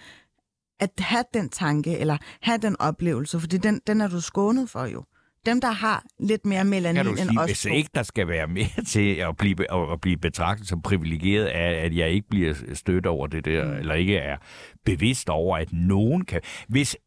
at 0.79 0.89
have 0.99 1.23
den 1.33 1.49
tanke, 1.49 1.97
eller 1.97 2.17
have 2.41 2.57
den 2.57 2.75
oplevelse, 2.79 3.39
fordi 3.39 3.57
den, 3.57 3.81
den 3.87 4.01
er 4.01 4.07
du 4.07 4.21
skånet 4.21 4.69
for 4.69 4.85
jo. 4.85 5.03
Dem, 5.45 5.61
der 5.61 5.71
har 5.71 6.03
lidt 6.19 6.45
mere 6.45 6.65
melanin 6.65 6.95
Kan 6.95 7.05
du 7.05 7.11
end 7.11 7.29
sige, 7.29 7.39
os 7.39 7.45
hvis 7.45 7.61
to. 7.61 7.69
ikke 7.69 7.89
der 7.95 8.03
skal 8.03 8.27
være 8.27 8.47
mere 8.47 8.83
til 8.93 9.15
at 9.15 9.37
blive, 9.37 9.91
at 9.93 10.01
blive 10.01 10.17
betragtet 10.17 10.67
som 10.67 10.81
privilegeret 10.81 11.45
af, 11.45 11.85
at 11.85 11.95
jeg 11.95 12.09
ikke 12.09 12.29
bliver 12.29 12.53
stødt 12.73 13.05
over 13.05 13.27
det 13.27 13.45
der, 13.45 13.65
mm. 13.65 13.73
eller 13.73 13.95
ikke 13.95 14.17
er 14.17 14.37
bevidst 14.85 15.29
over, 15.29 15.57
at 15.57 15.73
nogen 15.73 16.25
kan... 16.25 16.41
Hvis 16.67 16.97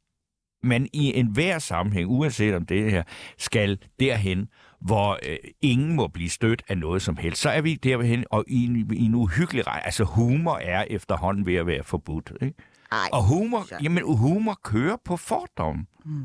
man 0.62 0.88
i 0.92 1.18
enhver 1.18 1.58
sammenhæng, 1.58 2.10
uanset 2.10 2.54
om 2.54 2.66
det 2.66 2.90
her, 2.90 3.02
skal 3.38 3.78
derhen, 4.00 4.48
hvor 4.80 5.18
øh, 5.28 5.36
ingen 5.62 5.96
må 5.96 6.08
blive 6.08 6.30
stødt 6.30 6.62
af 6.68 6.78
noget 6.78 7.02
som 7.02 7.16
helst, 7.16 7.42
så 7.42 7.50
er 7.50 7.60
vi 7.60 7.74
derhen, 7.74 8.24
og 8.30 8.44
i 8.48 8.64
en, 8.64 8.94
i 8.94 9.04
en 9.04 9.14
uhyggelig 9.14 9.66
rej. 9.66 9.82
Altså 9.84 10.04
humor 10.04 10.56
er 10.56 10.84
efterhånden 10.90 11.46
ved 11.46 11.54
at 11.54 11.66
være 11.66 11.84
forbudt. 11.84 12.32
Ikke? 12.42 12.54
Ej, 12.92 13.08
Og 13.12 13.22
humor, 13.24 13.64
så. 13.68 13.74
jamen, 13.82 14.16
humor 14.16 14.58
kører 14.64 14.96
på 15.04 15.16
fordom. 15.16 15.86
Mm. 16.04 16.22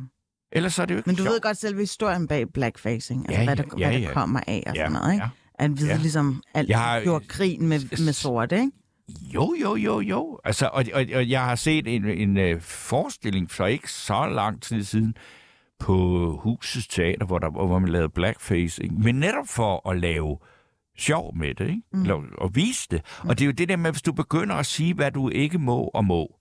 Ellers 0.52 0.80
er 0.80 0.86
det 0.86 0.94
jo 0.94 0.98
ikke 0.98 1.10
Men 1.10 1.16
du 1.16 1.24
sjovt. 1.24 1.34
ved 1.34 1.42
godt 1.42 1.58
selv 1.58 1.80
historien 1.80 2.28
bag 2.28 2.54
blackfacing, 2.54 3.26
altså 3.30 3.40
Ja, 3.42 3.46
hvad, 3.46 3.56
der, 3.56 3.64
ja, 3.78 3.90
hvad 3.90 4.00
ja. 4.00 4.08
der 4.08 4.14
kommer 4.14 4.40
af 4.48 4.64
og 4.68 4.76
Ja, 4.76 4.80
sådan 4.82 4.92
noget, 4.92 5.14
ikke? 5.14 5.24
ja. 5.24 5.30
At 5.66 5.82
vi 5.82 5.86
Ja. 5.88 5.96
ligesom 5.98 6.44
alt 6.54 6.70
Jeg 6.70 6.80
har- 6.80 7.02
gjorde 7.02 7.26
grin 7.28 7.68
med, 7.68 8.06
med 8.06 8.14
sort, 8.14 8.52
ikke? 8.52 8.72
Jo, 9.34 9.56
jo, 9.62 9.76
jo, 9.76 10.00
jo. 10.00 10.40
Altså, 10.44 10.66
og, 10.74 10.84
og, 10.94 11.06
og 11.16 11.30
jeg 11.30 11.46
har 11.46 11.56
set 11.56 11.88
en, 11.96 12.06
en 12.06 12.54
uh, 12.56 12.62
forestilling 12.62 13.52
for 13.52 13.66
ikke 13.66 13.92
så 13.92 14.26
lang 14.28 14.62
tid 14.62 14.84
siden 14.84 15.16
på 15.80 15.96
Husets 16.44 16.88
Teater, 16.88 17.26
hvor, 17.26 17.40
der, 17.40 17.50
hvor 17.50 17.80
man 17.80 17.90
lavede 17.90 18.10
blackfacing, 18.10 19.00
men 19.04 19.16
netop 19.16 19.48
for 19.48 19.90
at 19.90 20.00
lave 20.00 20.38
sjov 20.98 21.38
med 21.38 21.56
det, 21.56 21.68
ikke? 21.70 21.82
Mm. 21.94 22.02
Eller, 22.02 22.22
og 22.38 22.56
vise 22.56 22.88
det. 22.92 23.02
Mm. 23.24 23.30
Og 23.30 23.40
det 23.40 23.44
er 23.44 23.46
jo 23.46 23.52
det 23.52 23.70
der 23.70 23.76
med, 23.78 23.92
hvis 23.92 24.02
du 24.02 24.14
begynder 24.14 24.56
at 24.56 24.66
sige, 24.66 24.94
hvad 24.94 25.12
du 25.12 25.30
ikke 25.30 25.58
må 25.60 25.84
og 25.94 26.06
må, 26.06 26.36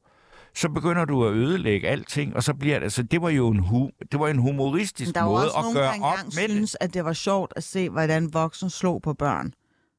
så 0.57 0.69
begynder 0.69 1.05
du 1.05 1.27
at 1.27 1.33
ødelægge 1.35 1.89
alting, 1.89 2.37
og 2.37 2.43
så 2.43 2.55
bliver 2.55 2.79
det, 2.79 2.85
altså, 2.85 3.03
det 3.03 3.23
var 3.23 3.29
jo 3.31 3.49
en, 3.49 3.59
hu, 3.59 3.91
det 4.13 4.21
var 4.21 4.29
en 4.29 4.39
humoristisk 4.39 5.15
der 5.15 5.25
måde 5.25 5.45
at 5.47 5.65
gøre 5.75 5.93
op 6.03 6.19
med 6.25 6.49
synes, 6.49 6.71
det. 6.71 6.79
at 6.81 6.95
det 6.95 7.05
var 7.05 7.13
sjovt 7.13 7.53
at 7.57 7.65
se, 7.65 7.91
hvordan 7.91 8.35
voksne 8.35 8.71
slog 8.71 9.03
på 9.03 9.13
børn. 9.15 9.55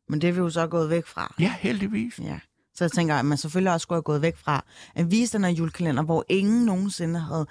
Men 0.09 0.21
det 0.21 0.27
er 0.27 0.31
vi 0.31 0.39
jo 0.39 0.49
så 0.49 0.67
gået 0.67 0.89
væk 0.89 1.05
fra. 1.07 1.33
Ja, 1.39 1.53
heldigvis. 1.59 2.19
Ja. 2.23 2.39
Så 2.75 2.83
jeg 2.83 2.91
tænker, 2.91 3.15
at 3.15 3.25
man 3.25 3.37
selvfølgelig 3.37 3.73
også 3.73 3.83
skulle 3.83 3.97
have 3.97 4.03
gået 4.03 4.21
væk 4.21 4.37
fra 4.37 4.63
at 4.95 5.11
vise 5.11 5.37
den 5.37 5.43
her 5.45 5.51
julekalender, 5.51 6.03
hvor 6.03 6.25
ingen 6.29 6.65
nogensinde 6.65 7.19
havde... 7.19 7.47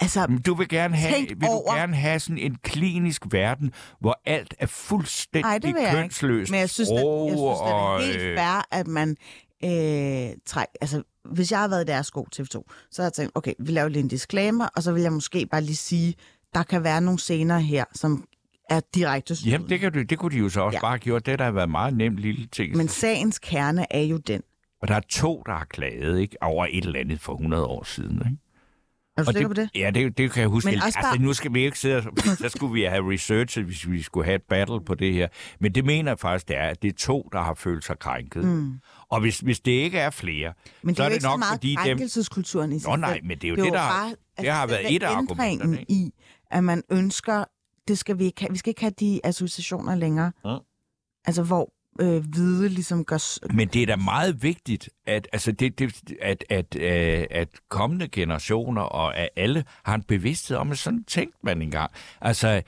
Altså, 0.00 0.26
Men 0.26 0.38
Du 0.42 0.54
vil 0.54 0.68
gerne 0.68 0.96
have, 0.96 1.26
vil 1.28 1.40
du 1.40 1.46
over- 1.46 1.74
gerne 1.76 1.96
have 1.96 2.20
sådan 2.20 2.38
en 2.38 2.56
klinisk 2.62 3.22
verden, 3.30 3.72
hvor 4.00 4.20
alt 4.26 4.54
er 4.58 4.66
fuldstændig 4.66 5.42
nej, 5.50 5.58
det 5.58 5.74
vil 5.74 5.80
jeg 5.82 5.90
ikke. 5.90 6.00
kønsløst. 6.02 6.50
Men 6.50 6.60
jeg 6.60 6.70
synes, 6.70 6.88
at, 6.90 6.94
jeg 6.96 7.02
synes, 7.38 7.58
det 7.60 7.70
er 7.70 7.98
helt 8.06 8.22
øh, 8.22 8.38
fair, 8.38 8.66
at 8.70 8.86
man 8.86 9.16
øh, 9.64 10.36
træk, 10.46 10.66
altså, 10.80 11.02
hvis 11.30 11.50
jeg 11.50 11.58
havde 11.58 11.70
været 11.70 11.84
i 11.84 11.86
deres 11.86 12.06
sko 12.06 12.26
TV2, 12.36 12.50
så 12.90 13.02
havde 13.02 13.06
jeg 13.06 13.12
tænkt, 13.12 13.32
okay, 13.34 13.52
vi 13.58 13.72
laver 13.72 13.88
lige 13.88 14.02
en 14.02 14.08
disclaimer, 14.08 14.68
og 14.76 14.82
så 14.82 14.92
vil 14.92 15.02
jeg 15.02 15.12
måske 15.12 15.46
bare 15.46 15.60
lige 15.60 15.76
sige, 15.76 16.14
der 16.54 16.62
kan 16.62 16.84
være 16.84 17.00
nogle 17.00 17.18
scener 17.18 17.58
her, 17.58 17.84
som 17.94 18.24
er 18.70 18.80
direkte 18.94 19.36
stødende. 19.36 19.52
Jamen, 19.52 19.68
det, 19.68 19.80
kan 19.80 19.92
du, 19.92 20.02
det 20.02 20.18
kunne 20.18 20.32
de 20.32 20.38
jo 20.38 20.48
så 20.48 20.60
også 20.60 20.76
ja. 20.76 20.80
bare 20.80 20.90
have 20.90 20.98
gjort. 20.98 21.26
Det 21.26 21.38
der 21.38 21.44
har 21.44 21.52
været 21.52 21.70
meget 21.70 21.96
nemt 21.96 22.18
lille 22.18 22.46
ting. 22.46 22.76
Men 22.76 22.88
sagens 22.88 23.38
kerne 23.38 23.92
er 23.92 24.02
jo 24.02 24.16
den. 24.16 24.42
Og 24.82 24.88
der 24.88 24.94
er 24.94 25.00
to, 25.08 25.42
der 25.46 25.52
har 25.52 25.64
klaget 25.64 26.18
ikke? 26.18 26.36
over 26.42 26.66
et 26.70 26.84
eller 26.84 27.00
andet 27.00 27.20
for 27.20 27.32
100 27.32 27.64
år 27.64 27.84
siden. 27.84 28.16
Ikke? 28.16 28.36
Er 29.16 29.22
du 29.22 29.28
Og 29.28 29.34
sikker 29.34 29.48
det, 29.48 29.56
på 29.56 29.62
det? 29.62 29.70
Ja, 29.74 29.90
det, 29.90 30.18
det 30.18 30.32
kan 30.32 30.40
jeg 30.40 30.48
huske. 30.48 30.66
Men 30.66 30.74
Men 30.74 30.82
også 30.82 30.98
altså, 30.98 31.22
nu 31.22 31.32
skal 31.32 31.54
vi 31.54 31.64
ikke 31.64 31.78
sidde 31.78 31.96
og... 31.96 32.02
Så 32.42 32.48
skulle 32.48 32.72
vi 32.72 32.82
have 32.82 33.12
researchet, 33.12 33.64
hvis 33.64 33.90
vi 33.90 34.02
skulle 34.02 34.24
have 34.24 34.34
et 34.34 34.42
battle 34.42 34.80
på 34.84 34.94
det 34.94 35.12
her. 35.14 35.28
Men 35.60 35.74
det 35.74 35.84
mener 35.84 36.10
jeg 36.10 36.18
faktisk, 36.18 36.48
det 36.48 36.56
er, 36.56 36.62
at 36.68 36.82
det 36.82 36.88
er 36.88 36.92
to, 36.98 37.28
der 37.32 37.40
har 37.40 37.54
følt 37.54 37.84
sig 37.84 37.98
krænket. 37.98 38.44
Mm. 38.44 38.72
Og 39.08 39.20
hvis, 39.20 39.40
hvis 39.40 39.60
det 39.60 39.72
ikke 39.72 39.98
er 39.98 40.10
flere, 40.10 40.52
Men 40.82 40.88
det 40.88 40.96
så 40.96 41.02
er 41.02 41.06
er 41.06 41.08
jo 41.08 41.10
det 41.10 41.14
ikke 41.14 41.22
så 41.22 41.28
nok, 41.28 41.38
meget 41.38 41.52
fordi 41.52 41.76
dem... 41.84 41.98
i 42.72 42.78
sig 42.78 42.90
Nå 42.90 42.96
nej, 42.96 43.20
men 43.24 43.38
det 43.38 43.44
er 43.44 43.48
jo 43.48 43.56
det, 43.56 43.64
det, 43.64 43.72
der 43.72 43.78
bare, 43.78 44.14
det 44.40 44.50
har 44.50 44.66
været 44.66 44.94
et 44.94 45.02
af 45.02 45.10
argumenterne, 45.10 45.80
ikke? 45.80 45.92
i, 45.92 46.10
at 46.50 46.64
man 46.64 46.82
ønsker, 46.90 47.44
det 47.88 47.98
skal 47.98 48.18
vi 48.18 48.24
ikke 48.24 48.40
have, 48.40 48.50
vi 48.52 48.58
skal 48.58 48.70
ikke 48.70 48.80
have 48.80 48.94
de 49.00 49.20
associationer 49.24 49.94
længere. 49.94 50.32
Ja. 50.44 50.56
Altså, 51.24 51.42
hvor 51.42 51.72
øh, 52.00 52.24
hvide 52.24 52.68
ligesom 52.68 53.04
gør... 53.04 53.52
Men 53.54 53.68
det 53.68 53.82
er 53.82 53.86
da 53.86 53.96
meget 53.96 54.42
vigtigt, 54.42 54.88
at, 55.06 55.28
altså 55.32 55.52
det, 55.52 55.78
det, 55.78 56.02
at, 56.22 56.44
at, 56.50 56.76
at, 56.76 57.26
at 57.30 57.48
kommende 57.68 58.08
generationer 58.08 58.82
og 58.82 59.16
at 59.16 59.28
alle 59.36 59.64
har 59.82 59.94
en 59.94 60.02
bevidsthed 60.02 60.56
om, 60.56 60.70
at 60.70 60.78
sådan 60.78 61.04
tænkte 61.04 61.38
man 61.42 61.62
engang. 61.62 61.90
Altså, 62.20 62.62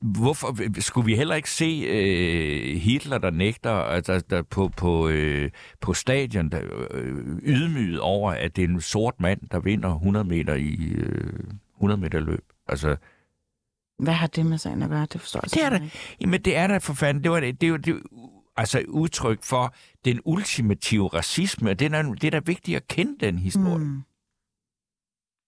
hvorfor 0.00 0.80
skulle 0.80 1.04
vi 1.06 1.16
heller 1.16 1.34
ikke 1.34 1.50
se 1.50 1.84
øh, 1.88 2.76
Hitler, 2.76 3.18
der 3.18 3.30
nægter 3.30 3.70
altså, 3.70 4.22
der 4.30 4.42
på, 4.42 4.70
på, 4.76 5.08
øh, 5.08 5.50
på 5.80 5.94
stadion, 5.94 6.48
der 6.48 6.60
øh, 6.90 7.14
ydmyget 7.42 8.00
over, 8.00 8.32
at 8.32 8.56
det 8.56 8.64
er 8.64 8.68
en 8.68 8.80
sort 8.80 9.14
mand, 9.20 9.40
der 9.52 9.60
vinder 9.60 9.94
100 9.94 10.24
meter 10.24 10.54
i 10.54 10.92
øh, 10.96 11.32
100 11.76 12.00
meter 12.00 12.20
løb? 12.20 12.44
Altså, 12.68 12.96
Hvad 13.98 14.14
har 14.14 14.26
det 14.26 14.46
med 14.46 14.58
sagen 14.58 14.82
at 14.82 14.88
gøre? 14.90 15.06
Det 15.12 15.20
forstår 15.20 15.40
jeg 15.42 15.50
det 15.50 15.64
er 15.64 15.68
da, 15.68 15.84
ikke. 15.84 15.98
jamen 16.20 16.42
det 16.42 16.56
er 16.56 16.66
da 16.66 16.78
for 16.78 16.94
fanden, 16.94 17.22
det, 17.24 17.30
var, 17.30 17.40
det, 17.40 17.60
det, 17.60 17.86
det, 17.86 18.02
altså 18.60 18.78
et 18.78 18.86
udtryk 18.86 19.42
for 19.42 19.74
den 20.04 20.20
ultimative 20.24 21.08
racisme, 21.08 21.70
og 21.70 21.78
det 21.78 21.94
er, 21.94 22.02
det 22.02 22.24
er 22.24 22.30
da 22.30 22.40
vigtigt 22.46 22.76
at 22.76 22.88
kende 22.88 23.26
den 23.26 23.38
historie. 23.38 23.84
Mm. 23.84 24.02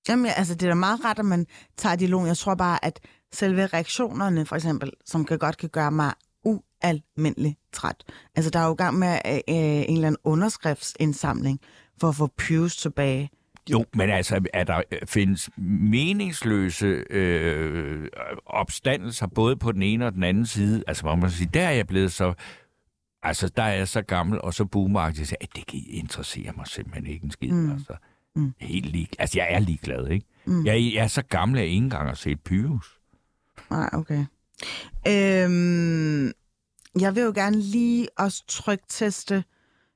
Jamen, 0.08 0.26
ja, 0.26 0.32
altså, 0.32 0.54
det 0.54 0.62
er 0.62 0.70
da 0.70 0.74
meget 0.74 1.04
ret, 1.04 1.18
at 1.18 1.24
man 1.24 1.46
tager 1.76 1.96
dialogen. 1.96 2.26
Jeg 2.26 2.36
tror 2.36 2.54
bare, 2.54 2.84
at 2.84 3.00
selve 3.32 3.66
reaktionerne, 3.66 4.46
for 4.46 4.56
eksempel, 4.56 4.90
som 5.04 5.24
kan 5.24 5.38
godt 5.38 5.56
kan 5.56 5.68
gøre 5.68 5.90
mig 5.90 6.12
ualmindelig 6.44 7.56
træt. 7.72 8.04
Altså, 8.34 8.50
der 8.50 8.58
er 8.58 8.66
jo 8.66 8.72
gang 8.72 8.98
med 8.98 9.18
øh, 9.24 9.32
en 9.48 9.94
eller 9.94 10.06
anden 10.06 10.20
underskriftsindsamling 10.24 11.60
for 12.00 12.08
at 12.08 12.16
få 12.16 12.26
Pius 12.26 12.76
tilbage. 12.76 13.30
Jo, 13.70 13.84
men 13.94 14.10
altså, 14.10 14.40
at 14.52 14.66
der 14.66 14.82
findes 15.06 15.50
meningsløse 15.56 16.86
øh, 17.10 18.08
opstandelser 18.46 19.26
både 19.26 19.56
på 19.56 19.72
den 19.72 19.82
ene 19.82 20.06
og 20.06 20.12
den 20.12 20.22
anden 20.22 20.46
side. 20.46 20.84
Altså, 20.86 21.06
man 21.16 21.30
sige, 21.30 21.50
der 21.54 21.62
er 21.62 21.70
jeg 21.70 21.86
blevet 21.86 22.12
så... 22.12 22.34
Altså, 23.22 23.48
der 23.48 23.62
er 23.62 23.72
jeg 23.74 23.88
så 23.88 24.02
gammel 24.02 24.40
og 24.40 24.54
så 24.54 24.64
boomeragtig, 24.64 25.26
at 25.40 25.48
det 25.56 25.66
kan 25.66 25.80
interessere 25.86 26.52
mig 26.56 26.66
simpelthen 26.66 27.06
ikke 27.06 27.24
en 27.24 27.30
skid. 27.30 27.52
Mm. 27.52 27.72
Altså, 27.72 27.94
Mm. 28.36 28.52
helt 28.60 28.86
lig... 28.86 29.08
altså, 29.18 29.38
jeg 29.38 29.48
er 29.50 29.58
ligeglad, 29.58 30.08
ikke? 30.08 30.26
Mm. 30.46 30.64
Jeg, 30.66 30.72
er- 30.74 30.92
jeg 30.94 31.02
er 31.04 31.06
så 31.08 31.22
gammel, 31.22 31.58
at 31.58 31.62
jeg 31.64 31.70
ikke 31.70 31.84
engang 31.84 32.08
har 32.08 32.14
set 32.14 32.40
Pyrus. 32.40 33.00
Nej, 33.70 33.90
okay. 33.92 34.24
Øhm, 35.08 36.26
jeg 37.00 37.14
vil 37.14 37.22
jo 37.22 37.32
gerne 37.34 37.60
lige 37.60 38.08
også 38.18 38.44
trykteste 38.48 39.44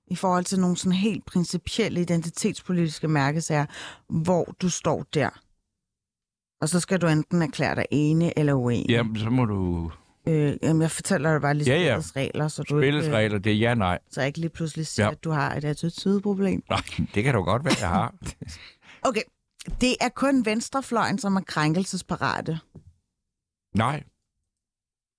i 0.07 0.17
forhold 0.17 0.45
til 0.45 0.61
nogle 0.61 0.77
sådan 0.77 0.93
helt 0.93 1.25
principielle 1.27 2.01
identitetspolitiske 2.01 3.09
mærkesager, 3.09 3.67
hvor 4.09 4.45
du 4.63 4.69
står 4.69 5.05
der. 5.15 5.29
Og 6.61 6.69
så 6.69 6.81
skal 6.81 7.01
du 7.01 7.07
enten 7.07 7.43
erklære 7.43 7.75
dig 7.75 7.85
enig 7.91 8.33
eller 8.37 8.55
uenig. 8.55 8.91
Jamen, 8.91 9.17
så 9.19 9.31
må 9.31 9.45
du... 9.45 9.91
Øh, 10.29 10.57
jamen, 10.63 10.83
jeg 10.83 10.91
fortæller 10.91 11.33
dig 11.33 11.41
bare 11.41 11.55
lige 11.55 11.71
Ja, 11.71 11.79
ja. 11.81 11.85
spillets 12.01 12.17
regler, 12.17 12.49
så 12.49 12.63
du 12.63 12.79
ikke, 12.79 12.87
Spillesregler, 12.99 13.39
det 13.39 13.53
er 13.53 13.57
ja, 13.57 13.75
nej. 13.75 13.99
så 14.11 14.21
jeg 14.21 14.27
ikke 14.29 14.39
lige 14.39 14.51
pludselig 14.51 14.87
siger, 14.87 15.07
Ja. 15.07 15.13
at 15.13 15.25
du 15.25 15.31
har 15.31 15.55
et 15.55 15.65
attitude-problem. 15.65 16.63
Nej, 16.71 16.81
det 17.15 17.25
kan 17.25 17.35
du 17.35 17.43
godt 17.43 17.65
være, 17.65 17.75
jeg 17.81 17.89
har. 17.89 18.15
Okay, 19.09 19.23
det 19.81 19.97
er 20.01 20.09
kun 20.09 20.45
venstrefløjen, 20.45 21.19
som 21.19 21.37
er 21.37 21.41
krænkelsesparate. 21.41 22.59
Nej. 23.75 24.03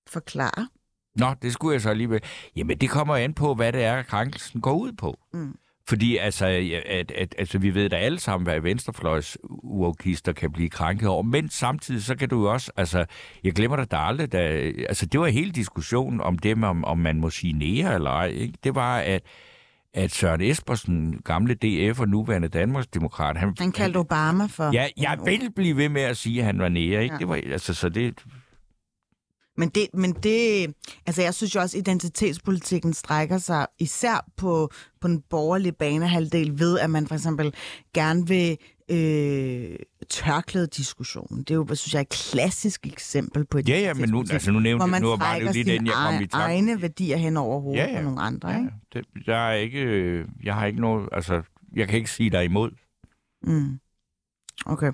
Forklare. 0.09 0.67
Nå, 1.15 1.33
det 1.41 1.53
skulle 1.53 1.73
jeg 1.73 1.81
så 1.81 1.89
alligevel. 1.89 2.21
Jamen, 2.55 2.77
det 2.77 2.89
kommer 2.89 3.15
an 3.15 3.33
på, 3.33 3.53
hvad 3.55 3.73
det 3.73 3.83
er, 3.83 4.03
krænkelsen 4.03 4.61
går 4.61 4.73
ud 4.73 4.91
på. 4.91 5.19
Mm. 5.33 5.55
Fordi 5.87 6.17
altså, 6.17 6.45
at, 6.85 7.11
at, 7.11 7.35
altså, 7.37 7.57
vi 7.57 7.73
ved 7.73 7.89
da 7.89 7.95
alle 7.95 8.19
sammen, 8.19 8.47
hvad 8.47 8.59
venstrefløjs 8.59 9.37
uafkister 9.49 10.33
kan 10.33 10.51
blive 10.51 10.69
krænket 10.69 11.09
over. 11.09 11.23
Men 11.23 11.49
samtidig, 11.49 12.03
så 12.03 12.15
kan 12.15 12.29
du 12.29 12.41
jo 12.41 12.53
også... 12.53 12.71
Altså, 12.77 13.05
jeg 13.43 13.53
glemmer 13.53 13.77
dig 13.77 13.91
da 13.91 13.97
aldrig, 13.97 14.31
da, 14.31 14.39
altså, 14.89 15.05
det 15.05 15.19
var 15.19 15.27
hele 15.27 15.51
diskussionen 15.51 16.21
om 16.21 16.37
det, 16.37 16.63
om, 16.63 16.85
om 16.85 16.97
man 16.97 17.19
må 17.19 17.29
sige 17.29 17.53
nære 17.53 17.95
eller 17.95 18.09
ej. 18.09 18.27
Ikke? 18.27 18.53
Det 18.63 18.75
var, 18.75 18.97
at, 18.97 19.21
at 19.93 20.11
Søren 20.11 20.41
Espersen, 20.41 21.21
gamle 21.25 21.53
DF 21.53 21.99
og 21.99 22.07
nuværende 22.07 22.47
Danmarksdemokrat, 22.47 23.37
han, 23.37 23.55
Han 23.59 23.71
kaldte 23.71 23.97
Obama 23.97 24.45
for... 24.45 24.69
Ja, 24.73 24.87
jeg 24.97 25.19
vil 25.25 25.51
blive 25.55 25.77
ved 25.77 25.89
med 25.89 26.01
at 26.01 26.17
sige, 26.17 26.39
at 26.39 26.45
han 26.45 26.59
var 26.59 26.69
nære. 26.69 27.03
Ikke? 27.03 27.15
Ja. 27.15 27.19
Det 27.19 27.27
var, 27.27 27.35
altså, 27.35 27.73
så 27.73 27.89
det, 27.89 28.23
Men 29.57 29.69
det, 29.69 29.87
men 29.93 30.11
det, 30.11 30.67
altså 31.05 31.21
jeg 31.21 31.33
synes 31.33 31.55
jo 31.55 31.59
også, 31.59 31.77
at 31.77 31.81
identitetspolitikken 31.81 32.93
strækker 32.93 33.37
sig 33.37 33.67
især 33.79 34.25
på, 34.37 34.69
på 35.01 35.07
den 35.07 35.21
borgerlige 35.29 35.71
banehalvdel 35.71 36.59
ved, 36.59 36.79
at 36.79 36.89
man 36.89 37.07
for 37.07 37.15
eksempel 37.15 37.53
gerne 37.93 38.27
vil 38.27 38.57
øh, 38.91 39.75
tørklæde 40.09 40.67
diskussionen. 40.67 41.39
Det 41.39 41.51
er 41.51 41.55
jo, 41.55 41.75
synes 41.75 41.93
jeg, 41.93 42.01
et 42.01 42.09
klassisk 42.09 42.87
eksempel 42.87 43.45
på 43.45 43.59
Ja, 43.59 43.79
ja, 43.79 43.93
men 43.93 44.09
nu, 44.09 44.19
altså, 44.31 44.51
nu 44.51 44.59
nævnte 44.59 44.79
hvor 44.81 44.85
man 44.91 45.01
nu 45.01 45.07
var 45.07 45.35
det 45.39 45.45
jo 45.45 45.51
lige 45.51 45.63
den, 45.63 45.85
jeg 45.85 45.93
kom 45.93 46.13
i 46.13 46.27
tanke. 46.27 46.35
egne 46.35 46.81
værdier 46.81 47.17
hen 47.17 47.37
over 47.37 47.59
hovedet 47.61 47.79
Ja, 47.81 47.91
ja. 47.91 47.97
på 47.97 48.03
nogle 48.03 48.21
andre. 48.21 48.49
Ja, 48.49 48.57
Ikke? 48.57 48.71
det, 48.93 49.05
der 49.25 49.35
er 49.37 49.53
ikke, 49.53 49.79
øh, 49.81 50.25
jeg 50.43 50.55
har 50.55 50.65
ikke 50.65 50.81
noget, 50.81 51.09
altså, 51.11 51.41
jeg 51.75 51.87
kan 51.87 51.97
ikke 51.97 52.11
sige 52.11 52.29
dig 52.29 52.43
imod. 52.45 52.71
Mm. 53.43 53.79
Okay. 54.65 54.91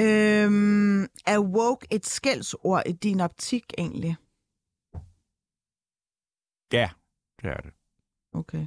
Øhm, 0.00 1.02
er 1.26 1.38
woke 1.38 1.86
et 1.90 2.06
skældsord 2.06 2.82
i 2.86 2.92
din 2.92 3.20
optik 3.20 3.64
egentlig? 3.78 4.16
Ja, 6.72 6.90
det 7.42 7.50
er 7.50 7.60
det. 7.60 7.72
Okay. 8.32 8.66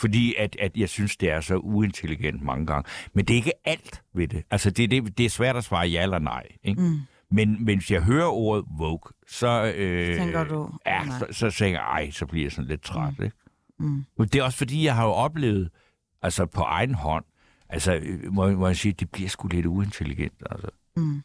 Fordi 0.00 0.34
at, 0.34 0.56
at 0.60 0.76
jeg 0.76 0.88
synes, 0.88 1.16
det 1.16 1.30
er 1.30 1.40
så 1.40 1.56
uintelligent 1.56 2.42
mange 2.42 2.66
gange. 2.66 2.90
Men 3.12 3.24
det 3.24 3.34
er 3.34 3.36
ikke 3.36 3.52
alt 3.64 4.02
ved 4.14 4.28
det. 4.28 4.44
Altså, 4.50 4.70
det, 4.70 4.90
det, 4.90 5.18
det 5.18 5.26
er 5.26 5.30
svært 5.30 5.56
at 5.56 5.64
svare 5.64 5.86
ja 5.86 6.02
eller 6.02 6.18
nej. 6.18 6.46
Ikke? 6.62 6.82
Mm. 6.82 6.98
Men 7.30 7.64
mens 7.64 7.90
jeg 7.90 8.02
hører 8.02 8.26
ordet 8.26 8.64
woke, 8.80 9.14
så, 9.26 9.72
øh, 9.76 10.16
Tænker 10.16 10.44
du, 10.44 10.70
ja, 10.86 11.04
nej. 11.04 11.18
så, 11.18 11.26
så 11.30 11.50
tænker 11.50 11.80
jeg, 11.80 11.86
ej, 11.86 12.10
så 12.10 12.26
bliver 12.26 12.44
jeg 12.44 12.52
sådan 12.52 12.68
lidt 12.68 12.82
træt. 12.82 13.18
Mm. 13.18 13.24
Ikke? 13.24 13.36
Mm. 13.78 14.04
Men 14.18 14.28
det 14.28 14.34
er 14.34 14.42
også 14.42 14.58
fordi, 14.58 14.84
jeg 14.84 14.94
har 14.96 15.04
jo 15.04 15.12
oplevet, 15.12 15.70
altså 16.22 16.46
på 16.46 16.60
egen 16.60 16.94
hånd, 16.94 17.24
altså, 17.72 17.94
øh, 17.94 18.32
må, 18.32 18.50
må 18.50 18.66
jeg 18.66 18.76
sige, 18.76 18.92
det 18.92 19.10
bliver 19.10 19.28
sgu 19.28 19.48
lidt 19.48 19.66
uintelligent. 19.66 20.32
Altså. 20.50 20.68
Mm. 20.96 21.22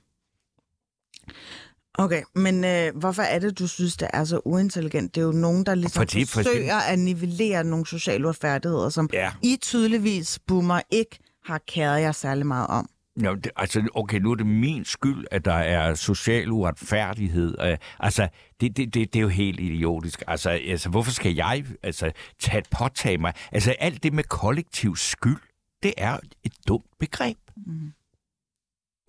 Okay, 1.99 2.21
men 2.35 2.63
øh, 2.65 2.95
hvorfor 2.97 3.21
er 3.21 3.39
det, 3.39 3.59
du 3.59 3.67
synes, 3.67 3.97
det 3.97 4.07
er 4.13 4.23
så 4.23 4.41
uintelligent? 4.45 5.15
Det 5.15 5.21
er 5.21 5.25
jo 5.25 5.31
nogen, 5.31 5.65
der 5.65 5.75
ligesom 5.75 5.99
Fordi- 6.01 6.25
for 6.25 6.33
forsøger 6.43 6.75
eksempel- 6.77 6.91
at 6.93 6.99
nivellere 6.99 7.63
nogle 7.63 7.85
sociale 7.87 8.25
uretfærdigheder, 8.25 8.89
som 8.89 9.09
Ja. 9.13 9.31
I 9.41 9.57
tydeligvis, 9.61 10.39
boomer, 10.47 10.81
ikke 10.91 11.19
har 11.45 11.61
kæret 11.67 12.01
jer 12.01 12.11
særlig 12.11 12.45
meget 12.45 12.67
om. 12.67 12.89
Jo, 13.25 13.35
det, 13.35 13.51
altså, 13.55 13.87
okay, 13.95 14.17
nu 14.19 14.31
er 14.31 14.35
det 14.35 14.45
min 14.45 14.85
skyld, 14.85 15.25
at 15.31 15.45
der 15.45 15.53
er 15.53 15.95
social 15.95 16.51
uretfærdighed. 16.51 17.55
Øh, 17.61 17.77
altså, 17.99 18.27
det, 18.61 18.77
det, 18.77 18.93
det, 18.93 19.13
det 19.13 19.19
er 19.19 19.23
jo 19.23 19.27
helt 19.27 19.59
idiotisk. 19.59 20.23
Altså, 20.27 20.49
altså, 20.49 20.89
hvorfor 20.89 21.11
skal 21.11 21.35
jeg 21.35 21.65
altså, 21.83 22.11
tage 22.39 22.63
påtage 22.71 23.17
mig? 23.17 23.33
Altså, 23.51 23.75
alt 23.79 24.03
det 24.03 24.13
med 24.13 24.23
kollektiv 24.23 24.95
skyld, 24.95 25.37
det 25.83 25.93
er 25.97 26.19
et 26.43 26.53
dumt 26.67 26.85
begreb. 26.99 27.37
Mm. 27.55 27.93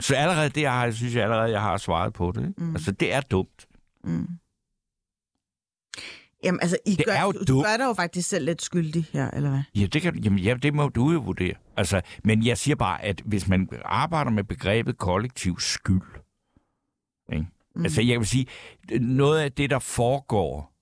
Så 0.00 0.14
allerede 0.14 0.48
det, 0.48 0.60
jeg 0.60 0.72
har, 0.72 0.84
jeg 0.84 0.94
synes 0.94 1.14
jeg 1.14 1.22
allerede, 1.24 1.50
jeg 1.50 1.60
har 1.60 1.76
svaret 1.76 2.12
på 2.12 2.32
det. 2.32 2.58
Mm. 2.58 2.74
Altså, 2.74 2.92
det 2.92 3.12
er 3.14 3.20
dumt. 3.20 3.68
Mm. 4.04 4.28
Jamen, 6.44 6.60
altså, 6.60 6.78
I 6.86 6.94
Det 6.94 7.06
gør, 7.06 7.12
er 7.12 7.22
jo 7.22 7.32
du, 7.32 7.44
du 7.48 7.62
gør 7.62 7.76
dig 7.76 7.84
jo 7.84 7.92
faktisk 7.92 8.28
selv 8.28 8.44
lidt 8.44 8.62
skyldig 8.62 9.06
her, 9.12 9.30
eller 9.30 9.50
hvad? 9.50 9.60
Ja, 9.74 9.86
det, 9.86 10.02
kan, 10.02 10.18
jamen, 10.18 10.38
ja, 10.38 10.54
det 10.54 10.74
må 10.74 10.88
du 10.88 11.10
jo 11.10 11.18
vurdere. 11.18 11.54
Altså, 11.76 12.00
men 12.24 12.46
jeg 12.46 12.58
siger 12.58 12.74
bare, 12.74 13.04
at 13.04 13.22
hvis 13.26 13.48
man 13.48 13.68
arbejder 13.84 14.30
med 14.30 14.44
begrebet 14.44 14.98
kollektiv 14.98 15.60
skyld, 15.60 16.02
ikke? 17.32 17.46
Mm. 17.74 17.84
altså 17.84 18.02
jeg 18.02 18.18
vil 18.18 18.26
sige, 18.26 18.46
noget 19.00 19.40
af 19.40 19.52
det, 19.52 19.70
der 19.70 19.78
foregår 19.78 20.72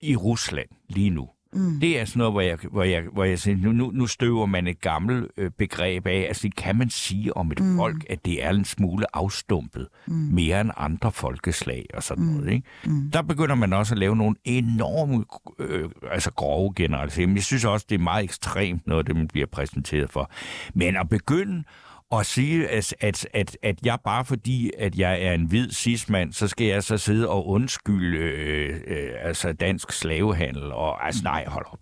i 0.00 0.16
Rusland 0.16 0.68
lige 0.88 1.10
nu, 1.10 1.30
Mm. 1.56 1.80
Det 1.80 2.00
er 2.00 2.04
sådan 2.04 2.18
noget, 2.18 2.32
hvor 2.32 2.40
jeg, 2.40 2.58
hvor 2.70 2.82
jeg, 2.82 3.02
hvor 3.12 3.24
jeg 3.24 3.38
siger, 3.38 3.56
nu, 3.56 3.72
nu, 3.72 3.90
nu 3.94 4.06
støver 4.06 4.46
man 4.46 4.66
et 4.66 4.80
gammelt 4.80 5.30
øh, 5.36 5.50
begreb 5.50 6.06
af. 6.06 6.24
Altså, 6.28 6.50
kan 6.56 6.76
man 6.76 6.90
sige 6.90 7.36
om 7.36 7.52
et 7.52 7.60
mm. 7.60 7.76
folk, 7.76 8.06
at 8.10 8.24
det 8.24 8.44
er 8.44 8.50
en 8.50 8.64
smule 8.64 9.16
afstumpet, 9.16 9.88
mm. 10.06 10.14
mere 10.14 10.60
end 10.60 10.70
andre 10.76 11.12
folkeslag 11.12 11.86
og 11.94 12.02
sådan 12.02 12.24
mm. 12.24 12.30
noget, 12.30 12.52
ikke? 12.52 12.66
Mm. 12.86 13.10
Der 13.10 13.22
begynder 13.22 13.54
man 13.54 13.72
også 13.72 13.94
at 13.94 13.98
lave 13.98 14.16
nogle 14.16 14.36
enorme, 14.44 15.24
øh, 15.58 15.90
altså 16.10 16.30
grove 16.30 16.72
generaliseringer. 16.76 17.34
Jeg 17.34 17.44
synes 17.44 17.64
også, 17.64 17.86
det 17.88 17.94
er 17.94 18.02
meget 18.02 18.24
ekstremt, 18.24 18.86
noget 18.86 19.06
det, 19.06 19.16
man 19.16 19.28
bliver 19.28 19.46
præsenteret 19.46 20.10
for. 20.10 20.30
Men 20.74 20.96
at 20.96 21.08
begynde 21.08 21.64
og 22.10 22.26
sige, 22.26 22.68
at, 22.68 22.94
at, 23.00 23.28
at, 23.32 23.58
at 23.62 23.78
jeg 23.84 23.98
bare 24.04 24.24
fordi, 24.24 24.70
at 24.78 24.98
jeg 24.98 25.22
er 25.22 25.32
en 25.32 25.46
hvid 25.46 25.70
cismand, 25.70 26.32
så 26.32 26.48
skal 26.48 26.66
jeg 26.66 26.84
så 26.84 26.98
sidde 26.98 27.28
og 27.28 27.48
undskylde 27.48 28.18
øh, 28.18 28.80
øh, 28.86 29.10
altså 29.20 29.52
dansk 29.52 29.92
slavehandel. 29.92 30.72
Og 30.72 31.06
altså 31.06 31.22
nej, 31.24 31.44
hold 31.46 31.66
op. 31.72 31.80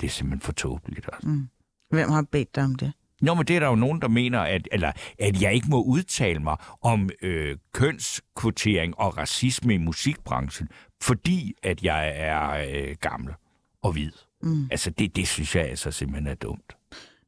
Det 0.00 0.06
er 0.06 0.10
simpelthen 0.10 0.40
for 0.40 0.52
tåbeligt. 0.52 1.08
Altså. 1.12 1.28
Mm. 1.28 1.48
Hvem 1.90 2.10
har 2.10 2.22
bedt 2.32 2.54
dig 2.54 2.64
om 2.64 2.74
det? 2.74 2.92
Nå, 3.20 3.34
men 3.34 3.46
det 3.46 3.56
er 3.56 3.60
der 3.60 3.66
jo 3.66 3.74
nogen, 3.74 4.02
der 4.02 4.08
mener, 4.08 4.40
at, 4.40 4.68
eller, 4.72 4.92
at 5.18 5.42
jeg 5.42 5.54
ikke 5.54 5.66
må 5.70 5.82
udtale 5.82 6.38
mig 6.40 6.56
om 6.82 7.10
øh, 7.22 7.56
kønskvotering 7.72 8.98
og 8.98 9.18
racisme 9.18 9.74
i 9.74 9.78
musikbranchen, 9.78 10.68
fordi 11.02 11.54
at 11.62 11.82
jeg 11.82 12.12
er 12.14 12.50
øh, 12.50 12.96
gammel 13.00 13.34
og 13.82 13.92
hvid. 13.92 14.12
Mm. 14.42 14.68
Altså, 14.70 14.90
det, 14.90 15.16
det 15.16 15.28
synes 15.28 15.56
jeg 15.56 15.64
altså 15.64 15.90
simpelthen 15.90 16.26
er 16.26 16.34
dumt. 16.34 16.76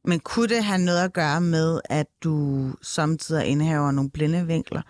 Men 0.05 0.19
kunne 0.19 0.47
det 0.47 0.63
have 0.63 0.81
noget 0.81 1.03
at 1.03 1.13
gøre 1.13 1.41
med, 1.41 1.81
at 1.85 2.07
du 2.23 2.67
samtidig 2.81 3.45
indhaver 3.45 3.91
nogle 3.91 4.09
blinde 4.09 4.47
vinkler? 4.47 4.81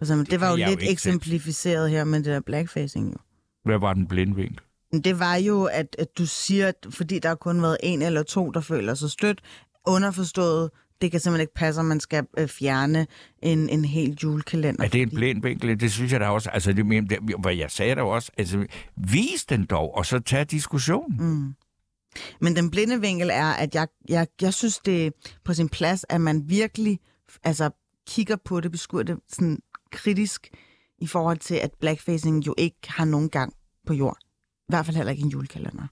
Altså, 0.00 0.14
det, 0.14 0.30
det 0.30 0.40
var 0.40 0.50
jo 0.50 0.56
lidt 0.56 0.82
jo 0.82 0.90
eksemplificeret 0.90 1.90
her 1.90 2.04
med 2.04 2.18
det 2.18 2.26
der 2.26 2.40
blackfacing 2.40 3.12
jo. 3.12 3.16
Hvad 3.64 3.78
var 3.78 3.94
den 3.94 4.06
blinde 4.06 4.34
vinkel? 4.34 4.60
Det 5.04 5.18
var 5.18 5.36
jo, 5.36 5.64
at, 5.64 5.96
at 5.98 6.18
du 6.18 6.26
siger, 6.26 6.68
at 6.68 6.86
fordi 6.90 7.18
der 7.18 7.28
har 7.28 7.36
kun 7.36 7.62
været 7.62 7.76
en 7.82 8.02
eller 8.02 8.22
to, 8.22 8.50
der 8.50 8.60
føler 8.60 8.94
sig 8.94 9.10
stødt, 9.10 9.40
underforstået, 9.86 10.70
det 11.00 11.10
kan 11.10 11.20
simpelthen 11.20 11.40
ikke 11.40 11.54
passe, 11.54 11.80
at 11.80 11.84
man 11.84 12.00
skal 12.00 12.26
øh, 12.38 12.48
fjerne 12.48 13.06
en, 13.42 13.68
en 13.68 13.84
hel 13.84 14.18
julekalender. 14.22 14.84
Er 14.84 14.88
det 14.88 15.02
en 15.02 15.10
blind 15.10 15.42
vinkel? 15.42 15.80
Det 15.80 15.92
synes 15.92 16.12
jeg 16.12 16.20
da 16.20 16.28
også. 16.28 16.50
Altså, 16.50 16.72
det, 16.72 17.10
det, 17.10 17.18
hvad 17.42 17.54
jeg 17.54 17.70
sagde 17.70 17.94
der 17.94 18.02
også. 18.02 18.32
Altså, 18.38 18.66
vis 18.96 19.44
den 19.44 19.64
dog, 19.64 19.96
og 19.96 20.06
så 20.06 20.18
tag 20.18 20.50
diskussionen. 20.50 21.16
Mm. 21.18 21.54
Men 22.40 22.56
den 22.56 22.70
blinde 22.70 23.00
vinkel 23.00 23.30
er, 23.32 23.46
at 23.46 23.74
jeg, 23.74 23.88
jeg, 24.08 24.26
jeg 24.40 24.54
synes, 24.54 24.78
det 24.78 25.06
er 25.06 25.10
på 25.44 25.54
sin 25.54 25.68
plads, 25.68 26.04
at 26.08 26.20
man 26.20 26.42
virkelig 26.48 27.00
altså, 27.42 27.70
kigger 28.06 28.36
på 28.36 28.60
det, 28.60 28.72
beskuer 28.72 29.02
det 29.02 29.18
sådan 29.28 29.58
kritisk 29.92 30.50
i 30.98 31.06
forhold 31.06 31.38
til, 31.38 31.54
at 31.54 31.70
blackfacing 31.80 32.46
jo 32.46 32.54
ikke 32.58 32.78
har 32.88 33.04
nogen 33.04 33.28
gang 33.28 33.54
på 33.86 33.94
jord. 33.94 34.16
I 34.20 34.64
hvert 34.68 34.86
fald 34.86 34.96
heller 34.96 35.10
ikke 35.10 35.22
en 35.22 35.28
julekalender. 35.28 35.86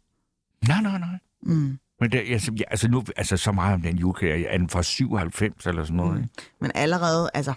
Nej, 0.68 0.82
nej, 0.82 0.98
nej. 0.98 1.18
Mm. 1.42 1.78
Men 2.00 2.12
det, 2.12 2.18
altså, 2.18 2.52
ja, 2.58 2.64
altså, 2.70 2.88
nu, 2.88 3.04
altså 3.16 3.36
så 3.36 3.52
meget 3.52 3.74
om 3.74 3.82
den 3.82 3.98
julekalender, 3.98 4.48
er 4.48 4.58
den 4.58 4.68
fra 4.68 4.82
97 4.82 5.66
eller 5.66 5.84
sådan 5.84 5.96
noget? 5.96 6.20
Mm. 6.20 6.28
Men 6.60 6.70
allerede, 6.74 7.30
altså... 7.34 7.52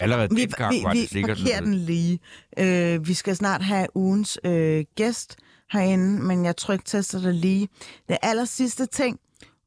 Allerede 0.00 0.28
vi, 0.34 0.40
dengang 0.40 0.74
vi, 0.74 0.80
var 0.82 0.92
det 0.92 1.08
sikkert... 1.08 1.38
Vi 1.38 1.50
den 1.64 1.74
lige. 1.74 2.18
Øh, 2.58 3.06
vi 3.06 3.14
skal 3.14 3.36
snart 3.36 3.62
have 3.62 3.86
ugens 3.94 4.38
øh, 4.44 4.84
gæst, 4.94 5.36
herinde, 5.70 6.22
men 6.22 6.44
jeg 6.44 6.56
trygtester 6.56 7.20
det 7.20 7.34
lige. 7.34 7.68
Det 8.08 8.18
aller 8.22 8.44
sidste 8.44 8.86
ting, 8.86 9.20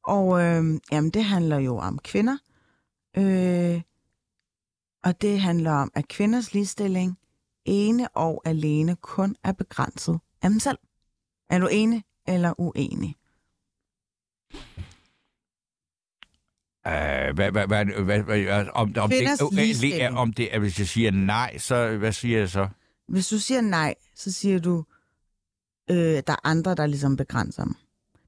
og 0.04 0.42
øh, 0.42 0.80
jamen, 0.92 1.10
det 1.10 1.24
handler 1.24 1.58
jo 1.58 1.78
om 1.78 2.00
kvinder. 2.00 2.38
Øh, 3.18 3.82
og 5.04 5.22
det 5.22 5.40
handler 5.40 5.72
om, 5.72 5.92
at 5.96 6.08
kvinders 6.08 6.54
ligestilling 6.54 7.18
ene 7.66 8.08
og 8.08 8.42
alene 8.46 8.96
kun 8.96 9.36
er 9.44 9.52
begrænset 9.52 10.20
af 10.42 10.50
dem 10.50 10.60
selv. 10.60 10.78
Er 11.50 11.60
du 11.60 11.68
enig 11.68 12.04
eller 12.28 12.54
uenig? 12.58 13.16
Uh, 16.86 17.36
hvad, 17.36 17.52
hvad, 17.52 17.68
hvad, 17.68 17.86
hvad, 17.86 18.20
hvad, 18.20 18.68
om, 18.74 18.94
om, 18.98 19.10
det, 19.10 20.12
uh, 20.12 20.18
om 20.18 20.34
det, 20.34 20.60
hvis 20.60 20.80
jeg 20.80 20.88
siger 20.88 21.12
nej, 21.12 21.58
så 21.58 21.98
hvad 21.98 22.12
siger 22.12 22.40
jeg 22.40 22.50
så? 22.50 22.68
Hvis 23.08 23.28
du 23.28 23.40
siger 23.40 23.62
nej, 23.62 23.96
så 24.16 24.32
siger 24.32 24.60
du, 24.60 24.84
øh, 25.92 25.98
der 25.98 26.34
er 26.34 26.48
andre, 26.48 26.76
der 26.76 26.86
ligesom 26.86 27.18
begrænser 27.18 27.64
dem. 27.64 27.76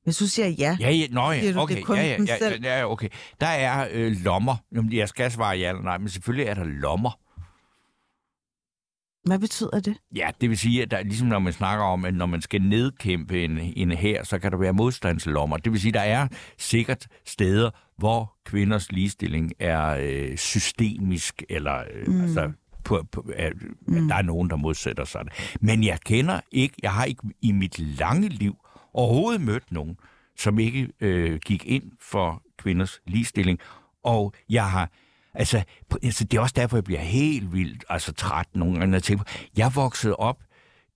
Hvis 0.04 0.18
du 0.18 0.28
siger 0.28 0.48
ja, 0.48 0.78
ja, 0.80 0.92
ja, 0.92 1.08
nå, 1.12 1.32
ja. 1.32 1.52
du, 1.52 1.60
okay, 1.60 1.76
det 1.76 1.86
kun 1.86 1.98
ja, 1.98 2.04
ja, 2.04 2.18
ja, 2.28 2.38
selv. 2.38 2.64
ja, 2.64 2.92
okay. 2.92 3.10
Der 3.42 3.48
er 3.48 3.88
øh, 3.92 4.12
lommer. 4.24 4.56
Jeg 4.92 5.10
skal 5.10 5.32
svare 5.32 5.58
ja 5.58 5.70
eller 5.70 5.82
nej, 5.82 5.98
men 5.98 6.10
selvfølgelig 6.10 6.48
er 6.48 6.54
der 6.54 6.64
lommer. 6.64 7.20
Hvad 9.26 9.40
betyder 9.40 9.80
det? 9.80 9.98
Ja, 10.16 10.30
det 10.42 10.50
vil 10.50 10.58
sige, 10.58 10.82
at 10.82 10.92
der, 10.92 11.04
ligesom 11.04 11.28
når 11.28 11.40
man 11.40 11.54
snakker 11.54 11.86
om, 11.86 12.06
at 12.06 12.14
når 12.14 12.26
man 12.26 12.42
skal 12.42 12.62
nedkæmpe 12.62 13.44
en, 13.44 13.60
en 13.60 13.92
her, 13.92 14.24
så 14.24 14.40
kan 14.40 14.52
der 14.52 14.58
være 14.58 14.74
modstandslommer. 14.74 15.58
Det 15.58 15.72
vil 15.72 15.82
sige, 15.82 15.90
at 15.90 15.94
der 15.94 16.02
er 16.02 16.28
sikkert 16.58 17.08
steder, 17.26 17.70
hvor 17.98 18.34
kvinders 18.46 18.92
ligestilling 18.92 19.52
er 19.60 19.98
øh, 20.02 20.38
systemisk, 20.38 21.44
eller 21.50 21.84
øh, 21.94 22.08
mm. 22.08 22.22
altså, 22.22 22.52
på, 22.86 23.04
på, 23.12 23.26
at, 23.36 23.54
mm. 23.88 24.08
der 24.08 24.16
er 24.16 24.22
nogen, 24.22 24.50
der 24.50 24.56
modsætter 24.56 25.06
sig 25.06 25.26
det. 25.26 25.58
Men 25.62 25.84
jeg 25.84 26.00
kender 26.06 26.40
ikke, 26.52 26.76
jeg 26.84 26.92
har 26.92 27.06
ikke 27.06 27.24
i 27.42 27.52
mit 27.52 27.80
lange 27.80 28.30
liv 28.30 28.56
overhovedet 28.94 29.42
mødt 29.42 29.72
nogen, 29.72 29.98
som 30.38 30.60
ikke 30.60 30.90
øh, 31.00 31.40
gik 31.46 31.66
ind 31.66 31.92
for 32.02 32.42
kvinders 32.58 33.02
ligestilling. 33.06 33.60
Og 34.04 34.34
jeg 34.50 34.70
har, 34.72 34.90
altså, 35.34 35.64
altså, 36.04 36.24
det 36.24 36.38
er 36.38 36.42
også 36.42 36.54
derfor, 36.58 36.78
jeg 36.78 36.84
bliver 36.84 37.00
helt 37.00 37.54
vildt 37.54 37.86
altså, 37.90 38.14
træt 38.14 38.48
nogle 38.54 38.74
gange, 38.74 38.92
når 38.92 38.96
jeg 38.96 39.04
tænker 39.04 39.24
på, 39.24 39.32
jeg 39.58 39.72
voksede 39.76 40.16
op 40.16 40.38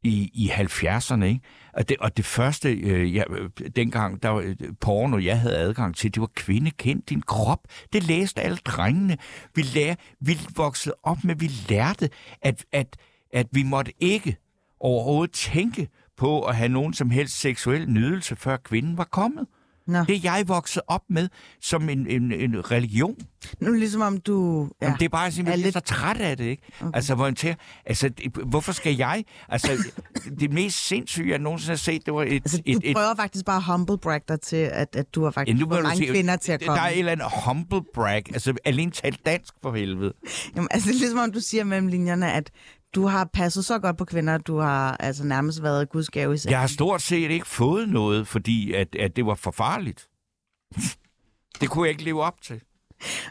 i, 0.03 0.31
i 0.33 0.49
70'erne, 0.49 1.23
ikke? 1.23 1.41
Og 1.73 1.89
det, 1.89 1.97
og 1.97 2.17
det 2.17 2.25
første, 2.25 2.73
øh, 2.73 3.15
jeg, 3.15 3.25
øh, 3.29 3.49
dengang, 3.75 4.23
der 4.23 4.29
var 4.29 4.41
øh, 4.41 4.55
porno, 4.81 5.17
jeg 5.17 5.39
havde 5.39 5.57
adgang 5.57 5.95
til, 5.95 6.13
det 6.13 6.21
var 6.21 6.29
kvinde 6.35 6.71
kend 6.71 7.03
din 7.03 7.21
krop. 7.21 7.59
Det 7.93 8.03
læste 8.03 8.41
alle 8.41 8.57
drengene. 8.57 9.17
Vi, 9.55 9.61
lær, 9.61 9.95
vi 10.19 10.37
voksede 10.55 10.95
op 11.03 11.23
med, 11.23 11.35
vi 11.35 11.47
lærte, 11.69 12.09
at, 12.41 12.65
at, 12.71 12.97
at 13.33 13.47
vi 13.51 13.63
måtte 13.63 13.93
ikke 13.99 14.37
overhovedet 14.79 15.33
tænke 15.33 15.87
på 16.17 16.41
at 16.41 16.55
have 16.55 16.69
nogen 16.69 16.93
som 16.93 17.09
helst 17.09 17.39
seksuel 17.39 17.89
nydelse, 17.89 18.35
før 18.35 18.57
kvinden 18.57 18.97
var 18.97 19.03
kommet. 19.11 19.47
Nå. 19.89 20.03
Det 20.07 20.15
er 20.15 20.19
jeg 20.23 20.47
vokset 20.47 20.83
op 20.87 21.01
med 21.09 21.29
som 21.61 21.89
en, 21.89 22.07
en, 22.07 22.31
en 22.31 22.71
religion. 22.71 23.15
Nu 23.59 23.71
ligesom 23.71 24.01
om 24.01 24.17
du... 24.17 24.67
Ja, 24.81 24.85
Jamen, 24.85 24.99
det 24.99 25.05
er 25.05 25.09
bare 25.09 25.31
simpelthen, 25.31 25.61
er 25.61 25.63
lidt... 25.63 25.73
så 25.73 25.79
træt 25.79 26.17
af 26.17 26.37
det, 26.37 26.45
ikke? 26.45 26.63
Okay. 26.81 26.91
Altså, 26.93 27.15
hvor 27.15 27.31
til, 27.31 27.55
altså, 27.85 28.09
hvorfor 28.45 28.71
skal 28.71 28.95
jeg... 28.95 29.23
Altså, 29.49 29.91
det 30.39 30.53
mest 30.53 30.87
sindssyge, 30.87 31.31
jeg 31.31 31.39
nogensinde 31.39 31.71
har 31.71 31.77
set, 31.77 32.05
det 32.05 32.13
var 32.13 32.23
et... 32.23 32.33
Altså, 32.33 32.61
et, 32.65 32.75
du 32.75 32.93
prøver 32.93 33.11
et, 33.11 33.17
faktisk 33.17 33.45
bare 33.45 33.61
humble 33.61 33.97
brag 33.97 34.21
dig 34.27 34.41
til, 34.41 34.55
at, 34.55 34.95
at 34.95 35.15
du 35.15 35.23
har 35.23 35.31
faktisk 35.31 35.59
ja, 35.59 35.65
fået 35.65 35.83
mange 35.83 35.97
se, 35.97 36.11
kvinder 36.11 36.35
til 36.35 36.51
at 36.51 36.61
komme. 36.65 36.79
Der 36.79 36.85
er 36.85 36.89
et 36.89 36.99
eller 36.99 37.11
andet 37.11 37.27
humble 37.45 37.81
brag. 37.93 38.23
Altså, 38.33 38.53
alene 38.65 38.91
talt 38.91 39.25
dansk 39.25 39.53
for 39.61 39.75
helvede. 39.75 40.13
Jamen, 40.55 40.67
altså, 40.71 40.89
ligesom 40.89 41.19
om 41.19 41.31
du 41.31 41.39
siger 41.39 41.63
mellem 41.63 41.87
linjerne, 41.87 42.33
at 42.33 42.51
du 42.95 43.05
har 43.05 43.29
passet 43.33 43.65
så 43.65 43.79
godt 43.79 43.97
på 43.97 44.05
kvinder, 44.05 44.35
at 44.35 44.47
du 44.47 44.57
har 44.57 44.97
altså 44.99 45.23
nærmest 45.23 45.63
været 45.63 45.89
Guds 45.89 46.09
gave 46.09 46.33
i 46.33 46.37
sig. 46.37 46.51
Jeg 46.51 46.59
har 46.59 46.67
stort 46.67 47.01
set 47.01 47.31
ikke 47.31 47.47
fået 47.47 47.89
noget, 47.89 48.27
fordi 48.27 48.73
at, 48.73 48.95
at 48.95 49.15
det 49.15 49.25
var 49.25 49.35
for 49.35 49.51
farligt. 49.51 50.09
det 51.61 51.69
kunne 51.69 51.85
jeg 51.85 51.91
ikke 51.91 52.03
leve 52.03 52.23
op 52.23 52.41
til. 52.41 52.61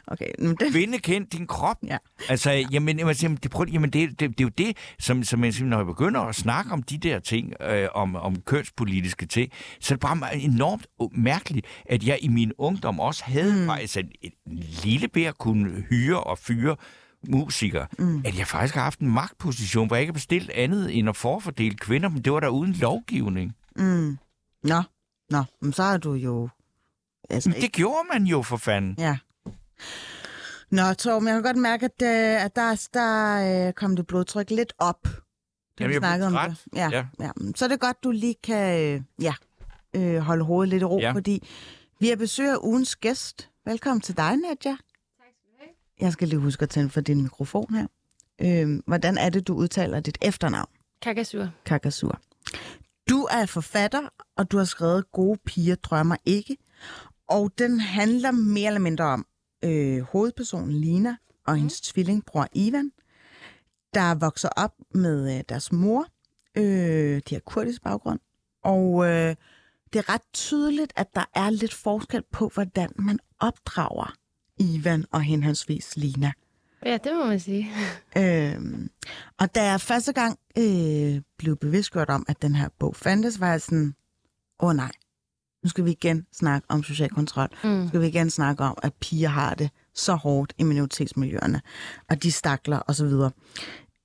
Okay, 0.07 0.31
nu 0.39 0.51
det... 0.51 0.73
Kvinde 0.73 0.99
kendt 0.99 1.33
din 1.33 1.47
krop. 1.47 1.77
Ja. 1.87 1.97
Altså, 2.29 2.51
jamen, 2.51 2.99
jamen, 2.99 3.37
det, 3.43 3.51
prøv, 3.51 3.67
jamen 3.73 3.91
det, 3.91 4.11
det, 4.11 4.21
det, 4.21 4.41
er 4.41 4.45
jo 4.45 4.49
det, 4.49 4.77
som, 4.99 5.25
som 5.25 5.45
jeg, 5.45 5.53
når 5.61 5.77
jeg 5.77 5.87
begynder 5.87 6.21
at 6.21 6.35
snakke 6.35 6.73
om 6.73 6.83
de 6.83 6.99
der 6.99 7.19
ting, 7.19 7.53
øh, 7.61 7.89
om, 7.95 8.17
om 8.17 8.41
kønspolitiske 8.41 9.27
ting, 9.27 9.53
så 9.81 9.95
er 9.95 9.97
det 9.97 10.01
bare 10.01 10.39
enormt 10.39 10.87
mærkeligt, 11.13 11.67
at 11.87 12.05
jeg 12.05 12.19
i 12.21 12.29
min 12.29 12.53
ungdom 12.59 13.01
også 13.01 13.25
havde 13.25 13.61
mm. 13.61 13.67
faktisk 13.67 13.97
en, 13.97 14.11
en 14.47 14.59
lille 14.85 15.09
bær 15.09 15.33
kunne 15.33 15.85
hyre 15.91 16.21
og 16.21 16.39
fyre 16.39 16.77
musiker, 17.29 17.87
mm. 17.99 18.23
at 18.25 18.39
jeg 18.39 18.47
faktisk 18.47 18.75
har 18.75 18.83
haft 18.83 19.01
en 19.01 19.11
magtposition, 19.11 19.87
hvor 19.87 19.97
jeg 19.97 20.01
ikke 20.01 20.11
har 20.11 20.15
bestilt 20.15 20.51
andet 20.51 20.99
end 20.99 21.09
at 21.09 21.17
forfordele 21.17 21.77
kvinder, 21.77 22.09
men 22.09 22.23
det 22.23 22.33
var 22.33 22.41
der 22.41 22.49
uden 22.49 22.73
lovgivning. 22.73 23.57
Mm. 23.77 24.19
Nå, 24.65 24.83
nå, 25.31 25.45
men 25.63 25.73
så 25.73 25.83
har 25.83 25.97
du 25.99 26.13
jo... 26.13 26.49
Altså, 27.31 27.51
men 27.51 27.61
det 27.61 27.73
gjorde 27.73 28.09
man 28.13 28.25
jo 28.25 28.43
for 28.43 28.57
fanden. 28.57 28.95
Ja. 28.99 29.19
Nå, 30.71 30.95
Torben, 30.95 31.29
jeg 31.29 31.35
kan 31.35 31.43
godt 31.43 31.57
mærke, 31.57 31.85
at, 31.85 32.03
uh, 32.03 32.45
at 32.45 32.57
der, 32.57 32.89
der 32.95 33.67
uh, 33.69 33.73
kom 33.73 33.97
det 33.97 34.07
blodtryk 34.07 34.51
lidt 34.51 34.73
op. 34.79 35.03
Det 35.03 35.15
Jamen, 35.81 36.03
jeg 36.03 36.23
om 36.23 36.33
det. 36.33 36.65
Ja, 36.75 36.89
ja. 36.93 37.07
ja. 37.21 37.31
Så 37.55 37.65
er 37.65 37.69
det 37.69 37.81
godt, 37.81 38.05
du 38.05 38.11
lige 38.11 38.35
kan 38.43 38.97
uh, 38.97 39.25
ja, 39.25 39.35
uh, 39.97 40.17
holde 40.17 40.45
hovedet 40.45 40.69
lidt 40.69 40.83
i 40.83 40.85
ro, 40.85 40.99
ja. 41.01 41.13
fordi 41.13 41.49
vi 42.01 42.09
har 42.09 42.17
besøg 42.17 42.49
af 42.49 42.57
ugens 42.63 42.97
gæst. 42.97 43.51
Velkommen 43.67 44.01
til 44.01 44.17
dig, 44.17 44.37
Nadja. 44.37 44.77
Jeg 46.01 46.13
skal 46.13 46.29
lige 46.29 46.41
huske 46.41 46.63
at 46.63 46.71
tænde 46.71 46.91
for 46.91 47.01
din 47.01 47.23
mikrofon 47.23 47.75
her. 47.75 47.87
Øh, 48.43 48.81
hvordan 48.87 49.19
er 49.19 49.29
det, 49.31 49.49
du 49.49 49.55
udtaler 49.55 50.01
dit 50.01 50.19
efternavn? 50.23 50.69
Kakasur. 51.03 51.49
Kakasur. 51.65 52.21
Du 53.09 53.29
er 53.31 53.47
forfatter, 53.47 54.09
og 54.37 54.51
du 54.51 54.59
har 54.59 54.65
skrevet 54.65 55.13
Gode 55.13 55.39
piger 55.47 55.75
drømmer 55.75 56.17
ikke. 56.25 56.57
Og 57.29 57.53
den 57.59 57.81
handler 57.81 58.31
mere 58.31 58.67
eller 58.67 58.81
mindre 58.81 59.05
om 59.05 59.27
øh, 59.65 60.01
hovedpersonen 60.01 60.73
Lina 60.73 61.17
og 61.47 61.53
mm. 61.53 61.59
hendes 61.59 61.81
tvillingbror 61.81 62.47
Ivan, 62.53 62.93
der 63.95 64.15
vokser 64.15 64.49
op 64.57 64.75
med 64.95 65.37
øh, 65.39 65.45
deres 65.49 65.73
mor. 65.73 66.07
Øh, 66.57 67.23
de 67.29 67.35
har 67.35 67.41
kurdisk 67.41 67.83
baggrund. 67.83 68.21
Og 68.65 69.05
øh, 69.05 69.37
det 69.93 69.99
er 69.99 70.09
ret 70.09 70.23
tydeligt, 70.33 70.93
at 70.97 71.15
der 71.15 71.25
er 71.35 71.51
lidt 71.51 71.75
forskel 71.75 72.23
på, 72.33 72.51
hvordan 72.55 72.93
man 72.97 73.19
opdrager 73.41 74.15
Ivan 74.59 75.05
og 75.11 75.23
henholdsvis 75.23 75.97
Lina. 75.97 76.33
Ja, 76.87 76.99
det 77.05 77.13
må 77.15 77.25
man 77.25 77.41
sige. 77.41 77.71
Øhm, 78.19 78.91
og 79.39 79.55
da 79.55 79.65
jeg 79.65 79.81
første 79.81 80.13
gang 80.13 80.39
øh, 80.59 81.21
blev 81.39 81.57
bevidstgjort 81.57 82.11
om, 82.11 82.25
at 82.29 82.43
den 82.43 82.55
her 82.55 82.69
bog 82.79 82.97
fandtes, 82.97 83.41
var 83.41 83.51
jeg 83.51 83.61
sådan, 83.61 83.95
åh 84.61 84.69
oh, 84.69 84.77
nej, 84.77 84.91
nu 85.63 85.69
skal 85.69 85.85
vi 85.85 85.91
igen 85.91 86.27
snakke 86.33 86.67
om 86.71 86.83
social 86.83 87.11
kontrol. 87.11 87.49
Mm. 87.65 87.71
Nu 87.71 87.89
skal 87.89 88.01
vi 88.01 88.07
igen 88.07 88.31
snakke 88.31 88.65
om, 88.65 88.79
at 88.83 88.95
piger 88.95 89.29
har 89.29 89.55
det 89.55 89.71
så 89.95 90.15
hårdt 90.15 90.53
i 90.59 90.63
minoritetsmiljøerne, 90.63 91.61
og 92.11 92.23
de 92.23 92.33
stakler 92.33 92.81
osv. 92.87 93.13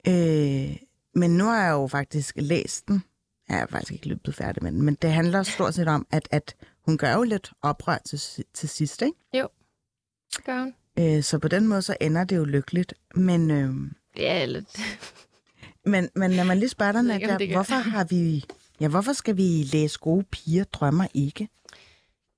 Øh, 0.08 0.78
men 1.16 1.38
nu 1.38 1.44
har 1.44 1.64
jeg 1.64 1.72
jo 1.72 1.88
faktisk 1.88 2.36
læst 2.38 2.88
den. 2.88 3.04
Jeg 3.50 3.60
er 3.60 3.66
faktisk 3.68 3.92
ikke 3.92 4.08
løbet 4.08 4.36
færdig 4.36 4.64
med 4.64 4.72
den, 4.72 4.82
men 4.82 4.98
det 5.02 5.12
handler 5.12 5.44
stort 5.44 5.74
set 5.74 5.88
om, 5.88 6.08
at, 6.12 6.28
at 6.32 6.56
hun 6.86 6.98
gør 6.98 7.14
jo 7.14 7.24
lidt 7.24 7.52
oprør 7.62 7.98
til, 7.98 8.46
til 8.54 8.70
sidst, 8.70 9.02
ikke? 9.02 9.18
Jo, 9.34 9.48
gør 10.42 10.60
hun. 10.60 10.74
Øh, 11.00 11.24
så 11.24 11.40
på 11.40 11.48
den 11.48 11.68
måde, 11.68 11.82
så 11.82 11.96
ender 12.02 12.24
det 12.24 12.36
jo 12.36 12.44
lykkeligt. 12.44 12.94
Men, 13.16 13.52
øh, 13.52 13.74
Ja, 14.18 14.46
lidt. 14.46 14.66
men, 15.86 16.10
men 16.16 16.32
lad 16.32 16.46
mig 16.46 16.58
lige 16.58 16.70
spørge 16.70 16.94
dig, 16.94 17.16
ikke, 17.16 17.28
det 17.28 17.32
Nadia, 17.34 17.48
gør. 17.48 17.54
hvorfor 17.54 17.76
har 17.76 18.04
vi... 18.04 18.46
Ja, 18.82 18.88
hvorfor 18.88 19.14
skal 19.14 19.38
vi 19.38 19.64
læse 19.74 20.00
gode 20.00 20.24
piger 20.32 20.64
drømmer 20.64 21.08
ikke? 21.14 21.48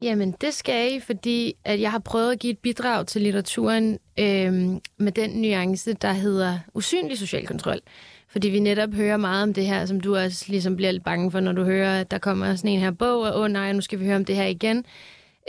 Jamen, 0.02 0.32
det 0.42 0.54
skal 0.54 0.94
I, 0.96 1.00
fordi 1.00 1.54
at 1.64 1.82
jeg 1.82 1.92
har 1.92 2.00
prøvet 2.00 2.32
at 2.32 2.40
give 2.40 2.52
et 2.54 2.60
bidrag 2.60 3.08
til 3.08 3.22
litteraturen 3.22 4.00
øhm, 4.20 4.82
med 4.98 5.12
den 5.12 5.30
nuance, 5.42 5.94
der 5.94 6.14
hedder 6.14 6.60
usynlig 6.74 7.18
social 7.18 7.48
kontrol. 7.48 7.80
Fordi 8.28 8.50
vi 8.50 8.60
netop 8.60 8.94
hører 8.94 9.18
meget 9.18 9.44
om 9.44 9.54
det 9.54 9.66
her, 9.66 9.86
som 9.86 10.00
du 10.00 10.16
også 10.16 10.46
ligesom 10.48 10.76
bliver 10.76 10.92
lidt 10.92 11.04
bange 11.04 11.32
for, 11.32 11.40
når 11.40 11.52
du 11.52 11.64
hører, 11.64 12.00
at 12.02 12.12
der 12.12 12.18
kommer 12.18 12.56
sådan 12.56 12.72
en 12.72 12.80
her 12.80 12.92
bog, 12.92 13.22
og 13.22 13.36
åh 13.36 13.42
oh, 13.42 13.52
nej, 13.52 13.74
nu 13.74 13.82
skal 13.82 14.00
vi 14.00 14.06
høre 14.06 14.16
om 14.16 14.26
det 14.26 14.36
her 14.36 14.46
igen. 14.46 14.86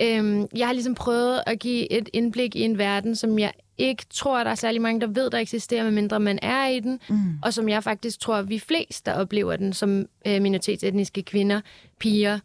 Øhm, 0.01 0.47
jeg 0.57 0.66
har 0.66 0.72
ligesom 0.72 0.94
prøvet 0.94 1.42
at 1.47 1.59
give 1.59 1.92
et 1.92 2.09
indblik 2.12 2.57
i 2.57 2.62
en 2.62 2.78
verden, 2.78 3.16
som 3.16 3.38
jeg 3.38 3.53
ikke 3.78 4.05
tror, 4.11 4.44
der 4.44 4.51
er 4.51 4.55
særlig 4.55 4.82
mange, 4.82 5.01
der 5.01 5.07
ved, 5.07 5.30
der 5.30 5.38
eksisterer, 5.38 5.84
medmindre 5.84 6.20
man 6.20 6.38
er 6.42 6.68
i 6.68 6.80
den, 6.80 7.01
mm. 7.09 7.38
og 7.42 7.55
som 7.55 7.68
jeg 7.68 7.84
faktisk 7.84 8.20
tror, 8.20 8.42
vi 8.42 8.59
flest, 8.59 9.07
der 9.07 9.12
oplever 9.12 9.57
den 9.57 9.72
som 9.72 10.07
øh, 10.26 10.42
minoritetsetniske 10.42 11.22
kvinder, 11.22 11.61
piger. 12.01 12.38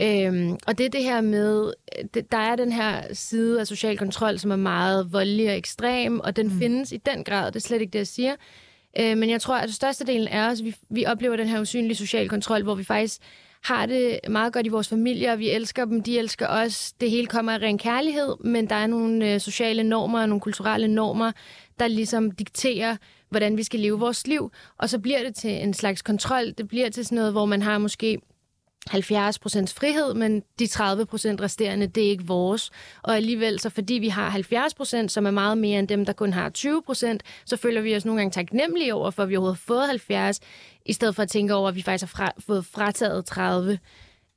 Øhm, 0.00 0.56
og 0.66 0.78
det 0.78 0.86
er 0.86 0.90
det 0.90 1.02
her 1.02 1.20
med, 1.20 1.72
det, 2.14 2.32
der 2.32 2.38
er 2.38 2.56
den 2.56 2.72
her 2.72 3.14
side 3.14 3.60
af 3.60 3.66
social 3.66 3.98
kontrol, 3.98 4.38
som 4.38 4.50
er 4.50 4.56
meget 4.56 5.12
voldelig 5.12 5.48
og 5.48 5.56
ekstrem, 5.56 6.20
og 6.20 6.36
den 6.36 6.46
mm. 6.46 6.58
findes 6.58 6.92
i 6.92 6.96
den 6.96 7.24
grad, 7.24 7.46
det 7.46 7.56
er 7.56 7.60
slet 7.60 7.80
ikke 7.80 7.92
det, 7.92 7.98
jeg 7.98 8.06
siger. 8.06 8.34
Øh, 9.00 9.18
men 9.18 9.30
jeg 9.30 9.40
tror, 9.40 9.56
at 9.56 9.74
størstedelen 9.74 10.28
af 10.28 10.50
os, 10.50 10.64
vi, 10.64 10.74
vi 10.90 11.06
oplever 11.06 11.36
den 11.36 11.48
her 11.48 11.60
usynlige 11.60 11.96
social 11.96 12.28
kontrol, 12.28 12.62
hvor 12.62 12.74
vi 12.74 12.84
faktisk 12.84 13.20
har 13.66 13.86
det 13.86 14.20
meget 14.28 14.52
godt 14.52 14.66
i 14.66 14.68
vores 14.68 14.88
familie, 14.88 15.32
og 15.32 15.38
vi 15.38 15.50
elsker 15.50 15.84
dem, 15.84 16.02
de 16.02 16.18
elsker 16.18 16.48
os, 16.48 16.92
det 16.92 17.10
hele 17.10 17.26
kommer 17.26 17.52
af 17.52 17.58
ren 17.58 17.78
kærlighed, 17.78 18.36
men 18.44 18.68
der 18.68 18.74
er 18.74 18.86
nogle 18.86 19.32
øh, 19.32 19.40
sociale 19.40 19.82
normer 19.82 20.20
og 20.20 20.28
nogle 20.28 20.40
kulturelle 20.40 20.88
normer, 20.88 21.32
der 21.78 21.88
ligesom 21.88 22.30
dikterer, 22.30 22.96
hvordan 23.30 23.56
vi 23.56 23.62
skal 23.62 23.80
leve 23.80 23.98
vores 23.98 24.26
liv, 24.26 24.50
og 24.78 24.88
så 24.88 24.98
bliver 24.98 25.22
det 25.22 25.34
til 25.34 25.50
en 25.50 25.74
slags 25.74 26.02
kontrol, 26.02 26.52
det 26.58 26.68
bliver 26.68 26.90
til 26.90 27.04
sådan 27.04 27.16
noget, 27.16 27.32
hvor 27.32 27.44
man 27.44 27.62
har 27.62 27.78
måske 27.78 28.18
70% 28.90 28.94
frihed, 29.74 30.14
men 30.14 30.42
de 30.58 30.64
30% 30.64 30.68
resterende, 31.42 31.86
det 31.86 32.06
er 32.06 32.10
ikke 32.10 32.26
vores. 32.26 32.70
Og 33.02 33.16
alligevel, 33.16 33.60
så 33.60 33.70
fordi 33.70 33.94
vi 33.94 34.08
har 34.08 34.30
70% 34.30 35.08
som 35.08 35.26
er 35.26 35.30
meget 35.30 35.58
mere 35.58 35.78
end 35.78 35.88
dem, 35.88 36.04
der 36.04 36.12
kun 36.12 36.32
har 36.32 36.50
20% 36.58 37.18
så 37.44 37.56
føler 37.56 37.80
vi 37.80 37.96
os 37.96 38.04
nogle 38.04 38.20
gange 38.20 38.30
taknemmelige 38.30 38.94
over, 38.94 39.10
for 39.10 39.22
at 39.22 39.28
vi 39.28 39.36
overhovedet 39.36 39.58
har 39.58 39.74
fået 39.74 39.88
70, 39.88 40.40
i 40.84 40.92
stedet 40.92 41.14
for 41.14 41.22
at 41.22 41.28
tænke 41.28 41.54
over, 41.54 41.68
at 41.68 41.74
vi 41.74 41.82
faktisk 41.82 42.16
har 42.16 42.24
fra, 42.24 42.32
fået 42.38 42.66
frataget 42.66 43.24
30. 43.26 43.78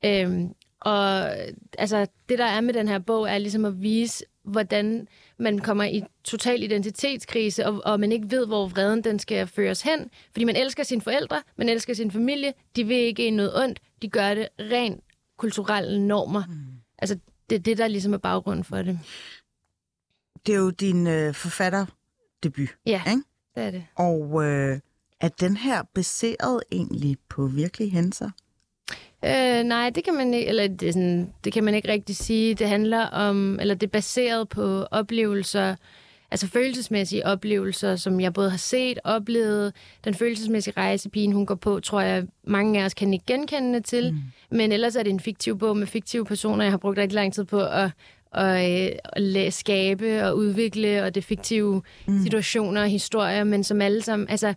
Øhm, 0.04 0.54
og 0.80 1.36
altså, 1.78 2.06
det, 2.28 2.38
der 2.38 2.44
er 2.44 2.60
med 2.60 2.74
den 2.74 2.88
her 2.88 2.98
bog, 2.98 3.28
er 3.28 3.38
ligesom 3.38 3.64
at 3.64 3.82
vise, 3.82 4.24
hvordan 4.44 5.08
man 5.38 5.58
kommer 5.58 5.84
i 5.84 6.02
total 6.24 6.62
identitetskrise, 6.62 7.66
og, 7.66 7.80
og 7.84 8.00
man 8.00 8.12
ikke 8.12 8.30
ved, 8.30 8.46
hvor 8.46 8.66
vreden 8.66 9.04
den 9.04 9.18
skal 9.18 9.46
føres 9.46 9.82
hen. 9.82 10.10
Fordi 10.32 10.44
man 10.44 10.56
elsker 10.56 10.82
sine 10.82 11.00
forældre, 11.00 11.42
man 11.56 11.68
elsker 11.68 11.94
sin 11.94 12.10
familie, 12.10 12.52
de 12.76 12.84
vil 12.84 12.96
ikke 12.96 13.26
en 13.26 13.36
noget 13.36 13.62
ondt, 13.62 13.80
de 14.02 14.08
gør 14.08 14.34
det 14.34 14.48
rent 14.60 15.04
kulturelle 15.36 16.06
normer. 16.06 16.42
Mm. 16.48 16.54
Altså, 16.98 17.18
det 17.50 17.56
er 17.56 17.60
det, 17.60 17.78
der 17.78 17.88
ligesom 17.88 18.12
er 18.14 18.18
baggrunden 18.18 18.64
for 18.64 18.76
det. 18.82 18.98
Det 20.46 20.54
er 20.54 20.58
jo 20.58 20.70
din 20.70 21.06
øh, 21.06 21.34
forfatterdebut, 21.34 22.68
Ja, 22.86 23.02
ikke? 23.10 23.22
det 23.54 23.62
er 23.64 23.70
det. 23.70 23.84
Og 23.96 24.44
øh, 24.44 24.78
er 25.20 25.28
den 25.28 25.56
her 25.56 25.82
baseret 25.94 26.62
egentlig 26.72 27.16
på 27.28 27.46
virkelige 27.46 27.90
hændelser? 27.90 28.30
Øh, 29.24 29.62
nej, 29.64 29.90
det 29.90 30.04
kan 30.04 30.14
man 30.14 30.34
ikke, 30.34 30.46
eller 30.48 30.68
det, 30.68 30.94
sådan, 30.94 31.32
det 31.44 31.52
kan 31.52 31.64
man 31.64 31.74
ikke 31.74 31.88
rigtig 31.88 32.16
sige. 32.16 32.54
Det 32.54 32.68
handler 32.68 33.06
om, 33.06 33.60
eller 33.60 33.74
det 33.74 33.86
er 33.86 33.90
baseret 33.90 34.48
på 34.48 34.82
oplevelser, 34.90 35.76
altså 36.30 36.46
følelsesmæssige 36.46 37.26
oplevelser, 37.26 37.96
som 37.96 38.20
jeg 38.20 38.32
både 38.32 38.50
har 38.50 38.58
set, 38.58 38.98
oplevet. 39.04 39.72
Den 40.04 40.14
følelsesmæssige 40.14 40.74
rejse, 40.76 41.08
pigen 41.08 41.32
hun 41.32 41.46
går 41.46 41.54
på, 41.54 41.80
tror 41.80 42.00
jeg, 42.00 42.26
mange 42.44 42.80
af 42.80 42.84
os 42.84 42.94
kan 42.94 43.12
ikke 43.12 43.26
genkende 43.26 43.80
til. 43.80 44.12
Mm. 44.12 44.56
Men 44.56 44.72
ellers 44.72 44.96
er 44.96 45.02
det 45.02 45.10
en 45.10 45.20
fiktiv 45.20 45.58
bog 45.58 45.76
med 45.76 45.86
fiktive 45.86 46.24
personer. 46.24 46.64
Jeg 46.64 46.72
har 46.72 46.78
brugt 46.78 46.98
rigtig 46.98 47.14
lang 47.14 47.34
tid 47.34 47.44
på 47.44 47.60
at, 47.60 47.90
at, 48.34 48.92
øh, 49.16 49.36
at 49.36 49.54
skabe 49.54 50.24
og 50.24 50.36
udvikle, 50.36 51.02
og 51.02 51.14
det 51.14 51.24
fiktive 51.24 51.82
mm. 52.06 52.22
situationer 52.22 52.82
og 52.82 52.88
historier, 52.88 53.44
men 53.44 53.64
som 53.64 53.80
alle 53.80 54.02
sammen, 54.02 54.28
altså, 54.28 54.54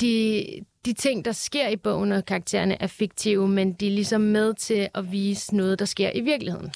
de, 0.00 0.46
de 0.84 0.92
ting, 0.92 1.24
der 1.24 1.32
sker 1.32 1.68
i 1.68 1.76
bogen 1.76 2.12
og 2.12 2.24
karaktererne 2.24 2.82
er 2.82 2.86
fiktive, 2.86 3.48
men 3.48 3.72
de 3.72 3.86
er 3.86 3.90
ligesom 3.90 4.20
med 4.20 4.54
til 4.54 4.88
at 4.94 5.12
vise 5.12 5.56
noget, 5.56 5.78
der 5.78 5.84
sker 5.84 6.10
i 6.14 6.20
virkeligheden. 6.20 6.72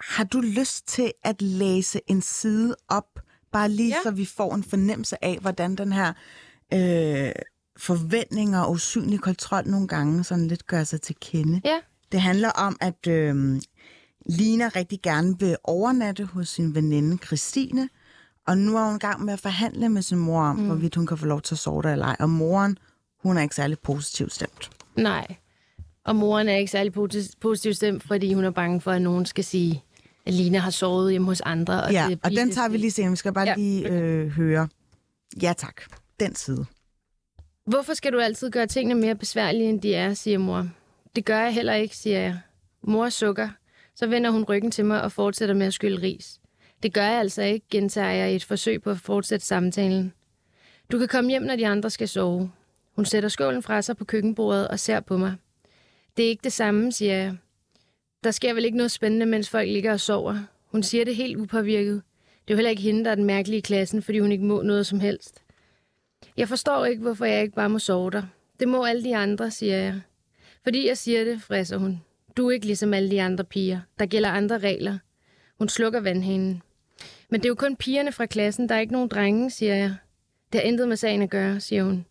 Har 0.00 0.24
du 0.24 0.40
lyst 0.40 0.88
til 0.88 1.12
at 1.24 1.42
læse 1.42 2.00
en 2.06 2.22
side 2.22 2.76
op, 2.88 3.19
bare 3.52 3.68
lige 3.68 3.88
ja. 3.88 3.96
Så 4.02 4.10
vi 4.10 4.24
får 4.24 4.54
en 4.54 4.64
fornemmelse 4.64 5.24
af, 5.24 5.38
hvordan 5.40 5.76
den 5.76 5.92
her 5.92 6.12
øh, 6.72 7.32
forventning 7.76 8.56
og 8.56 8.70
usynlig 8.70 9.20
kontrol 9.20 9.66
nogle 9.66 9.88
gange 9.88 10.24
sådan 10.24 10.46
lidt 10.48 10.66
gør 10.66 10.84
sig 10.84 11.00
til 11.02 11.16
kende? 11.20 11.60
Ja, 11.64 11.76
Det 12.12 12.20
handler 12.20 12.50
om, 12.50 12.76
at 12.80 13.06
øh, 13.08 13.60
Lina 14.26 14.68
rigtig 14.68 15.02
gerne 15.02 15.38
vil 15.38 15.56
overnatte 15.64 16.24
hos 16.24 16.48
sin 16.48 16.74
veninde 16.74 17.16
Christine, 17.26 17.88
og 18.46 18.58
nu 18.58 18.76
er 18.76 18.84
hun 18.86 18.96
i 18.96 18.98
gang 18.98 19.24
med 19.24 19.32
at 19.32 19.40
forhandle 19.40 19.88
med 19.88 20.02
sin 20.02 20.18
mor 20.18 20.42
om, 20.42 20.56
mm. 20.56 20.66
hvorvidt 20.66 20.94
hun 20.94 21.06
kan 21.06 21.18
få 21.18 21.26
lov 21.26 21.40
til 21.40 21.54
at 21.54 21.58
sove 21.58 21.82
der 21.82 21.92
eller 21.92 22.06
ej. 22.06 22.16
Og 22.18 22.30
moren, 22.30 22.78
hun 23.22 23.36
er 23.38 23.42
ikke 23.42 23.54
særlig 23.54 23.78
positivt 23.78 24.34
stemt. 24.34 24.70
nej. 24.96 25.26
Og 26.04 26.16
moren 26.16 26.48
er 26.48 26.56
ikke 26.56 26.70
særlig 26.70 26.92
posi- 26.96 27.32
positivt 27.40 27.76
stemt, 27.76 28.02
fordi 28.02 28.32
hun 28.34 28.44
er 28.44 28.50
bange 28.50 28.80
for, 28.80 28.90
at 28.92 29.02
nogen 29.02 29.26
skal 29.26 29.44
sige, 29.44 29.84
at 30.30 30.36
Lina 30.36 30.58
har 30.58 30.70
sovet 30.70 31.10
hjemme 31.10 31.26
hos 31.26 31.40
andre. 31.40 31.82
Og 31.82 31.92
Ja, 31.92 32.06
det 32.10 32.18
og 32.22 32.30
den 32.30 32.50
tager 32.50 32.68
vi 32.68 32.76
lige 32.76 32.90
senere. 32.90 33.10
Vi 33.10 33.16
skal 33.16 33.32
bare. 33.32 33.48
Ja. 33.48 33.54
lige 33.56 33.88
øh, 33.88 34.28
høre. 34.28 34.68
Ja 35.42 35.52
tak, 35.56 35.82
den 36.20 36.34
side. 36.34 36.66
Hvorfor 37.66 37.94
skal 37.94 38.12
du 38.12 38.18
altid 38.18 38.50
gøre 38.50 38.66
tingene 38.66 39.00
mere 39.00 39.14
besværlige, 39.14 39.68
end 39.68 39.80
de 39.80 39.94
er, 39.94 40.14
siger 40.14 40.38
mor. 40.38 40.68
Det 41.16 41.24
gør 41.24 41.40
jeg 41.40 41.54
heller 41.54 41.74
ikke, 41.74 41.96
siger 41.96 42.18
jeg. 42.18 42.38
Mor 42.82 43.08
sukker. 43.08 43.48
Så 43.94 44.06
vender 44.06 44.30
hun 44.30 44.44
ryggen 44.44 44.70
til 44.70 44.84
mig 44.84 45.02
og 45.02 45.12
fortsætter 45.12 45.54
med 45.54 45.66
at 45.66 45.74
skylle 45.74 46.02
ris. 46.02 46.40
Det 46.82 46.92
gør 46.94 47.04
jeg 47.04 47.20
altså 47.20 47.42
ikke, 47.42 47.66
gentager 47.70 48.10
jeg 48.10 48.32
i 48.32 48.36
et 48.36 48.44
forsøg 48.44 48.82
på 48.82 48.90
at 48.90 48.98
fortsætte 48.98 49.46
samtalen. 49.46 50.12
Du 50.92 50.98
kan 50.98 51.08
komme 51.08 51.30
hjem, 51.30 51.42
når 51.42 51.56
de 51.56 51.66
andre 51.66 51.90
skal 51.90 52.08
sove. 52.08 52.50
Hun 52.96 53.04
sætter 53.04 53.28
skålen 53.28 53.62
fra 53.62 53.82
sig 53.82 53.96
på 53.96 54.04
køkkenbordet 54.04 54.68
og 54.68 54.78
ser 54.78 55.00
på 55.00 55.16
mig. 55.16 55.34
Det 56.16 56.24
er 56.24 56.28
ikke 56.28 56.44
det 56.44 56.52
samme, 56.52 56.92
siger 56.92 57.14
jeg. 57.14 57.36
Der 58.24 58.30
sker 58.30 58.54
vel 58.54 58.64
ikke 58.64 58.76
noget 58.76 58.90
spændende, 58.90 59.26
mens 59.26 59.50
folk 59.50 59.68
ligger 59.68 59.92
og 59.92 60.00
sover. 60.00 60.38
Hun 60.66 60.82
siger 60.82 61.04
det 61.04 61.16
helt 61.16 61.36
upåvirket. 61.36 62.02
Det 62.48 62.50
er 62.50 62.54
jo 62.54 62.56
heller 62.56 62.70
ikke 62.70 62.82
hende, 62.82 63.04
der 63.04 63.10
er 63.10 63.14
den 63.14 63.24
mærkelige 63.24 63.58
i 63.58 63.60
klassen, 63.60 64.02
fordi 64.02 64.18
hun 64.18 64.32
ikke 64.32 64.44
må 64.44 64.62
noget 64.62 64.86
som 64.86 65.00
helst. 65.00 65.42
Jeg 66.36 66.48
forstår 66.48 66.84
ikke, 66.84 67.02
hvorfor 67.02 67.24
jeg 67.24 67.42
ikke 67.42 67.54
bare 67.54 67.68
må 67.68 67.78
sove 67.78 68.10
der. 68.10 68.22
Det 68.60 68.68
må 68.68 68.84
alle 68.84 69.04
de 69.04 69.16
andre, 69.16 69.50
siger 69.50 69.76
jeg. 69.76 70.00
Fordi 70.62 70.88
jeg 70.88 70.98
siger 70.98 71.24
det, 71.24 71.42
frisser 71.42 71.76
hun. 71.76 72.00
Du 72.36 72.48
er 72.48 72.50
ikke 72.50 72.66
ligesom 72.66 72.94
alle 72.94 73.10
de 73.10 73.22
andre 73.22 73.44
piger. 73.44 73.80
Der 73.98 74.06
gælder 74.06 74.28
andre 74.30 74.58
regler. 74.58 74.98
Hun 75.58 75.68
slukker 75.68 76.00
vandhanen. 76.00 76.62
Men 77.28 77.40
det 77.40 77.46
er 77.46 77.50
jo 77.50 77.54
kun 77.54 77.76
pigerne 77.76 78.12
fra 78.12 78.26
klassen, 78.26 78.68
der 78.68 78.74
er 78.74 78.80
ikke 78.80 78.92
nogen 78.92 79.08
drenge, 79.08 79.50
siger 79.50 79.74
jeg. 79.74 79.94
Det 80.52 80.60
har 80.60 80.68
intet 80.68 80.88
med 80.88 80.96
sagen 80.96 81.22
at 81.22 81.30
gøre, 81.30 81.60
siger 81.60 81.84
hun. 81.84 82.06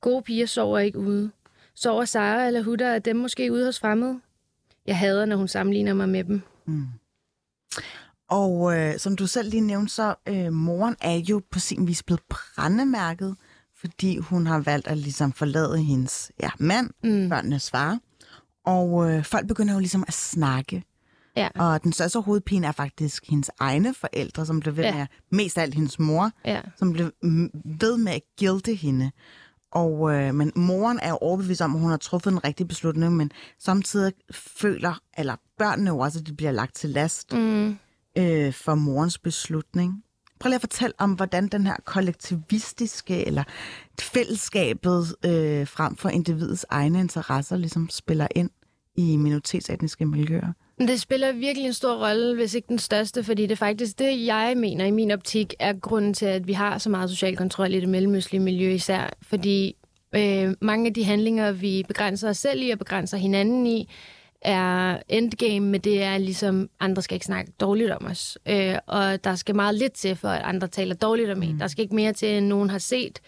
Gode 0.00 0.22
piger 0.22 0.46
sover 0.46 0.78
ikke 0.78 0.98
ude. 0.98 1.30
Sover 1.74 2.04
Sara 2.04 2.46
eller 2.46 2.62
Hutter 2.62 2.86
er 2.86 2.98
dem 2.98 3.16
måske 3.16 3.52
ude 3.52 3.64
hos 3.64 3.80
fremmede? 3.80 4.20
Jeg 4.86 4.98
hader, 4.98 5.24
når 5.24 5.36
hun 5.36 5.48
sammenligner 5.48 5.94
mig 5.94 6.08
med 6.08 6.24
dem. 6.24 6.42
Og 8.28 8.78
øh, 8.78 8.98
som 8.98 9.16
du 9.16 9.26
selv 9.26 9.50
lige 9.50 9.60
nævnte, 9.60 9.92
så 9.92 10.14
øh, 10.28 10.52
moren 10.52 10.96
er 11.00 11.14
jo 11.16 11.42
på 11.50 11.58
sin 11.58 11.86
vis 11.86 12.02
blevet 12.02 12.22
brændemærket, 12.28 13.36
fordi 13.80 14.18
hun 14.18 14.46
har 14.46 14.58
valgt 14.58 14.88
at 14.88 14.98
ligesom 14.98 15.32
forlade 15.32 15.78
hendes 15.78 16.32
ja, 16.42 16.50
mand, 16.58 16.90
mm. 17.04 17.28
børnenes 17.28 17.70
far. 17.70 17.98
Og 18.64 19.10
øh, 19.12 19.24
folk 19.24 19.46
begynder 19.48 19.74
jo 19.74 19.78
ligesom 19.80 20.04
at 20.08 20.14
snakke. 20.14 20.84
Ja. 21.36 21.48
Og 21.54 21.82
den 21.82 21.92
største 21.92 22.20
hovedpine 22.20 22.66
er 22.66 22.72
faktisk 22.72 23.30
hendes 23.30 23.50
egne 23.60 23.94
forældre, 23.94 24.46
som 24.46 24.60
blev 24.60 24.76
ved 24.76 24.84
Ja. 24.84 24.94
med, 24.96 25.06
mest 25.30 25.58
af 25.58 25.62
alt 25.62 25.74
hendes 25.74 25.98
mor, 25.98 26.30
Ja. 26.44 26.60
som 26.76 26.92
blev 26.92 27.10
mm, 27.22 27.50
ved 27.80 27.96
med 27.96 28.12
at 28.12 28.20
gilte 28.38 28.74
hende. 28.74 29.10
Og, 29.72 30.14
øh, 30.14 30.34
men 30.34 30.52
moren 30.56 30.98
er 31.02 31.08
jo 31.08 31.16
overbevist 31.20 31.60
om, 31.60 31.74
at 31.74 31.80
hun 31.80 31.90
har 31.90 31.96
truffet 31.96 32.30
en 32.32 32.44
rigtig 32.44 32.68
beslutning, 32.68 33.16
men 33.16 33.30
samtidig 33.58 34.12
føler, 34.32 35.00
eller 35.18 35.36
børnene 35.58 35.90
jo 35.90 35.98
også, 35.98 36.18
at 36.18 36.26
de 36.26 36.32
bliver 36.34 36.52
lagt 36.52 36.74
til 36.74 36.90
last 36.90 37.32
Mm. 37.32 37.76
øh, 38.18 38.52
for 38.52 38.74
morens 38.74 39.18
beslutning. 39.18 40.04
Prøv 40.40 40.48
lige 40.48 40.54
at 40.54 40.60
fortælle 40.60 40.94
om, 40.98 41.12
hvordan 41.12 41.48
den 41.48 41.66
her 41.66 41.76
kollektivistiske, 41.84 43.26
eller 43.26 43.44
fællesskabet 44.00 45.14
øh, 45.24 45.66
frem 45.66 45.96
for 45.96 46.08
individets 46.08 46.66
egne 46.70 47.00
interesser 47.00 47.56
ligesom 47.56 47.88
spiller 47.90 48.28
ind 48.36 48.50
i 48.94 49.16
minoritetsetniske 49.16 50.06
miljøer. 50.06 50.52
Det 50.88 51.00
spiller 51.00 51.32
virkelig 51.32 51.66
en 51.66 51.72
stor 51.72 52.08
rolle, 52.08 52.34
hvis 52.34 52.54
ikke 52.54 52.68
den 52.68 52.78
største, 52.78 53.24
fordi 53.24 53.42
det 53.42 53.52
er 53.52 53.56
faktisk 53.56 53.98
det, 53.98 54.26
jeg 54.26 54.54
mener 54.56 54.84
i 54.84 54.90
min 54.90 55.10
optik, 55.10 55.54
er 55.58 55.72
grunden 55.72 56.14
til, 56.14 56.26
at 56.26 56.46
vi 56.46 56.52
har 56.52 56.78
så 56.78 56.90
meget 56.90 57.10
social 57.10 57.36
kontrol 57.36 57.74
i 57.74 57.80
det 57.80 57.88
mellemøstlige 57.88 58.42
miljø 58.42 58.70
især. 58.70 59.10
Fordi 59.22 59.76
øh, 60.14 60.54
mange 60.60 60.86
af 60.86 60.94
de 60.94 61.04
handlinger, 61.04 61.52
vi 61.52 61.84
begrænser 61.88 62.28
os 62.28 62.38
selv 62.38 62.62
i 62.62 62.70
og 62.70 62.78
begrænser 62.78 63.18
hinanden 63.18 63.66
i, 63.66 63.88
er 64.42 64.98
endgame 65.08 65.66
med 65.66 65.80
det 65.80 66.02
er 66.02 66.18
ligesom, 66.18 66.70
andre 66.80 67.02
skal 67.02 67.14
ikke 67.14 67.26
snakke 67.26 67.52
dårligt 67.60 67.90
om 67.90 68.06
os. 68.06 68.38
Øh, 68.48 68.76
og 68.86 69.24
der 69.24 69.34
skal 69.34 69.54
meget 69.54 69.74
lidt 69.74 69.92
til, 69.92 70.16
for 70.16 70.28
at 70.28 70.42
andre 70.44 70.68
taler 70.68 70.94
dårligt 70.94 71.30
om 71.30 71.42
en. 71.42 71.60
Der 71.60 71.66
skal 71.66 71.82
ikke 71.82 71.94
mere 71.94 72.12
til, 72.12 72.28
end 72.28 72.46
nogen 72.46 72.70
har 72.70 72.78
set 72.78 73.20